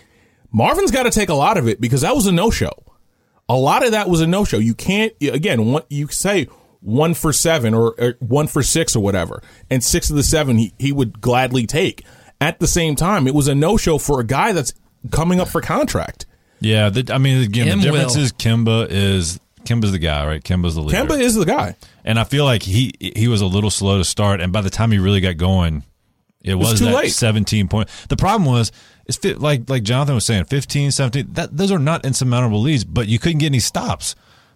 Marvin's 0.51 0.89
got 0.89 1.03
to 1.03 1.11
take 1.11 1.29
a 1.29 1.35
lot 1.35 1.57
of 1.57 1.67
it 1.67 1.79
because 1.79 2.01
that 2.01 2.15
was 2.15 2.25
a 2.25 2.31
no 2.31 2.49
show. 2.49 2.71
A 3.49 3.55
lot 3.55 3.85
of 3.85 3.91
that 3.91 4.09
was 4.09 4.21
a 4.21 4.27
no 4.27 4.45
show. 4.45 4.57
You 4.57 4.73
can't 4.73 5.13
again. 5.21 5.71
What 5.71 5.85
you 5.91 6.07
say 6.07 6.47
one 6.84 7.13
for 7.13 7.34
seven 7.34 7.73
or, 7.73 7.95
or 7.97 8.15
one 8.19 8.47
for 8.47 8.61
six 8.61 8.95
or 8.95 8.99
whatever, 8.99 9.41
and 9.69 9.84
six 9.84 10.09
of 10.09 10.15
the 10.15 10.23
seven 10.23 10.57
he, 10.57 10.73
he 10.77 10.91
would 10.91 11.21
gladly 11.21 11.65
take. 11.65 12.05
At 12.41 12.59
the 12.59 12.67
same 12.67 12.95
time, 12.95 13.25
it 13.27 13.34
was 13.34 13.47
a 13.47 13.55
no 13.55 13.77
show 13.77 13.97
for 13.97 14.19
a 14.19 14.23
guy 14.25 14.51
that's 14.51 14.73
coming 15.11 15.39
up 15.39 15.47
for 15.47 15.61
contract. 15.61 16.25
Yeah. 16.59 16.89
The, 16.89 17.13
I 17.13 17.17
mean, 17.17 17.41
again, 17.41 17.67
Kim 17.67 17.79
the 17.79 17.86
difference 17.86 18.15
will. 18.15 18.23
is 18.23 18.34
Kemba 18.34 18.88
is 18.89 19.39
Kemba's 19.63 19.91
the 19.91 19.99
guy, 19.99 20.25
right? 20.25 20.43
Kemba's 20.43 20.75
the 20.75 20.81
leader. 20.81 20.97
Kemba 20.97 21.19
is 21.19 21.36
the 21.36 21.45
guy. 21.45 21.75
and 22.03 22.19
I 22.19 22.25
feel 22.25 22.45
like 22.45 22.63
he 22.63 22.93
he 22.99 23.27
was 23.27 23.41
a 23.41 23.45
little 23.45 23.69
slow 23.69 23.97
to 23.97 24.03
start, 24.03 24.41
and 24.41 24.51
by 24.51 24.61
the 24.61 24.69
time 24.69 24.91
he 24.91 24.99
really 24.99 25.21
got 25.21 25.38
going, 25.38 25.84
it 26.43 26.55
was, 26.55 26.79
too 26.79 26.86
that 26.86 26.95
late. 26.95 27.11
17 27.11 27.69
point. 27.69 27.89
The 28.09 28.17
problem 28.17 28.45
was, 28.45 28.71
it's 29.05 29.17
fi- 29.17 29.36
like 29.36 29.69
like 29.69 29.84
Jonathan 29.84 30.15
was 30.15 30.25
saying, 30.25 30.45
15, 30.45 30.91
17. 30.91 31.34
That 31.34 31.55
those 31.55 31.71
are 31.71 31.79
not 31.79 32.05
insurmountable 32.05 32.61
leads, 32.61 32.84
but 32.84 33.07
you 33.07 33.19
couldn't 33.19 33.39
get 33.39 33.47
any 33.47 33.59
stops. 33.59 34.15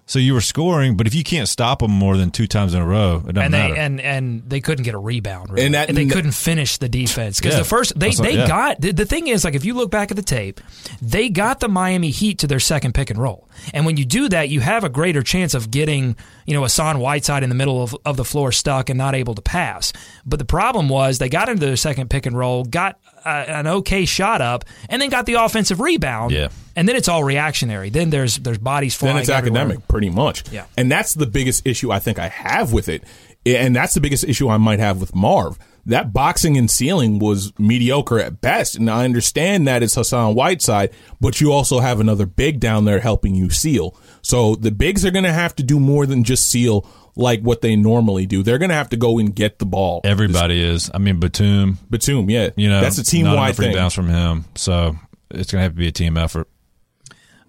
So 0.10 0.20
you 0.20 0.34
were 0.34 0.42
scoring, 0.42 0.96
but 0.96 1.06
if 1.06 1.14
you 1.14 1.24
can't 1.24 1.50
stop 1.50 1.80
them 1.80 1.92
more 1.92 2.16
than 2.16 2.32
two 2.32 2.48
times 2.48 2.74
in 2.74 2.82
a 2.82 2.86
row, 2.86 3.18
it 3.28 3.34
doesn't 3.34 3.38
and 3.40 3.52
matter. 3.52 3.74
they 3.74 3.80
and 3.80 4.00
and 4.02 4.50
they 4.50 4.62
couldn't 4.62 4.86
get 4.86 4.96
a 4.96 4.98
rebound, 4.98 5.50
really. 5.50 5.66
And 5.66 5.76
that- 5.76 5.94
they 5.94 6.06
couldn't 6.06 6.32
finish 6.32 6.78
the 6.78 6.88
defense 6.88 7.40
because 7.40 7.56
Yeah. 7.56 7.60
the 7.60 7.66
first 7.66 8.00
they 8.00 8.08
That's 8.08 8.20
what- 8.20 8.30
they 8.30 8.38
yeah. 8.38 8.48
got 8.48 8.80
the, 8.82 8.94
the 8.94 9.06
thing 9.06 9.28
is 9.28 9.44
like 9.44 9.54
if 9.54 9.66
you 9.66 9.74
look 9.74 9.92
back 9.92 10.10
at 10.10 10.16
the 10.18 10.24
tape, 10.24 10.62
they 11.02 11.28
got 11.30 11.60
the 11.60 11.68
Miami 11.68 12.10
Heat 12.10 12.40
to 12.40 12.48
their 12.48 12.60
second 12.62 12.94
pick 12.94 13.10
and 13.10 13.20
roll, 13.22 13.47
and 13.74 13.86
when 13.86 13.98
you 13.98 14.06
do 14.06 14.30
that, 14.30 14.50
you 14.50 14.60
have 14.60 14.84
a 14.84 14.90
greater 14.90 15.22
chance 15.24 15.54
of 15.54 15.72
getting 15.72 16.16
you 16.46 16.54
know 16.54 16.64
Hassan 16.64 17.00
Whiteside 17.00 17.44
in 17.44 17.50
the 17.50 17.56
middle 17.56 17.82
of, 17.82 17.96
of 18.06 18.18
the 18.18 18.26
floor 18.26 18.52
stuck 18.52 18.90
and 18.90 18.98
not 18.98 19.16
able 19.16 19.36
to 19.36 19.42
pass. 19.42 19.94
But 20.26 20.40
the 20.40 20.46
problem 20.46 20.90
was 20.90 21.18
they 21.20 21.30
got 21.30 21.50
into 21.50 21.66
their 21.66 21.76
second 21.76 22.10
pick 22.10 22.26
and 22.26 22.38
roll, 22.38 22.64
got 22.64 23.00
uh, 23.26 23.46
an 23.48 23.68
okay 23.68 24.06
shot 24.06 24.42
up, 24.42 24.66
and 24.90 25.02
then 25.02 25.10
got 25.10 25.26
the 25.26 25.36
offensive 25.36 25.80
rebound. 25.80 26.32
Yeah. 26.32 26.50
and 26.76 26.88
then 26.88 26.96
it's 26.96 27.08
all 27.08 27.24
reactionary. 27.24 27.90
Then 27.90 28.10
there's 28.10 28.38
there's 28.38 28.58
bodies 28.58 28.96
flying. 28.96 29.16
then 29.16 29.22
it's 29.22 29.30
everywhere. 29.30 29.62
academic, 29.64 29.88
pretty 29.88 30.10
much. 30.10 30.50
Yeah. 30.52 30.66
And 30.78 30.92
that's 30.92 31.14
the 31.14 31.26
biggest 31.28 31.66
issue 31.66 31.92
I 31.92 32.00
think 32.00 32.20
I 32.20 32.28
have 32.28 32.74
with 32.74 32.90
it. 32.90 33.04
And 33.46 33.76
that's 33.76 33.94
the 33.94 34.02
biggest 34.02 34.24
issue 34.26 34.50
I 34.50 34.58
might 34.58 34.80
have 34.80 35.00
with 35.00 35.16
Marv. 35.16 35.58
That 35.88 36.14
boxing 36.14 36.58
and 36.58 36.70
sealing 36.70 37.20
was 37.20 37.52
mediocre 37.58 38.20
at 38.20 38.42
best. 38.42 38.76
And 38.76 38.90
I 38.90 39.06
understand 39.06 39.68
that 39.68 39.84
it's 39.84 39.96
Hassan 39.96 40.36
Whiteside, 40.36 40.92
but 41.20 41.42
you 41.42 41.52
also 41.52 41.80
have 41.80 42.00
another 42.00 42.26
big 42.26 42.60
down 42.60 42.86
there 42.86 43.00
helping 43.00 43.36
you 43.36 43.50
seal. 43.50 43.96
So 44.22 44.56
the 44.56 44.72
bigs 44.72 45.06
are 45.06 45.12
going 45.12 45.24
to 45.24 45.34
have 45.34 45.56
to 45.56 45.64
do 45.64 45.80
more 45.80 46.06
than 46.06 46.24
just 46.24 46.50
seal 46.50 46.88
like 47.16 47.42
what 47.42 47.62
they 47.62 47.76
normally 47.76 48.26
do. 48.26 48.44
They're 48.44 48.58
going 48.58 48.70
to 48.70 48.76
have 48.76 48.90
to 48.90 48.98
go 48.98 49.18
and 49.18 49.36
get 49.36 49.60
the 49.60 49.66
ball. 49.66 50.02
Everybody 50.04 50.62
is. 50.62 50.92
I 50.94 51.00
mean, 51.00 51.20
Batum, 51.20 51.80
Batum, 51.90 52.30
yeah. 52.30 52.50
you 52.56 52.70
know, 52.70 52.80
that's 52.82 52.98
a 52.98 53.04
team 53.04 53.26
not 53.26 53.36
wide 53.36 53.46
enough 53.48 53.58
thing. 53.58 53.70
rebounds 53.70 53.94
from 53.94 54.08
him. 54.08 54.46
So 54.56 54.96
it's 55.32 55.52
going 55.52 55.60
to 55.60 55.64
have 55.64 55.74
to 55.74 55.80
be 55.80 55.88
a 55.88 55.92
team 55.92 56.18
effort. 56.18 56.48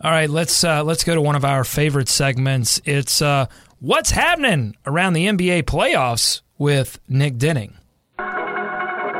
All 0.00 0.12
right, 0.12 0.30
let's 0.30 0.62
uh, 0.62 0.84
let's 0.84 1.02
go 1.02 1.16
to 1.16 1.20
one 1.20 1.34
of 1.34 1.44
our 1.44 1.64
favorite 1.64 2.08
segments. 2.08 2.80
It's 2.84 3.20
uh, 3.20 3.46
what's 3.80 4.12
happening 4.12 4.76
around 4.86 5.14
the 5.14 5.26
NBA 5.26 5.64
playoffs 5.64 6.42
with 6.56 7.00
Nick 7.08 7.36
Denning. 7.36 7.76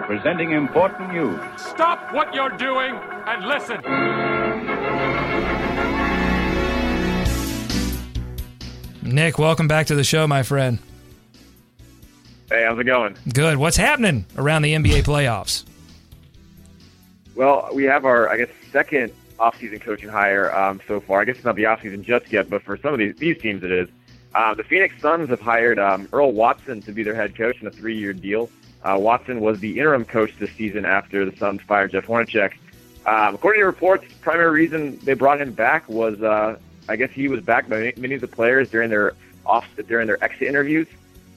Presenting 0.08 0.52
important 0.52 1.12
news. 1.12 1.38
Stop 1.58 2.14
what 2.14 2.32
you're 2.32 2.48
doing 2.56 2.94
and 3.26 3.44
listen. 3.44 3.76
Nick, 9.02 9.38
welcome 9.38 9.68
back 9.68 9.88
to 9.88 9.94
the 9.94 10.04
show, 10.04 10.26
my 10.26 10.42
friend. 10.42 10.78
Hey, 12.48 12.64
how's 12.66 12.78
it 12.78 12.84
going? 12.84 13.18
Good. 13.34 13.58
What's 13.58 13.76
happening 13.76 14.24
around 14.38 14.62
the 14.62 14.72
NBA 14.72 15.02
playoffs? 15.02 15.64
Well, 17.34 17.68
we 17.74 17.84
have 17.84 18.06
our, 18.06 18.30
I 18.30 18.38
guess, 18.38 18.48
second 18.72 19.12
offseason 19.38 19.82
coaching 19.82 20.08
hire 20.08 20.50
um, 20.56 20.80
so 20.88 21.00
far. 21.00 21.20
I 21.20 21.26
guess 21.26 21.36
it's 21.36 21.44
not 21.44 21.56
the 21.56 21.64
offseason 21.64 22.00
just 22.00 22.32
yet, 22.32 22.48
but 22.48 22.62
for 22.62 22.78
some 22.78 22.94
of 22.94 22.98
these, 22.98 23.14
these 23.16 23.36
teams 23.36 23.62
it 23.62 23.72
is. 23.72 23.90
Uh, 24.34 24.54
the 24.54 24.64
Phoenix 24.64 24.94
Suns 25.02 25.28
have 25.28 25.40
hired 25.42 25.78
um, 25.78 26.08
Earl 26.14 26.32
Watson 26.32 26.80
to 26.80 26.92
be 26.92 27.02
their 27.02 27.14
head 27.14 27.36
coach 27.36 27.60
in 27.60 27.66
a 27.66 27.70
three-year 27.70 28.14
deal. 28.14 28.48
Uh, 28.82 28.96
Watson 28.98 29.40
was 29.40 29.60
the 29.60 29.78
interim 29.78 30.04
coach 30.04 30.32
this 30.38 30.50
season 30.52 30.84
after 30.84 31.28
the 31.28 31.36
Suns 31.36 31.60
fired 31.62 31.92
Jeff 31.92 32.06
Hornacek. 32.06 32.52
Um, 33.06 33.34
according 33.34 33.62
to 33.62 33.66
reports, 33.66 34.06
the 34.06 34.14
primary 34.20 34.50
reason 34.50 34.98
they 35.02 35.14
brought 35.14 35.40
him 35.40 35.52
back 35.52 35.88
was, 35.88 36.22
uh, 36.22 36.58
I 36.88 36.96
guess 36.96 37.10
he 37.10 37.28
was 37.28 37.40
backed 37.40 37.68
by 37.68 37.92
many 37.96 38.14
of 38.14 38.20
the 38.20 38.28
players 38.28 38.70
during 38.70 38.90
their 38.90 39.14
off 39.46 39.66
during 39.86 40.06
their 40.06 40.22
exit 40.22 40.48
interviews. 40.48 40.86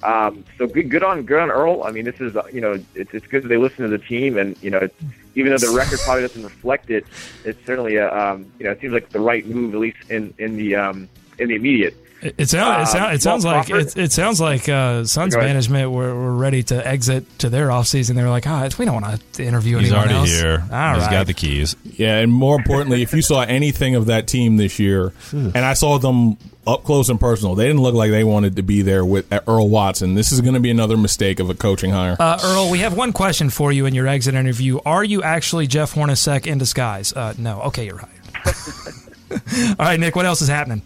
Um, 0.04 0.44
so 0.58 0.68
good, 0.68 0.90
good 0.90 1.04
on 1.04 1.24
good 1.24 1.40
on 1.40 1.52
Earl. 1.52 1.84
I 1.84 1.92
mean, 1.92 2.06
this 2.06 2.20
is 2.20 2.36
uh, 2.36 2.44
you 2.52 2.62
know 2.62 2.80
it's 2.96 3.14
it's 3.14 3.28
good 3.28 3.44
that 3.44 3.48
they 3.48 3.58
listen 3.58 3.84
to 3.84 3.90
the 3.90 4.04
team, 4.04 4.38
and 4.38 4.62
you 4.62 4.72
know 4.72 4.88
even 5.36 5.52
though 5.52 5.60
the 5.60 5.76
record 5.76 6.00
probably 6.04 6.24
doesn't 6.24 6.44
reflect 6.44 6.90
it, 6.90 7.06
it's 7.46 7.64
certainly 7.66 7.98
a 7.98 8.12
um, 8.14 8.52
you 8.58 8.66
know 8.66 8.72
it 8.72 8.82
seems 8.82 8.94
like 8.94 9.10
the 9.10 9.20
right 9.20 9.46
move 9.46 9.74
at 9.74 9.80
least 9.80 10.10
in 10.10 10.34
in 10.40 10.58
the 10.58 10.76
um, 10.76 11.08
in 11.38 11.50
the 11.50 11.56
immediate. 11.56 11.96
It, 12.22 12.36
it, 12.38 12.50
sound, 12.50 12.84
it, 12.84 12.86
sound, 12.86 13.16
it 13.16 13.22
sounds 13.24 13.44
like 13.44 13.70
it, 13.72 13.98
it, 13.98 14.12
sounds 14.12 14.40
like 14.40 14.70
uh, 14.70 15.06
Suns 15.06 15.36
management 15.36 15.90
were, 15.90 16.14
were 16.14 16.36
ready 16.36 16.62
to 16.64 16.88
exit 16.88 17.26
to 17.40 17.50
their 17.50 17.70
offseason. 17.70 18.14
They 18.14 18.22
were 18.22 18.30
like, 18.30 18.46
"Ah, 18.46 18.70
oh, 18.72 18.76
we 18.78 18.86
don't 18.86 19.02
want 19.02 19.34
to 19.34 19.44
interview 19.44 19.80
He's 19.80 19.88
anyone 19.92 20.10
already 20.10 20.20
else." 20.20 20.40
here. 20.40 20.64
All 20.72 20.94
He's 20.94 21.04
right. 21.04 21.12
got 21.12 21.26
the 21.26 21.34
keys. 21.34 21.76
Yeah, 21.84 22.20
and 22.20 22.32
more 22.32 22.56
importantly, 22.56 23.02
if 23.02 23.12
you 23.14 23.24
saw 23.24 23.42
anything 23.42 23.96
of 23.96 24.06
that 24.06 24.28
team 24.28 24.58
this 24.58 24.78
year, 24.78 25.14
and 25.32 25.58
I 25.58 25.74
saw 25.74 25.98
them 25.98 26.38
up 26.68 26.84
close 26.84 27.10
and 27.10 27.20
personal, 27.20 27.56
they 27.56 27.66
didn't 27.66 27.82
look 27.82 27.96
like 27.96 28.12
they 28.12 28.24
wanted 28.24 28.56
to 28.58 28.62
be 28.62 28.84
there 28.84 29.04
with 29.04 29.26
Earl 29.48 29.70
Watson. 29.70 30.14
This 30.14 30.32
is 30.32 30.42
going 30.42 30.54
to 30.54 30.60
be 30.60 30.70
another 30.70 30.98
mistake 30.98 31.40
of 31.40 31.50
a 31.50 31.56
coaching 31.56 31.90
hire. 31.90 32.16
Uh, 32.20 32.40
Earl, 32.44 32.70
we 32.70 32.80
have 32.80 32.96
one 32.96 33.14
question 33.14 33.50
for 33.50 33.72
you 33.72 33.88
in 33.88 33.96
your 33.96 34.06
exit 34.06 34.36
interview. 34.36 34.80
Are 34.86 35.04
you 35.04 35.24
actually 35.24 35.66
Jeff 35.66 35.96
Hornacek 35.96 36.46
in 36.46 36.60
disguise? 36.60 37.14
Uh, 37.14 37.34
no. 37.40 37.62
Okay, 37.64 37.86
you're 37.86 37.96
right. 37.96 38.46
All 39.80 39.86
right, 39.86 40.00
Nick. 40.00 40.16
What 40.16 40.26
else 40.28 40.42
is 40.42 40.50
happening? 40.50 40.84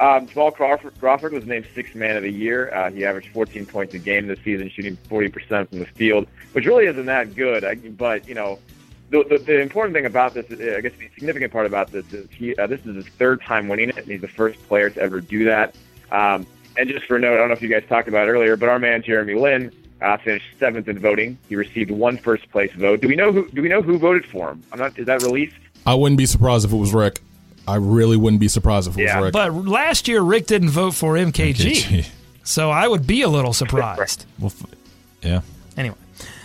Um, 0.00 0.26
Jamal 0.26 0.50
Crawford, 0.50 0.98
Crawford 0.98 1.34
was 1.34 1.44
named 1.44 1.66
sixth 1.74 1.94
man 1.94 2.16
of 2.16 2.22
the 2.22 2.32
year. 2.32 2.74
Uh, 2.74 2.90
he 2.90 3.04
averaged 3.04 3.28
14 3.34 3.66
points 3.66 3.92
a 3.92 3.98
game 3.98 4.26
this 4.26 4.38
season, 4.42 4.70
shooting 4.70 4.96
40% 5.10 5.68
from 5.68 5.78
the 5.78 5.84
field, 5.84 6.26
which 6.52 6.64
really 6.64 6.86
isn't 6.86 7.04
that 7.04 7.36
good. 7.36 7.64
I, 7.64 7.74
but 7.74 8.26
you 8.26 8.34
know, 8.34 8.58
the, 9.10 9.24
the, 9.24 9.38
the 9.38 9.60
important 9.60 9.94
thing 9.94 10.06
about 10.06 10.32
this, 10.32 10.46
uh, 10.50 10.76
I 10.78 10.80
guess, 10.80 10.92
the 10.98 11.10
significant 11.14 11.52
part 11.52 11.66
about 11.66 11.92
this 11.92 12.10
is 12.14 12.30
he, 12.30 12.56
uh, 12.56 12.66
this 12.66 12.80
is 12.86 12.96
his 12.96 13.06
third 13.08 13.42
time 13.42 13.68
winning 13.68 13.90
it, 13.90 13.98
and 13.98 14.06
he's 14.06 14.22
the 14.22 14.28
first 14.28 14.58
player 14.68 14.88
to 14.88 15.00
ever 15.00 15.20
do 15.20 15.44
that. 15.44 15.74
Um, 16.10 16.46
and 16.78 16.88
just 16.88 17.04
for 17.04 17.16
a 17.16 17.20
note, 17.20 17.34
I 17.34 17.36
don't 17.36 17.48
know 17.48 17.54
if 17.54 17.62
you 17.62 17.68
guys 17.68 17.84
talked 17.86 18.08
about 18.08 18.26
it 18.26 18.30
earlier, 18.30 18.56
but 18.56 18.70
our 18.70 18.78
man 18.78 19.02
Jeremy 19.02 19.34
Lin 19.34 19.70
uh, 20.00 20.16
finished 20.16 20.46
seventh 20.58 20.88
in 20.88 20.98
voting. 20.98 21.36
He 21.50 21.56
received 21.56 21.90
one 21.90 22.16
first 22.16 22.50
place 22.50 22.72
vote. 22.72 23.02
Do 23.02 23.08
we 23.08 23.16
know 23.16 23.32
who? 23.32 23.48
Do 23.50 23.60
we 23.60 23.68
know 23.68 23.82
who 23.82 23.98
voted 23.98 24.24
for 24.24 24.50
him? 24.50 24.62
I'm 24.72 24.78
not. 24.78 24.98
Is 24.98 25.04
that 25.06 25.22
released? 25.22 25.56
I 25.84 25.94
wouldn't 25.94 26.16
be 26.16 26.26
surprised 26.26 26.64
if 26.64 26.72
it 26.72 26.76
was 26.76 26.94
Rick. 26.94 27.20
I 27.70 27.76
really 27.76 28.16
wouldn't 28.16 28.40
be 28.40 28.48
surprised 28.48 28.88
if 28.88 28.98
it 28.98 29.04
was 29.04 29.24
Rick. 29.24 29.32
But 29.32 29.54
last 29.54 30.08
year, 30.08 30.20
Rick 30.22 30.46
didn't 30.46 30.70
vote 30.70 30.92
for 30.94 31.14
MKG, 31.14 31.54
MKG. 31.54 32.08
so 32.44 32.70
I 32.70 32.86
would 32.88 33.06
be 33.06 33.22
a 33.22 33.28
little 33.28 33.52
surprised. 33.52 34.26
Well, 34.38 34.52
f- 34.54 34.66
yeah. 35.22 35.40
Anyway, 35.76 35.96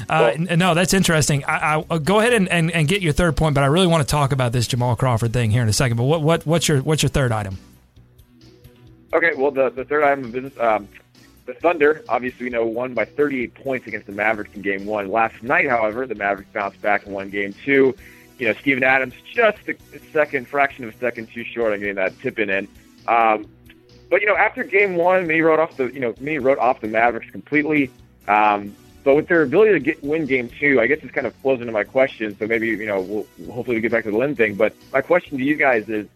uh, 0.09 0.31
n- 0.35 0.59
no, 0.59 0.73
that's 0.73 0.93
interesting. 0.93 1.43
I, 1.45 1.77
I, 1.77 1.85
uh, 1.89 1.97
go 1.97 2.19
ahead 2.19 2.33
and, 2.33 2.47
and, 2.49 2.71
and 2.71 2.87
get 2.87 3.01
your 3.01 3.13
third 3.13 3.35
point, 3.37 3.55
but 3.55 3.63
I 3.63 3.67
really 3.67 3.87
want 3.87 4.05
to 4.05 4.09
talk 4.11 4.31
about 4.31 4.51
this 4.51 4.67
Jamal 4.67 4.95
Crawford 4.95 5.33
thing 5.33 5.51
here 5.51 5.61
in 5.61 5.69
a 5.69 5.73
second. 5.73 5.97
But 5.97 6.03
what, 6.03 6.21
what 6.21 6.45
what's 6.45 6.67
your 6.67 6.79
what's 6.81 7.01
your 7.03 7.09
third 7.09 7.31
item? 7.31 7.57
Okay, 9.13 9.31
well, 9.37 9.51
the, 9.51 9.69
the 9.69 9.85
third 9.85 10.03
item 10.03 10.25
of 10.25 10.31
business, 10.33 10.53
um, 10.59 10.87
the 11.45 11.53
Thunder, 11.53 12.03
obviously, 12.09 12.45
we 12.45 12.49
know, 12.49 12.65
won 12.65 12.93
by 12.93 13.05
38 13.05 13.53
points 13.55 13.87
against 13.87 14.07
the 14.07 14.13
Mavericks 14.13 14.53
in 14.55 14.61
game 14.61 14.85
one. 14.85 15.09
Last 15.11 15.41
night, 15.41 15.69
however, 15.69 16.05
the 16.05 16.15
Mavericks 16.15 16.49
bounced 16.51 16.81
back 16.81 17.05
and 17.05 17.13
won 17.13 17.29
game 17.29 17.53
two. 17.63 17.95
You 18.37 18.47
know, 18.47 18.53
Steven 18.53 18.83
Adams 18.83 19.13
just 19.33 19.59
a 19.67 19.75
second, 20.11 20.47
fraction 20.47 20.83
of 20.83 20.93
a 20.93 20.97
second 20.97 21.31
too 21.31 21.43
short 21.43 21.73
on 21.73 21.79
getting 21.79 21.95
that 21.95 22.19
tip 22.19 22.37
in. 22.39 22.67
Um, 23.07 23.47
but, 24.09 24.21
you 24.21 24.27
know, 24.27 24.35
after 24.35 24.63
game 24.63 24.95
one, 24.95 25.25
me 25.25 25.41
wrote 25.41 25.59
off 25.59 25.77
the, 25.77 25.85
you 25.85 25.99
know, 25.99 26.13
me 26.19 26.37
wrote 26.37 26.59
off 26.59 26.81
the 26.81 26.87
Mavericks 26.87 27.29
completely. 27.31 27.91
Um, 28.27 28.75
but 29.03 29.15
with 29.15 29.27
their 29.27 29.43
ability 29.43 29.73
to 29.73 29.79
get 29.79 30.03
win 30.03 30.25
game 30.25 30.49
two, 30.49 30.81
I 30.81 30.87
guess 30.87 30.99
this 31.01 31.11
kind 31.11 31.27
of 31.27 31.35
flows 31.35 31.61
into 31.61 31.71
my 31.71 31.83
question. 31.83 32.35
So 32.37 32.47
maybe, 32.47 32.67
you 32.67 32.87
know, 32.87 33.01
we'll 33.01 33.53
hopefully 33.53 33.77
we 33.77 33.81
get 33.81 33.91
back 33.91 34.03
to 34.03 34.11
the 34.11 34.17
Lin 34.17 34.35
thing. 34.35 34.55
But 34.55 34.75
my 34.91 35.01
question 35.01 35.37
to 35.37 35.43
you 35.43 35.55
guys 35.55 35.87
is, 35.89 36.07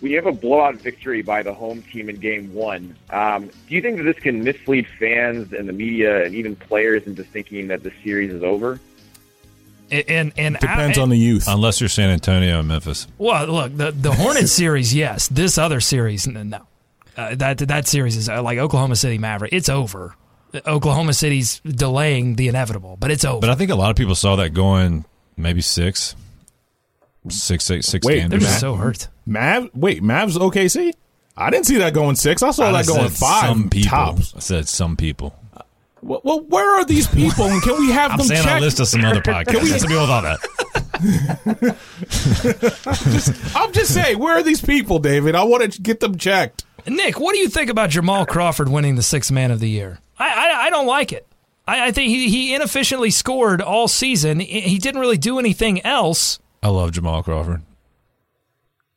we 0.00 0.12
have 0.12 0.24
a 0.24 0.32
blowout 0.32 0.76
victory 0.76 1.20
by 1.20 1.42
the 1.42 1.52
home 1.52 1.82
team 1.82 2.08
in 2.08 2.16
game 2.16 2.54
one. 2.54 2.96
Um, 3.10 3.50
do 3.68 3.74
you 3.74 3.82
think 3.82 3.98
that 3.98 4.04
this 4.04 4.18
can 4.18 4.42
mislead 4.42 4.86
fans 4.98 5.52
and 5.52 5.68
the 5.68 5.74
media 5.74 6.24
and 6.24 6.34
even 6.34 6.56
players 6.56 7.06
into 7.06 7.22
thinking 7.22 7.68
that 7.68 7.82
the 7.82 7.92
series 8.02 8.32
is 8.32 8.42
over? 8.42 8.80
And 9.90 10.32
and 10.36 10.56
Depends 10.58 10.98
I, 10.98 11.02
on 11.02 11.08
the 11.08 11.16
youth. 11.18 11.46
Unless 11.48 11.80
you're 11.80 11.88
San 11.88 12.10
Antonio 12.10 12.60
and 12.60 12.68
Memphis. 12.68 13.06
Well, 13.18 13.46
look, 13.46 13.76
the 13.76 13.90
the 13.92 14.12
Hornets 14.12 14.52
series, 14.62 14.94
yes. 14.94 15.28
This 15.28 15.58
other 15.58 15.80
series, 15.80 16.26
n- 16.28 16.50
no. 16.50 16.66
Uh, 17.16 17.34
that 17.34 17.58
that 17.58 17.86
series 17.88 18.16
is 18.16 18.28
uh, 18.28 18.42
like 18.42 18.58
Oklahoma 18.58 18.96
City 18.96 19.18
Maverick. 19.18 19.52
It's 19.52 19.68
over. 19.68 20.14
Oklahoma 20.66 21.12
City's 21.12 21.60
delaying 21.60 22.34
the 22.36 22.48
inevitable, 22.48 22.96
but 22.98 23.10
it's 23.10 23.24
over. 23.24 23.40
But 23.40 23.50
I 23.50 23.54
think 23.54 23.70
a 23.70 23.76
lot 23.76 23.90
of 23.90 23.96
people 23.96 24.14
saw 24.14 24.36
that 24.36 24.50
going 24.50 25.04
maybe 25.36 25.60
six, 25.60 26.16
six, 27.28 27.70
eight, 27.70 27.84
six 27.84 28.04
Wait, 28.06 28.16
games. 28.16 28.30
They're 28.30 28.38
just 28.40 28.60
so 28.60 28.74
hurt. 28.74 29.08
Mav, 29.26 29.70
wait, 29.74 30.02
Mavs 30.02 30.36
OKC? 30.36 30.92
I 31.36 31.50
didn't 31.50 31.66
see 31.66 31.78
that 31.78 31.94
going 31.94 32.16
six. 32.16 32.42
I 32.42 32.50
saw 32.50 32.68
I 32.68 32.72
that 32.82 32.86
going 32.86 33.08
five 33.10 33.48
Some 33.48 33.70
people. 33.70 33.90
tops. 33.90 34.34
I 34.36 34.40
said 34.40 34.68
some 34.68 34.96
people. 34.96 35.34
Well, 36.02 36.20
well, 36.24 36.40
where 36.40 36.80
are 36.80 36.84
these 36.84 37.06
people? 37.08 37.44
And 37.44 37.62
can 37.62 37.78
we 37.78 37.90
have 37.90 38.12
I'm 38.12 38.18
them 38.18 38.26
saying 38.26 38.42
checked? 38.42 38.56
I 38.56 38.58
listed 38.60 38.86
some 38.86 39.04
other 39.04 39.20
podcasts. 39.20 39.80
Some 39.80 39.88
people 39.88 40.06
thought 40.06 40.38
that. 40.38 41.76
I'm 43.54 43.72
just 43.72 43.92
saying, 43.94 44.18
where 44.18 44.38
are 44.38 44.42
these 44.42 44.60
people, 44.60 44.98
David? 44.98 45.34
I 45.34 45.42
want 45.44 45.72
to 45.72 45.80
get 45.80 46.00
them 46.00 46.16
checked. 46.16 46.64
Nick, 46.86 47.20
what 47.20 47.34
do 47.34 47.38
you 47.38 47.48
think 47.48 47.70
about 47.70 47.90
Jamal 47.90 48.24
Crawford 48.26 48.68
winning 48.68 48.96
the 48.96 49.02
sixth 49.02 49.30
man 49.30 49.50
of 49.50 49.60
the 49.60 49.68
year? 49.68 49.98
I 50.18 50.28
I, 50.28 50.66
I 50.66 50.70
don't 50.70 50.86
like 50.86 51.12
it. 51.12 51.26
I, 51.68 51.88
I 51.88 51.92
think 51.92 52.08
he, 52.08 52.28
he 52.30 52.54
inefficiently 52.54 53.10
scored 53.10 53.60
all 53.60 53.86
season. 53.88 54.40
He 54.40 54.60
he 54.60 54.78
didn't 54.78 55.00
really 55.00 55.18
do 55.18 55.38
anything 55.38 55.82
else. 55.82 56.38
I 56.62 56.68
love 56.68 56.92
Jamal 56.92 57.22
Crawford. 57.22 57.62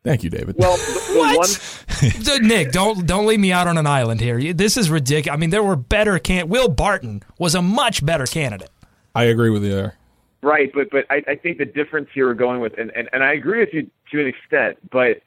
Thank 0.04 0.24
you, 0.24 0.30
David. 0.30 0.56
Well, 0.58 0.76
the, 0.78 1.14
the 1.14 1.20
What? 1.20 2.38
one 2.40 2.48
Nick, 2.48 2.72
don't 2.72 3.06
don't 3.06 3.26
leave 3.26 3.40
me 3.40 3.52
out 3.52 3.68
on 3.68 3.78
an 3.78 3.88
island 3.88 4.20
here. 4.20 4.54
This 4.54 4.78
is 4.78 4.90
ridiculous. 4.90 5.36
I 5.36 5.40
mean, 5.40 5.50
there 5.50 5.64
were 5.64 5.76
better 5.76 6.20
can. 6.20 6.50
Will 6.50 6.68
Barton 6.68 7.24
was 7.40 7.56
a 7.56 7.62
much 7.62 8.06
better 8.06 8.26
candidate. 8.26 8.70
I 9.16 9.26
agree 9.26 9.50
with 9.50 9.64
you 9.64 9.72
there. 9.72 9.96
Right, 10.42 10.72
but 10.74 10.90
but 10.90 11.06
I, 11.10 11.24
I 11.28 11.36
think 11.36 11.58
the 11.58 11.66
difference 11.66 12.10
here 12.14 12.28
we're 12.28 12.34
going 12.34 12.60
with, 12.60 12.78
and, 12.78 12.92
and, 12.96 13.08
and 13.14 13.24
I 13.24 13.34
agree 13.34 13.60
with 13.62 13.70
you 13.72 13.90
to 14.12 14.20
an 14.20 14.28
extent, 14.28 14.78
but 14.92 15.22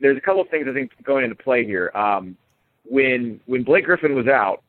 there's 0.00 0.18
a 0.18 0.20
couple 0.20 0.42
of 0.42 0.48
things 0.50 0.66
I 0.68 0.74
think 0.74 0.90
going 1.02 1.24
into 1.24 1.36
play 1.36 1.64
here. 1.64 1.90
Um, 1.94 2.36
when 2.84 3.40
when 3.46 3.62
Blake 3.62 3.86
Griffin 3.86 4.14
was 4.14 4.26
out, 4.26 4.62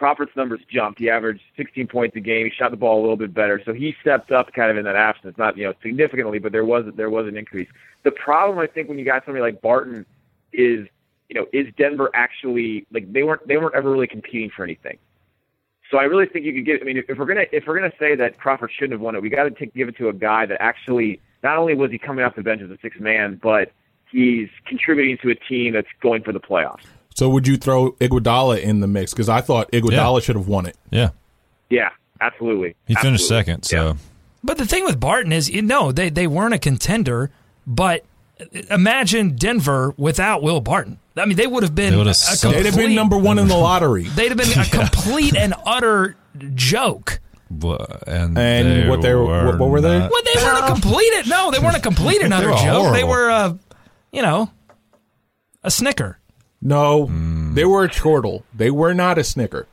Crawford's 0.00 0.34
numbers 0.34 0.60
jumped. 0.66 0.98
He 0.98 1.10
averaged 1.10 1.42
16 1.58 1.86
points 1.86 2.16
a 2.16 2.20
game. 2.20 2.46
He 2.46 2.50
shot 2.50 2.70
the 2.70 2.76
ball 2.78 2.98
a 2.98 3.02
little 3.02 3.18
bit 3.18 3.34
better, 3.34 3.60
so 3.62 3.74
he 3.74 3.94
stepped 4.00 4.32
up 4.32 4.50
kind 4.54 4.70
of 4.70 4.78
in 4.78 4.84
that 4.84 4.96
absence. 4.96 5.36
Not 5.36 5.58
you 5.58 5.64
know 5.64 5.74
significantly, 5.82 6.38
but 6.38 6.52
there 6.52 6.64
was 6.64 6.86
there 6.96 7.10
was 7.10 7.26
an 7.26 7.36
increase. 7.36 7.68
The 8.02 8.10
problem 8.10 8.58
I 8.58 8.66
think 8.66 8.88
when 8.88 8.98
you 8.98 9.04
got 9.04 9.26
somebody 9.26 9.42
like 9.42 9.60
Barton 9.60 10.06
is 10.54 10.88
you 11.28 11.34
know 11.34 11.46
is 11.52 11.66
Denver 11.76 12.08
actually 12.14 12.86
like 12.90 13.12
they 13.12 13.24
weren't 13.24 13.46
they 13.46 13.58
weren't 13.58 13.74
ever 13.74 13.90
really 13.90 14.06
competing 14.06 14.48
for 14.48 14.64
anything. 14.64 14.96
So 15.90 15.98
I 15.98 16.04
really 16.04 16.24
think 16.24 16.46
you 16.46 16.54
could 16.54 16.64
get. 16.64 16.80
I 16.80 16.84
mean, 16.86 17.02
if 17.06 17.18
we're 17.18 17.26
gonna 17.26 17.44
if 17.52 17.66
we're 17.66 17.78
gonna 17.78 17.92
say 17.98 18.14
that 18.14 18.38
Crawford 18.38 18.70
shouldn't 18.72 18.92
have 18.92 19.02
won 19.02 19.16
it, 19.16 19.20
we 19.20 19.28
got 19.28 19.54
to 19.54 19.66
give 19.66 19.86
it 19.86 19.98
to 19.98 20.08
a 20.08 20.14
guy 20.14 20.46
that 20.46 20.62
actually 20.62 21.20
not 21.44 21.58
only 21.58 21.74
was 21.74 21.90
he 21.90 21.98
coming 21.98 22.24
off 22.24 22.36
the 22.36 22.42
bench 22.42 22.62
as 22.62 22.70
a 22.70 22.78
six 22.80 22.98
man, 22.98 23.38
but 23.42 23.70
he's 24.10 24.48
contributing 24.64 25.18
to 25.18 25.28
a 25.28 25.34
team 25.34 25.74
that's 25.74 25.88
going 26.00 26.22
for 26.22 26.32
the 26.32 26.40
playoffs. 26.40 26.86
So 27.20 27.28
would 27.28 27.46
you 27.46 27.58
throw 27.58 27.90
Iguodala 28.00 28.62
in 28.62 28.80
the 28.80 28.86
mix? 28.86 29.12
Because 29.12 29.28
I 29.28 29.42
thought 29.42 29.70
Iguodala 29.72 30.22
should 30.22 30.36
have 30.36 30.48
won 30.48 30.64
it. 30.64 30.74
Yeah. 30.90 31.10
Yeah, 31.68 31.90
absolutely. 32.18 32.76
He 32.86 32.94
finished 32.94 33.24
Absolutely. 33.24 33.44
second, 33.44 33.62
so 33.64 33.98
But 34.42 34.56
the 34.56 34.64
thing 34.64 34.86
with 34.86 34.98
Barton 34.98 35.30
is, 35.30 35.50
you 35.50 35.60
know, 35.60 35.92
they 35.92 36.08
they 36.08 36.26
weren't 36.26 36.54
a 36.54 36.58
contender. 36.58 37.30
But 37.66 38.06
imagine 38.70 39.36
Denver 39.36 39.92
without 39.98 40.42
Will 40.42 40.62
Barton. 40.62 40.98
I 41.14 41.26
mean, 41.26 41.36
they 41.36 41.46
would 41.46 41.62
have 41.62 41.74
been 41.74 41.90
They 41.90 41.98
would 41.98 42.06
a 42.06 42.10
have 42.10 42.16
sucked. 42.16 42.54
They'd 42.54 42.64
have 42.64 42.74
been 42.74 42.94
number 42.94 43.18
one 43.18 43.38
in 43.38 43.48
the 43.48 43.56
lottery. 43.56 44.04
They'd 44.16 44.30
have 44.30 44.38
been 44.38 44.58
a 44.58 44.64
complete 44.70 45.36
and 45.36 45.52
utter 45.66 46.16
joke. 46.54 47.20
wha- 47.50 47.84
and, 48.06 48.38
And 48.38 48.88
what 48.88 49.02
they 49.02 49.12
were- 49.14 49.44
what- 49.44 49.58
what 49.58 49.68
were 49.68 49.82
they? 49.82 49.98
not- 49.98 50.10
Well, 50.10 50.22
they 50.24 50.42
weren't 50.42 50.64
a 50.64 50.72
complete. 50.72 51.26
No, 51.26 51.50
they 51.50 51.58
weren't 51.58 51.76
a 51.76 51.80
complete 51.80 52.22
and 52.22 52.32
utter 52.32 52.48
were 52.48 52.56
joke. 52.56 52.94
They 52.94 53.04
were, 53.04 53.30
uh, 53.30 53.52
you 54.10 54.22
know, 54.22 54.50
a 55.62 55.70
snicker. 55.70 56.16
No, 56.62 57.06
Hmm. 57.06 57.54
they 57.54 57.64
were 57.64 57.84
a 57.84 57.88
chortle. 57.88 58.44
They 58.54 58.70
were 58.70 58.92
not 58.94 59.16
a 59.18 59.24
snicker. 59.24 59.66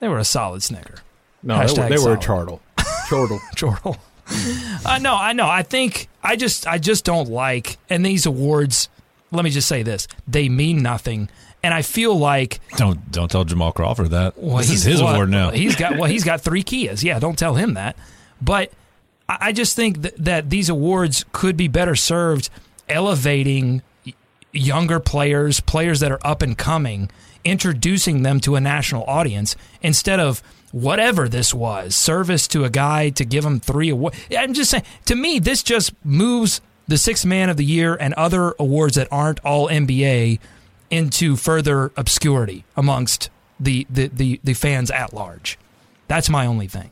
They 0.00 0.08
were 0.08 0.18
a 0.18 0.24
solid 0.24 0.62
snicker. 0.62 0.96
No, 1.42 1.58
they 1.66 1.80
were, 1.82 1.88
they 1.88 1.94
were 1.98 2.14
a 2.14 2.22
solid. 2.22 2.22
chortle. 2.22 2.60
Chortle. 3.08 3.40
Chortle. 3.56 3.96
uh, 4.84 4.98
no, 5.00 5.14
I 5.16 5.32
know. 5.32 5.48
I 5.48 5.62
think 5.62 6.08
I 6.22 6.36
just 6.36 6.66
I 6.66 6.78
just 6.78 7.04
don't 7.04 7.28
like 7.30 7.78
and 7.88 8.04
these 8.04 8.26
awards. 8.26 8.88
Let 9.30 9.44
me 9.44 9.50
just 9.50 9.68
say 9.68 9.82
this: 9.82 10.06
they 10.26 10.48
mean 10.48 10.82
nothing, 10.82 11.28
and 11.62 11.72
I 11.72 11.82
feel 11.82 12.14
like 12.18 12.60
Don't 12.76 13.10
don't 13.10 13.30
tell 13.30 13.44
Jamal 13.44 13.72
Crawford 13.72 14.10
that. 14.10 14.36
well, 14.36 14.58
this 14.58 14.68
he's 14.68 14.80
is 14.80 14.92
his 14.92 15.02
well, 15.02 15.14
award 15.14 15.30
now. 15.30 15.50
He's 15.50 15.76
got 15.76 15.96
well, 15.96 16.10
he's 16.10 16.24
got 16.24 16.40
three 16.42 16.62
Kias. 16.62 17.02
Yeah, 17.02 17.18
don't 17.18 17.38
tell 17.38 17.54
him 17.54 17.74
that. 17.74 17.96
But 18.42 18.72
I, 19.28 19.38
I 19.40 19.52
just 19.52 19.74
think 19.76 20.02
that, 20.02 20.16
that 20.22 20.50
these 20.50 20.68
awards 20.68 21.24
could 21.32 21.56
be 21.56 21.68
better 21.68 21.96
served 21.96 22.50
elevating 22.88 23.74
y- 23.76 23.82
younger 24.52 25.00
players, 25.00 25.60
players 25.60 26.00
that 26.00 26.12
are 26.12 26.20
up 26.24 26.42
and 26.42 26.56
coming, 26.56 27.10
introducing 27.44 28.22
them 28.22 28.40
to 28.40 28.56
a 28.56 28.60
national 28.60 29.04
audience 29.04 29.56
instead 29.82 30.20
of 30.20 30.42
whatever 30.72 31.28
this 31.28 31.54
was, 31.54 31.94
service 31.94 32.46
to 32.48 32.64
a 32.64 32.70
guy 32.70 33.10
to 33.10 33.24
give 33.24 33.44
him 33.44 33.60
three 33.60 33.88
awards. 33.88 34.18
I'm 34.36 34.54
just 34.54 34.70
saying, 34.70 34.84
to 35.06 35.14
me, 35.14 35.38
this 35.38 35.62
just 35.62 35.92
moves 36.04 36.60
the 36.86 36.98
sixth 36.98 37.24
man 37.24 37.50
of 37.50 37.56
the 37.56 37.64
year 37.64 37.94
and 37.94 38.14
other 38.14 38.54
awards 38.58 38.96
that 38.96 39.08
aren't 39.10 39.40
all 39.44 39.68
NBA 39.68 40.40
into 40.90 41.36
further 41.36 41.92
obscurity 41.96 42.64
amongst 42.76 43.30
the, 43.60 43.86
the, 43.90 44.08
the, 44.08 44.40
the 44.42 44.54
fans 44.54 44.90
at 44.90 45.12
large. 45.12 45.58
That's 46.06 46.30
my 46.30 46.46
only 46.46 46.66
thing. 46.66 46.90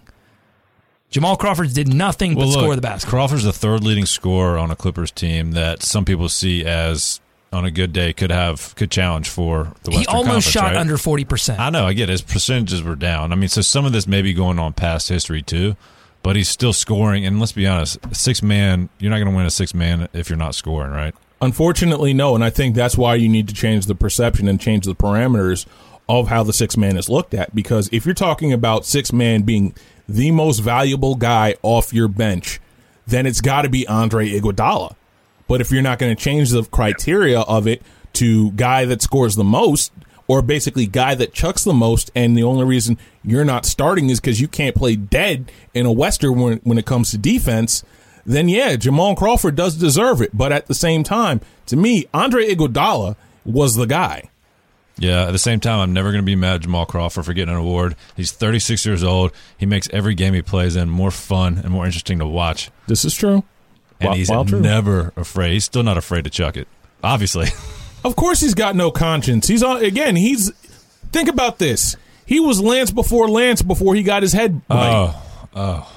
Jamal 1.09 1.37
Crawford 1.37 1.73
did 1.73 1.89
nothing 1.89 2.35
but 2.35 2.47
look, 2.47 2.59
score 2.59 2.75
the 2.75 2.83
basket. 2.83 3.09
Crawford's 3.09 3.45
the 3.45 3.53
third 3.53 3.83
leading 3.83 4.07
scorer 4.07 4.59
on 4.59 4.71
a 4.71 4.77
Clippers 4.77 5.11
team 5.11 5.53
that 5.53 5.83
some 5.83 6.05
people 6.05 6.29
see 6.29 6.65
as 6.65 7.21
on 7.53 7.65
a 7.65 7.71
good 7.71 7.93
day 7.93 8.13
could 8.13 8.31
have 8.31 8.75
could 8.77 8.91
challenge 8.91 9.29
for 9.29 9.73
the 9.85 9.91
Western 9.91 10.01
He 10.01 10.07
almost 10.07 10.27
Conference, 10.27 10.45
shot 10.47 10.65
right? 10.73 10.77
under 10.77 10.97
40%. 10.97 11.59
I 11.59 11.71
know, 11.71 11.87
I 11.87 11.93
get 11.93 12.09
it. 12.09 12.13
His 12.13 12.23
percentages 12.23 12.83
were 12.83 12.97
down. 12.97 13.33
I 13.33 13.37
mean, 13.37 13.49
so 13.49 13.61
some 13.61 13.85
of 13.87 13.93
this 13.93 14.07
may 14.07 14.23
be 14.23 14.35
going 14.35 14.59
on 14.59 14.73
past 14.73 15.09
history 15.09 15.43
too, 15.43 15.77
but 16.23 16.37
he's 16.37 16.49
still 16.49 16.73
scoring. 16.73 17.25
And 17.25 17.39
let's 17.41 17.53
be 17.53 17.67
honest, 17.67 17.99
six 18.15 18.43
man, 18.43 18.89
you're 18.99 19.11
not 19.11 19.19
going 19.19 19.31
to 19.31 19.37
win 19.37 19.47
a 19.47 19.51
six 19.51 19.75
man 19.75 20.09
if 20.13 20.29
you're 20.29 20.37
not 20.39 20.55
scoring, 20.55 20.91
right? 20.93 21.15
Unfortunately, 21.41 22.15
no, 22.15 22.35
and 22.35 22.43
I 22.43 22.51
think 22.51 22.75
that's 22.75 22.97
why 22.97 23.15
you 23.15 23.29
need 23.29 23.47
to 23.49 23.55
change 23.55 23.87
the 23.87 23.95
perception 23.95 24.49
and 24.49 24.61
change 24.61 24.87
the 24.87 24.95
parameters 24.95 25.67
of 26.09 26.29
how 26.29 26.43
the 26.43 26.53
six 26.53 26.77
man 26.77 26.97
is 26.97 27.09
looked 27.09 27.35
at. 27.35 27.55
Because 27.55 27.89
if 27.93 28.05
you're 28.07 28.15
talking 28.15 28.53
about 28.53 28.87
six 28.87 29.13
man 29.13 29.43
being 29.43 29.75
the 30.09 30.31
most 30.31 30.61
valuable 30.61 31.15
guy 31.15 31.55
off 31.63 31.93
your 31.93 32.09
bench, 32.09 32.61
then 33.07 33.27
it's 33.27 33.41
got 33.41 33.63
to 33.63 33.69
be 33.69 33.87
Andre 33.87 34.29
Iguodala. 34.31 34.95
But 35.49 35.61
if 35.61 35.71
you're 35.71 35.83
not 35.83 35.99
going 35.99 36.15
to 36.15 36.21
change 36.21 36.51
the 36.51 36.65
criteria 36.65 37.41
of 37.41 37.67
it 37.67 37.83
to 38.15 38.51
guy 38.53 38.85
that 38.87 39.03
scores 39.03 39.37
the 39.37 39.45
most, 39.45 39.93
or 40.29 40.43
basically 40.43 40.87
guy 40.87 41.15
that 41.15 41.33
chucks 41.33 41.65
the 41.65 41.75
most, 41.75 42.11
and 42.15 42.37
the 42.37 42.43
only 42.43 42.65
reason 42.65 42.99
you're 43.23 43.45
not 43.45 43.65
starting 43.65 44.11
is 44.11 44.21
because 44.21 44.41
you 44.41 44.49
can't 44.49 44.75
play 44.75 44.97
dead 44.97 45.53
in 45.75 45.87
a 45.87 45.93
Western 45.93 46.41
when, 46.41 46.59
when 46.59 46.79
it 46.79 46.87
comes 46.87 47.11
to 47.11 47.19
defense, 47.19 47.85
then 48.25 48.49
yeah, 48.49 48.75
Jamal 48.77 49.15
Crawford 49.15 49.55
does 49.55 49.77
deserve 49.77 50.21
it. 50.21 50.37
But 50.37 50.53
at 50.53 50.67
the 50.67 50.75
same 50.75 51.05
time, 51.05 51.41
to 51.67 51.77
me, 51.77 52.07
Andre 52.13 52.49
Iguodala 52.49 53.17
was 53.45 53.77
the 53.77 53.87
guy. 53.87 54.31
Yeah, 54.99 55.27
at 55.27 55.33
the 55.33 55.39
same 55.39 55.61
time, 55.61 55.79
I'm 55.81 55.93
never 55.93 56.11
going 56.11 56.23
to 56.23 56.27
be 56.27 56.37
mad 56.37 56.57
at 56.57 56.61
Jamal 56.63 56.87
Crawford 56.87 57.27
for 57.27 57.35
getting 57.35 57.55
an 57.55 57.61
award. 57.61 57.97
He's 58.17 58.33
36 58.33 58.85
years 58.87 59.05
old. 59.05 59.31
He 59.59 59.67
makes 59.67 59.89
every 59.91 60.15
game 60.15 60.33
he 60.33 60.41
plays 60.43 60.75
in 60.75 60.89
more 60.89 61.11
fun 61.11 61.59
and 61.59 61.71
more 61.71 61.85
interesting 61.85 62.19
to 62.19 62.27
watch. 62.27 62.71
This 62.87 63.05
is 63.05 63.15
true. 63.15 63.45
And 64.01 64.09
Wild- 64.09 64.17
he's 64.19 64.31
wild 64.31 64.49
true. 64.49 64.61
never 64.61 65.13
afraid. 65.17 65.53
He's 65.53 65.65
still 65.65 65.83
not 65.83 65.97
afraid 65.97 66.25
to 66.25 66.31
chuck 66.31 66.57
it, 66.57 66.69
obviously. 67.03 67.49
Of 68.05 68.15
course, 68.15 68.41
he's 68.41 68.55
got 68.55 68.77
no 68.77 68.93
conscience. 68.93 69.49
He's 69.49 69.65
on 69.65 69.83
again. 69.85 70.15
He's 70.15 70.53
think 71.11 71.29
about 71.29 71.59
this. 71.59 71.97
He 72.25 72.39
was 72.39 72.61
Lance 72.61 72.93
before 72.93 73.27
Lance 73.29 73.63
before 73.63 73.97
he 73.97 74.05
got 74.05 74.23
his 74.23 74.33
head. 74.33 74.61
right. 74.71 75.13
Oh, 75.13 75.23
oh. 75.57 75.93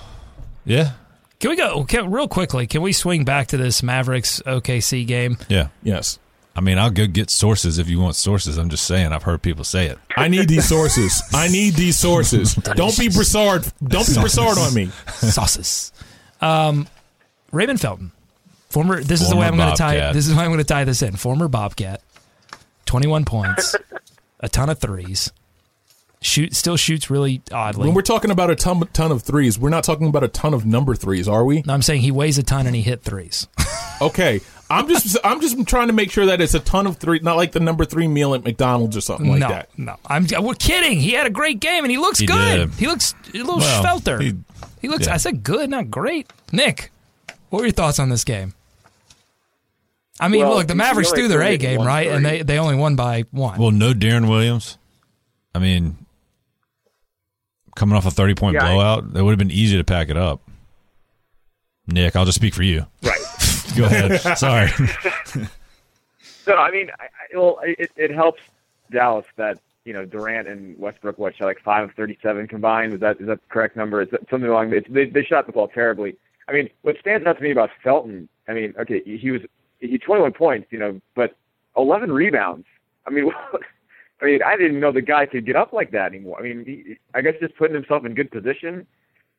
Yeah, 0.65 0.93
Can 1.39 1.51
we 1.51 1.55
go 1.55 1.83
can, 1.83 2.09
real 2.09 2.27
quickly? 2.27 2.65
Can 2.65 2.81
we 2.81 2.93
swing 2.93 3.25
back 3.25 3.47
to 3.49 3.57
this 3.57 3.83
Mavericks 3.83 4.41
OKC 4.47 5.05
game? 5.05 5.37
yeah. 5.49 5.67
yes. 5.83 6.17
I 6.55 6.61
mean, 6.61 6.79
I'll 6.79 6.89
go 6.89 7.05
get 7.05 7.29
sources 7.29 7.77
if 7.77 7.87
you 7.89 7.99
want 7.99 8.15
sources. 8.15 8.57
I'm 8.57 8.69
just 8.69 8.85
saying. 8.85 9.11
I've 9.13 9.23
heard 9.23 9.43
people 9.43 9.63
say 9.63 9.85
it. 9.85 9.99
I 10.17 10.29
need 10.29 10.49
these 10.49 10.67
sources. 10.67 11.21
I 11.31 11.47
need 11.47 11.75
these 11.75 11.97
sources. 11.99 12.55
Don't 12.55 12.97
be 12.97 13.09
Broussard. 13.09 13.71
Don't 13.83 14.07
be 14.07 14.15
Broussard 14.15 14.57
on 14.57 14.73
me. 14.73 14.89
Sauces. 15.13 15.91
Um, 16.41 16.87
Raymond 17.51 17.79
Felton, 17.81 18.11
former. 18.69 19.01
This 19.03 19.21
is 19.21 19.29
the 19.29 19.35
way 19.35 19.45
I'm 19.47 19.57
going 19.57 19.71
to 19.71 19.75
tie. 19.77 20.11
This 20.13 20.27
is 20.27 20.33
why 20.35 20.43
I'm 20.43 20.49
going 20.49 20.59
to 20.59 20.63
tie 20.63 20.83
this 20.83 21.01
in. 21.01 21.15
Former 21.15 21.47
Bobcat, 21.47 22.01
21 22.85 23.25
points, 23.25 23.75
a 24.39 24.49
ton 24.49 24.69
of 24.69 24.79
threes. 24.79 25.31
Shoot, 26.21 26.53
still 26.53 26.75
shoots 26.75 27.09
really 27.09 27.41
oddly. 27.49 27.85
When 27.85 27.95
we're 27.95 28.01
talking 28.01 28.29
about 28.29 28.49
a 28.49 28.55
ton, 28.55 28.81
ton 28.91 29.09
of 29.11 29.23
threes, 29.23 29.57
we're 29.57 29.69
not 29.69 29.85
talking 29.85 30.07
about 30.07 30.21
a 30.23 30.27
ton 30.27 30.53
of 30.53 30.65
number 30.65 30.93
threes, 30.93 31.29
are 31.29 31.45
we? 31.45 31.61
No, 31.61 31.73
I'm 31.73 31.81
saying 31.81 32.01
he 32.01 32.11
weighs 32.11 32.37
a 32.37 32.43
ton 32.43 32.67
and 32.67 32.75
he 32.75 32.81
hit 32.81 33.01
threes. 33.03 33.47
Okay. 34.01 34.39
I'm 34.69 34.87
just 34.87 35.17
I'm 35.25 35.41
just 35.41 35.67
trying 35.67 35.87
to 35.87 35.93
make 35.93 36.09
sure 36.09 36.27
that 36.27 36.39
it's 36.39 36.53
a 36.53 36.61
ton 36.61 36.87
of 36.87 36.95
three, 36.95 37.19
not 37.19 37.35
like 37.35 37.51
the 37.51 37.59
number 37.59 37.83
three 37.83 38.07
meal 38.07 38.33
at 38.33 38.45
McDonald's 38.45 38.95
or 38.95 39.01
something 39.01 39.27
like 39.29 39.39
no, 39.41 39.49
that. 39.49 39.69
no, 39.77 39.97
I'm. 40.05 40.25
We're 40.41 40.53
kidding. 40.53 41.01
He 41.01 41.11
had 41.11 41.27
a 41.27 41.29
great 41.29 41.59
game 41.59 41.83
and 41.83 41.91
he 41.91 41.97
looks 41.97 42.17
He 42.19 42.25
good. 42.25 42.69
did. 42.69 42.79
He 42.79 42.87
looks 42.87 43.13
a 43.33 43.37
little 43.37 43.57
Well, 43.57 43.83
svelter. 43.83 44.21
He, 44.21 44.35
he- 44.81 44.87
looks. 44.87 45.07
yeah. 45.07 45.15
I 45.15 45.17
said 45.17 45.43
good, 45.43 45.69
not 45.69 45.91
great. 45.91 46.31
Nick, 46.53 46.91
what 47.49 47.59
were 47.59 47.65
your 47.65 47.71
thoughts 47.73 47.99
on 47.99 48.09
this 48.09 48.23
game? 48.23 48.53
I 50.19 50.27
mean, 50.27 50.41
Well, 50.45 50.57
look, 50.57 50.67
the 50.67 50.75
Mavericks 50.75 51.11
really 51.11 51.21
threw 51.23 51.27
their 51.29 51.41
A 51.41 51.57
game, 51.57 51.81
right? 51.81 52.07
And 52.07 52.25
they, 52.25 52.41
they 52.41 52.57
only 52.59 52.75
won 52.75 52.95
by 52.95 53.23
one. 53.31 53.57
Well, 53.59 53.71
no 53.71 53.93
Deron 53.93 54.27
Williams. 54.29 54.77
I 55.55 55.59
mean, 55.59 55.97
coming 57.75 57.95
off 57.95 58.05
a 58.05 58.11
30 58.11 58.35
point 58.35 58.55
Yeah, 58.55 58.65
I- 58.65 58.73
blowout, 58.73 59.03
it 59.15 59.21
would 59.21 59.31
have 59.31 59.39
been 59.39 59.51
easy 59.51 59.77
to 59.77 59.83
pack 59.83 60.09
it 60.09 60.17
up. 60.17 60.41
Nick, 61.87 62.15
I'll 62.15 62.25
just 62.25 62.35
speak 62.35 62.53
for 62.53 62.63
you. 62.63 62.85
Right. 63.01 63.19
Go 63.77 63.85
ahead. 63.85 64.37
Sorry. 64.37 64.69
So 66.45 66.55
I 66.55 66.71
mean, 66.71 66.89
I, 66.99 67.03
I, 67.03 67.37
well, 67.37 67.59
it, 67.61 67.91
it 67.95 68.09
helps 68.09 68.41
Dallas 68.89 69.25
that 69.35 69.59
you 69.85 69.93
know 69.93 70.03
Durant 70.05 70.47
and 70.47 70.75
Westbrook 70.79 71.19
what 71.19 71.35
shot 71.35 71.45
like 71.45 71.59
five 71.61 71.83
of 71.87 71.93
thirty-seven 71.95 72.47
combined. 72.47 72.93
Is 72.93 72.99
that 73.01 73.21
is 73.21 73.27
that 73.27 73.39
the 73.39 73.47
correct 73.49 73.75
number? 73.75 74.01
Is 74.01 74.09
that 74.09 74.27
something 74.31 74.49
along? 74.49 74.73
It's, 74.73 74.89
they 74.89 75.05
they 75.05 75.23
shot 75.23 75.45
the 75.45 75.51
ball 75.51 75.67
terribly. 75.67 76.15
I 76.49 76.53
mean, 76.53 76.69
what 76.81 76.95
stands 76.99 77.27
out 77.27 77.37
to 77.37 77.43
me 77.43 77.51
about 77.51 77.69
Felton, 77.83 78.27
I 78.47 78.53
mean, 78.53 78.73
okay, 78.79 79.01
he 79.05 79.31
was 79.31 79.41
he 79.79 79.97
twenty-one 79.97 80.33
points, 80.33 80.67
you 80.71 80.79
know, 80.79 80.99
but 81.15 81.35
eleven 81.77 82.11
rebounds. 82.11 82.65
I 83.05 83.11
mean, 83.11 83.31
I 84.21 84.25
mean, 84.25 84.39
I 84.43 84.57
didn't 84.57 84.79
know 84.79 84.91
the 84.91 85.01
guy 85.01 85.25
could 85.25 85.45
get 85.45 85.55
up 85.55 85.71
like 85.73 85.91
that 85.91 86.07
anymore. 86.07 86.39
I 86.39 86.43
mean, 86.43 86.65
he, 86.65 86.97
I 87.13 87.21
guess 87.21 87.35
just 87.39 87.55
putting 87.55 87.75
himself 87.75 88.05
in 88.05 88.15
good 88.15 88.31
position. 88.31 88.87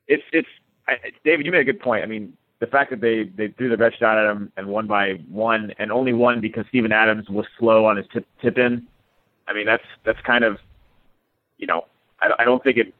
It's 0.06 0.22
it's 0.32 0.48
I, 0.88 0.96
David, 1.24 1.46
you 1.46 1.52
made 1.52 1.60
a 1.60 1.64
good 1.64 1.80
point. 1.80 2.04
I 2.04 2.06
mean, 2.06 2.36
the 2.60 2.66
fact 2.66 2.90
that 2.90 3.00
they 3.00 3.24
they 3.24 3.48
threw 3.48 3.68
their 3.68 3.76
best 3.76 3.98
shot 3.98 4.18
at 4.18 4.30
him 4.30 4.52
and 4.56 4.68
won 4.68 4.86
by 4.86 5.14
one, 5.28 5.72
and 5.78 5.90
only 5.90 6.12
won 6.12 6.40
because 6.40 6.64
Steven 6.68 6.92
Adams 6.92 7.28
was 7.28 7.46
slow 7.58 7.86
on 7.86 7.96
his 7.96 8.06
tip 8.12 8.26
tip 8.40 8.56
in. 8.56 8.86
I 9.48 9.52
mean, 9.52 9.66
that's 9.66 9.84
that's 10.04 10.20
kind 10.20 10.44
of, 10.44 10.58
you 11.58 11.66
know, 11.66 11.86
I, 12.20 12.30
I 12.38 12.44
don't 12.44 12.62
think 12.62 12.76
it. 12.76 12.94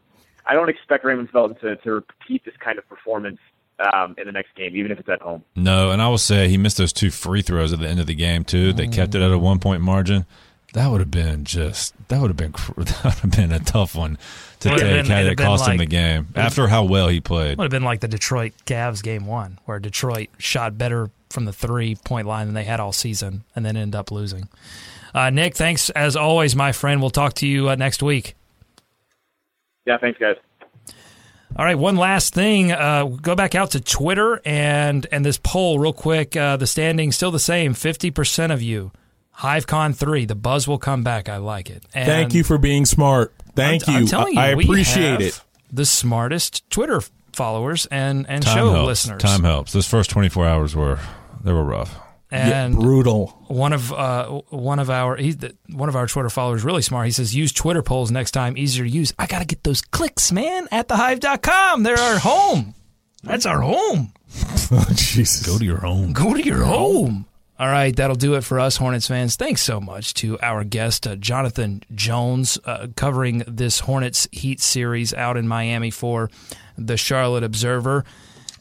I 0.47 0.55
don't 0.55 0.69
expect 0.69 1.05
Raymond 1.05 1.31
Felton 1.31 1.57
to 1.61 1.77
to 1.77 1.93
repeat 1.93 2.45
this 2.45 2.57
kind 2.59 2.79
of 2.79 2.89
performance 2.89 3.39
um, 3.81 4.15
in 4.19 4.27
the 4.27 4.33
next 4.33 4.55
game, 4.55 4.77
even 4.77 4.91
if 4.93 4.99
it's 5.01 5.09
at 5.09 5.21
home. 5.23 5.45
No, 5.57 5.91
and 5.91 6.01
I 6.03 6.09
will 6.09 6.19
say 6.19 6.49
he 6.49 6.59
missed 6.59 6.77
those 6.77 6.93
two 6.93 7.11
free 7.11 7.43
throws 7.43 7.73
at 7.73 7.79
the 7.81 7.89
end 7.89 8.01
of 8.01 8.07
the 8.07 8.15
game 8.15 8.45
too. 8.45 8.73
They 8.73 8.87
kept 8.87 9.15
it 9.15 9.23
at 9.23 9.31
a 9.31 9.39
one 9.39 9.59
point 9.59 9.83
margin. 9.83 10.27
That 10.73 10.89
would 10.89 11.01
have 11.01 11.11
been 11.11 11.45
just 11.45 11.95
that 12.09 12.21
would 12.21 12.29
have 12.29 12.37
been 12.37 12.53
that 12.77 13.05
would 13.05 13.15
have 13.15 13.31
been 13.33 13.53
a 13.53 13.59
tough 13.59 13.95
one 13.97 14.19
to 14.61 14.71
Would 14.71 14.79
take 14.79 14.87
been- 14.89 15.07
had 15.07 15.21
it'd 15.21 15.27
it 15.27 15.29
have 15.31 15.37
been 15.37 15.47
cost 15.47 15.69
him 15.69 15.77
the 15.79 15.87
game 15.87 16.29
after 16.37 16.69
how 16.69 16.85
well 16.85 17.09
he 17.09 17.21
played. 17.21 17.59
Would 17.59 17.65
have 17.65 17.71
been 17.71 17.83
like 17.83 18.01
the 18.01 18.09
Detroit 18.09 18.53
Cavs 18.67 19.03
game 19.03 19.27
one, 19.27 19.59
where 19.65 19.79
Detroit 19.81 20.29
shot 20.39 20.79
better 20.79 21.11
from 21.31 21.45
the 21.45 21.53
three 21.53 21.97
point 21.97 22.27
line 22.29 22.47
than 22.47 22.55
they 22.55 22.65
had 22.65 22.79
all 22.81 22.93
season, 22.93 23.43
and 23.57 23.65
then 23.65 23.77
ended 23.77 23.97
up 23.99 24.11
losing. 24.13 24.49
Uh, 25.13 25.31
Nick, 25.31 25.57
thanks 25.57 25.91
as 25.91 26.15
always, 26.15 26.55
my 26.55 26.71
friend. 26.71 27.01
We'll 27.01 27.11
talk 27.11 27.35
to 27.35 27.47
you 27.47 27.69
uh, 27.71 27.75
next 27.75 28.01
week. 28.01 28.37
Yeah, 29.87 29.99
thanks, 29.99 30.21
guys. 30.21 30.37
All 31.57 31.65
right, 31.65 31.77
one 31.79 31.97
last 31.97 32.33
thing. 32.33 32.73
Uh, 32.73 33.05
go 33.05 33.35
back 33.35 33.55
out 33.55 33.73
to 33.73 33.81
Twitter 33.81 34.41
and 34.45 35.07
and 35.13 35.25
this 35.25 35.39
poll 35.39 35.79
real 35.79 35.93
quick. 35.93 36.37
Uh, 36.37 36.57
the 36.57 36.67
standing 36.67 37.13
still 37.13 37.31
the 37.31 37.39
same. 37.41 37.75
Fifty 37.75 38.11
percent 38.11 38.53
of 38.53 38.63
you, 38.63 38.93
HiveCon 39.39 39.95
three. 39.95 40.25
The 40.25 40.35
buzz 40.37 40.69
will 40.69 40.79
come 40.79 41.03
back. 41.03 41.29
I 41.29 41.39
like 41.39 41.69
it. 41.69 41.85
And 41.93 42.07
Thank 42.07 42.35
you 42.35 42.45
for 42.45 42.57
being 42.57 42.87
smart. 42.87 43.35
Thank 43.55 43.89
I'm, 43.89 43.95
you. 43.95 44.01
I'm 44.01 44.07
telling 44.07 44.35
you, 44.35 44.41
I 44.41 44.55
we 44.55 44.65
appreciate 44.65 45.11
have 45.11 45.21
it. 45.21 45.41
The 45.73 45.85
smartest 45.85 46.69
Twitter 46.71 47.03
followers 47.33 47.87
and 47.87 48.27
and 48.29 48.43
Time 48.45 48.57
show 48.57 48.71
helps. 48.73 48.87
listeners. 48.87 49.23
Time 49.23 49.43
helps. 49.43 49.73
Those 49.73 49.89
first 49.89 50.09
twenty 50.11 50.29
four 50.29 50.47
hours 50.47 50.75
were 50.77 50.99
they 51.43 51.53
were 51.53 51.65
rough. 51.65 51.99
And 52.33 52.77
brutal. 52.77 53.29
One 53.49 53.73
of 53.73 53.93
uh, 53.93 54.43
one 54.51 54.79
of 54.79 54.89
our 54.89 55.17
he's 55.17 55.37
one 55.69 55.89
of 55.89 55.97
our 55.97 56.07
Twitter 56.07 56.31
followers 56.31 56.63
really 56.63 56.83
smart. 56.83 57.07
He 57.07 57.13
says 57.13 57.35
use 57.35 57.53
Twitter 57.53 57.83
polls 57.83 58.11
next 58.11 58.31
time, 58.31 58.57
easier 58.57 58.85
to 58.85 58.91
use. 58.91 59.13
I 59.19 59.27
got 59.27 59.41
to 59.41 59.45
get 59.45 59.65
those 59.65 59.83
clicks, 59.83 60.31
man, 60.31 60.69
at 60.71 60.89
thehive.com. 60.89 61.83
They're 61.83 61.99
our 61.99 62.19
home. 62.19 62.75
That's 63.23 63.47
our 63.47 63.61
home. 63.61 64.13
Oh, 64.73 64.87
Jesus. 64.95 65.45
Go 65.45 65.59
to 65.59 65.65
your 65.65 65.79
home. 65.79 66.13
Go 66.13 66.33
to 66.33 66.41
your 66.41 66.63
home. 66.63 67.27
All 67.59 67.67
right, 67.67 67.95
that'll 67.95 68.15
do 68.15 68.37
it 68.37 68.45
for 68.45 68.61
us, 68.61 68.77
Hornets 68.77 69.09
fans. 69.09 69.35
Thanks 69.35 69.63
so 69.63 69.81
much 69.81 70.15
to 70.15 70.39
our 70.41 70.63
guest, 70.63 71.09
uh, 71.09 71.17
Jonathan 71.17 71.83
Jones, 71.93 72.57
uh, 72.65 72.87
covering 72.97 73.43
this 73.49 73.81
Hornets 73.81 74.29
Heat 74.31 74.61
series 74.61 75.13
out 75.13 75.37
in 75.37 75.49
Miami 75.49 75.91
for 75.91 76.31
the 76.79 76.97
Charlotte 76.97 77.43
Observer. 77.43 78.05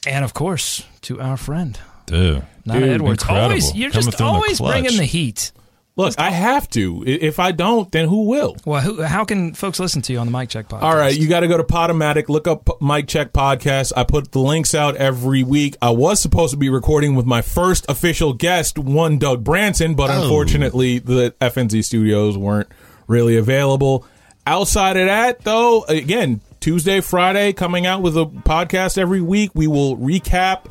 And 0.08 0.26
of 0.26 0.34
course, 0.34 0.84
to 1.04 1.22
our 1.22 1.38
friend, 1.38 1.80
Dude, 2.08 2.44
Nada 2.70 2.80
Dude, 2.80 2.90
Edwards. 2.96 3.24
incredible. 3.24 3.44
Always, 3.44 3.76
you're 3.76 3.92
Coming 3.92 4.06
just 4.06 4.18
through 4.18 4.28
in 4.28 4.34
the 4.34 4.38
always 4.38 4.60
bringing 4.60 4.98
the 4.98 5.06
heat. 5.06 5.52
Look, 6.00 6.18
I 6.18 6.30
have 6.30 6.70
to. 6.70 7.04
If 7.06 7.40
I 7.40 7.52
don't, 7.52 7.92
then 7.92 8.08
who 8.08 8.28
will? 8.28 8.56
Well, 8.64 8.80
who, 8.80 9.02
how 9.02 9.26
can 9.26 9.54
folks 9.54 9.82
listen 9.82 10.02
to 10.04 10.14
you 10.14 10.20
on 10.20 10.32
the 10.32 10.32
Mic 10.32 10.48
Check 10.48 10.70
podcast? 10.70 10.82
All 10.82 10.96
right, 10.96 11.14
you 11.14 11.28
got 11.28 11.42
to 11.42 11.50
go 11.50 11.58
to 11.58 11.64
Podomatic, 11.66 12.30
look 12.30 12.48
up 12.48 12.82
Mic 12.82 13.10
Check 13.10 13.34
Podcast. 13.34 13.92
I 13.98 14.06
put 14.06 14.32
the 14.32 14.40
links 14.40 14.74
out 14.74 14.96
every 14.96 15.44
week. 15.44 15.76
I 15.82 15.90
was 15.90 16.22
supposed 16.22 16.52
to 16.52 16.58
be 16.58 16.70
recording 16.70 17.16
with 17.16 17.26
my 17.26 17.42
first 17.42 17.86
official 17.90 18.32
guest, 18.32 18.80
one 18.80 19.18
Doug 19.18 19.44
Branson, 19.44 19.96
but 19.96 20.10
oh. 20.10 20.22
unfortunately 20.22 21.00
the 21.00 21.36
FNZ 21.42 21.84
studios 21.84 22.38
weren't 22.38 22.70
really 23.08 23.36
available. 23.36 24.06
outside 24.48 24.96
of 24.96 25.08
that, 25.08 25.42
though, 25.42 25.84
again, 25.90 26.40
Tuesday, 26.62 27.02
Friday, 27.02 27.52
coming 27.52 27.86
out 27.86 28.02
with 28.02 28.16
a 28.16 28.26
podcast 28.26 28.98
every 28.98 29.22
week. 29.22 29.52
We 29.54 29.68
will 29.68 29.98
recap 29.98 30.68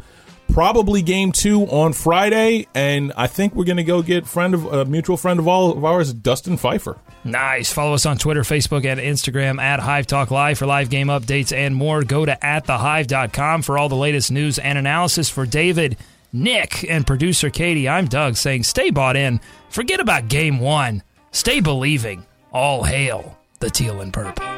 probably 0.49 1.03
game 1.03 1.33
two 1.33 1.63
on 1.63 1.93
Friday, 1.93 2.67
and 2.75 3.13
I 3.17 3.27
think 3.27 3.55
we're 3.55 3.65
going 3.65 3.77
to 3.77 3.85
go 3.85 4.03
get 4.03 4.27
friend 4.27 4.55
of 4.55 4.65
a 4.67 4.85
mutual 4.85 5.17
friend 5.17 5.39
of 5.39 5.47
all 5.47 5.73
of 5.73 5.85
ours, 5.85 6.13
Dustin 6.13 6.57
Pfeiffer. 6.57 6.99
Nice. 7.25 7.73
Follow 7.73 7.95
us 7.95 8.07
on 8.07 8.19
Twitter, 8.19 8.43
Facebook, 8.43 8.85
and 8.85 8.99
Instagram 9.01 9.61
at 9.61 9.81
Hive 9.81 10.07
Talk 10.07 10.31
Live 10.31 10.59
for 10.59 10.67
live 10.67 10.91
game 10.91 11.09
updates 11.09 11.57
and 11.57 11.75
more. 11.75 12.03
Go 12.03 12.25
to 12.25 12.45
atthehive.com 12.45 13.63
for 13.63 13.79
all 13.79 13.89
the 13.89 13.97
latest 13.97 14.31
news 14.31 14.59
and 14.59 14.79
analysis 14.79 15.29
for 15.29 15.47
David, 15.47 15.97
Nick, 16.33 16.89
and 16.89 17.07
producer 17.07 17.51
Katie. 17.51 17.89
I'm 17.89 18.07
Doug 18.07 18.37
saying 18.37 18.65
stay 18.65 18.91
bought 18.91 19.17
in. 19.17 19.41
Forget 19.71 20.01
about 20.01 20.29
game 20.29 20.61
one. 20.61 21.03
Stay 21.33 21.61
believing. 21.61 22.25
All 22.53 22.83
hail 22.83 23.39
the 23.61 23.71
teal 23.71 24.01
and 24.01 24.13
purple. 24.13 24.58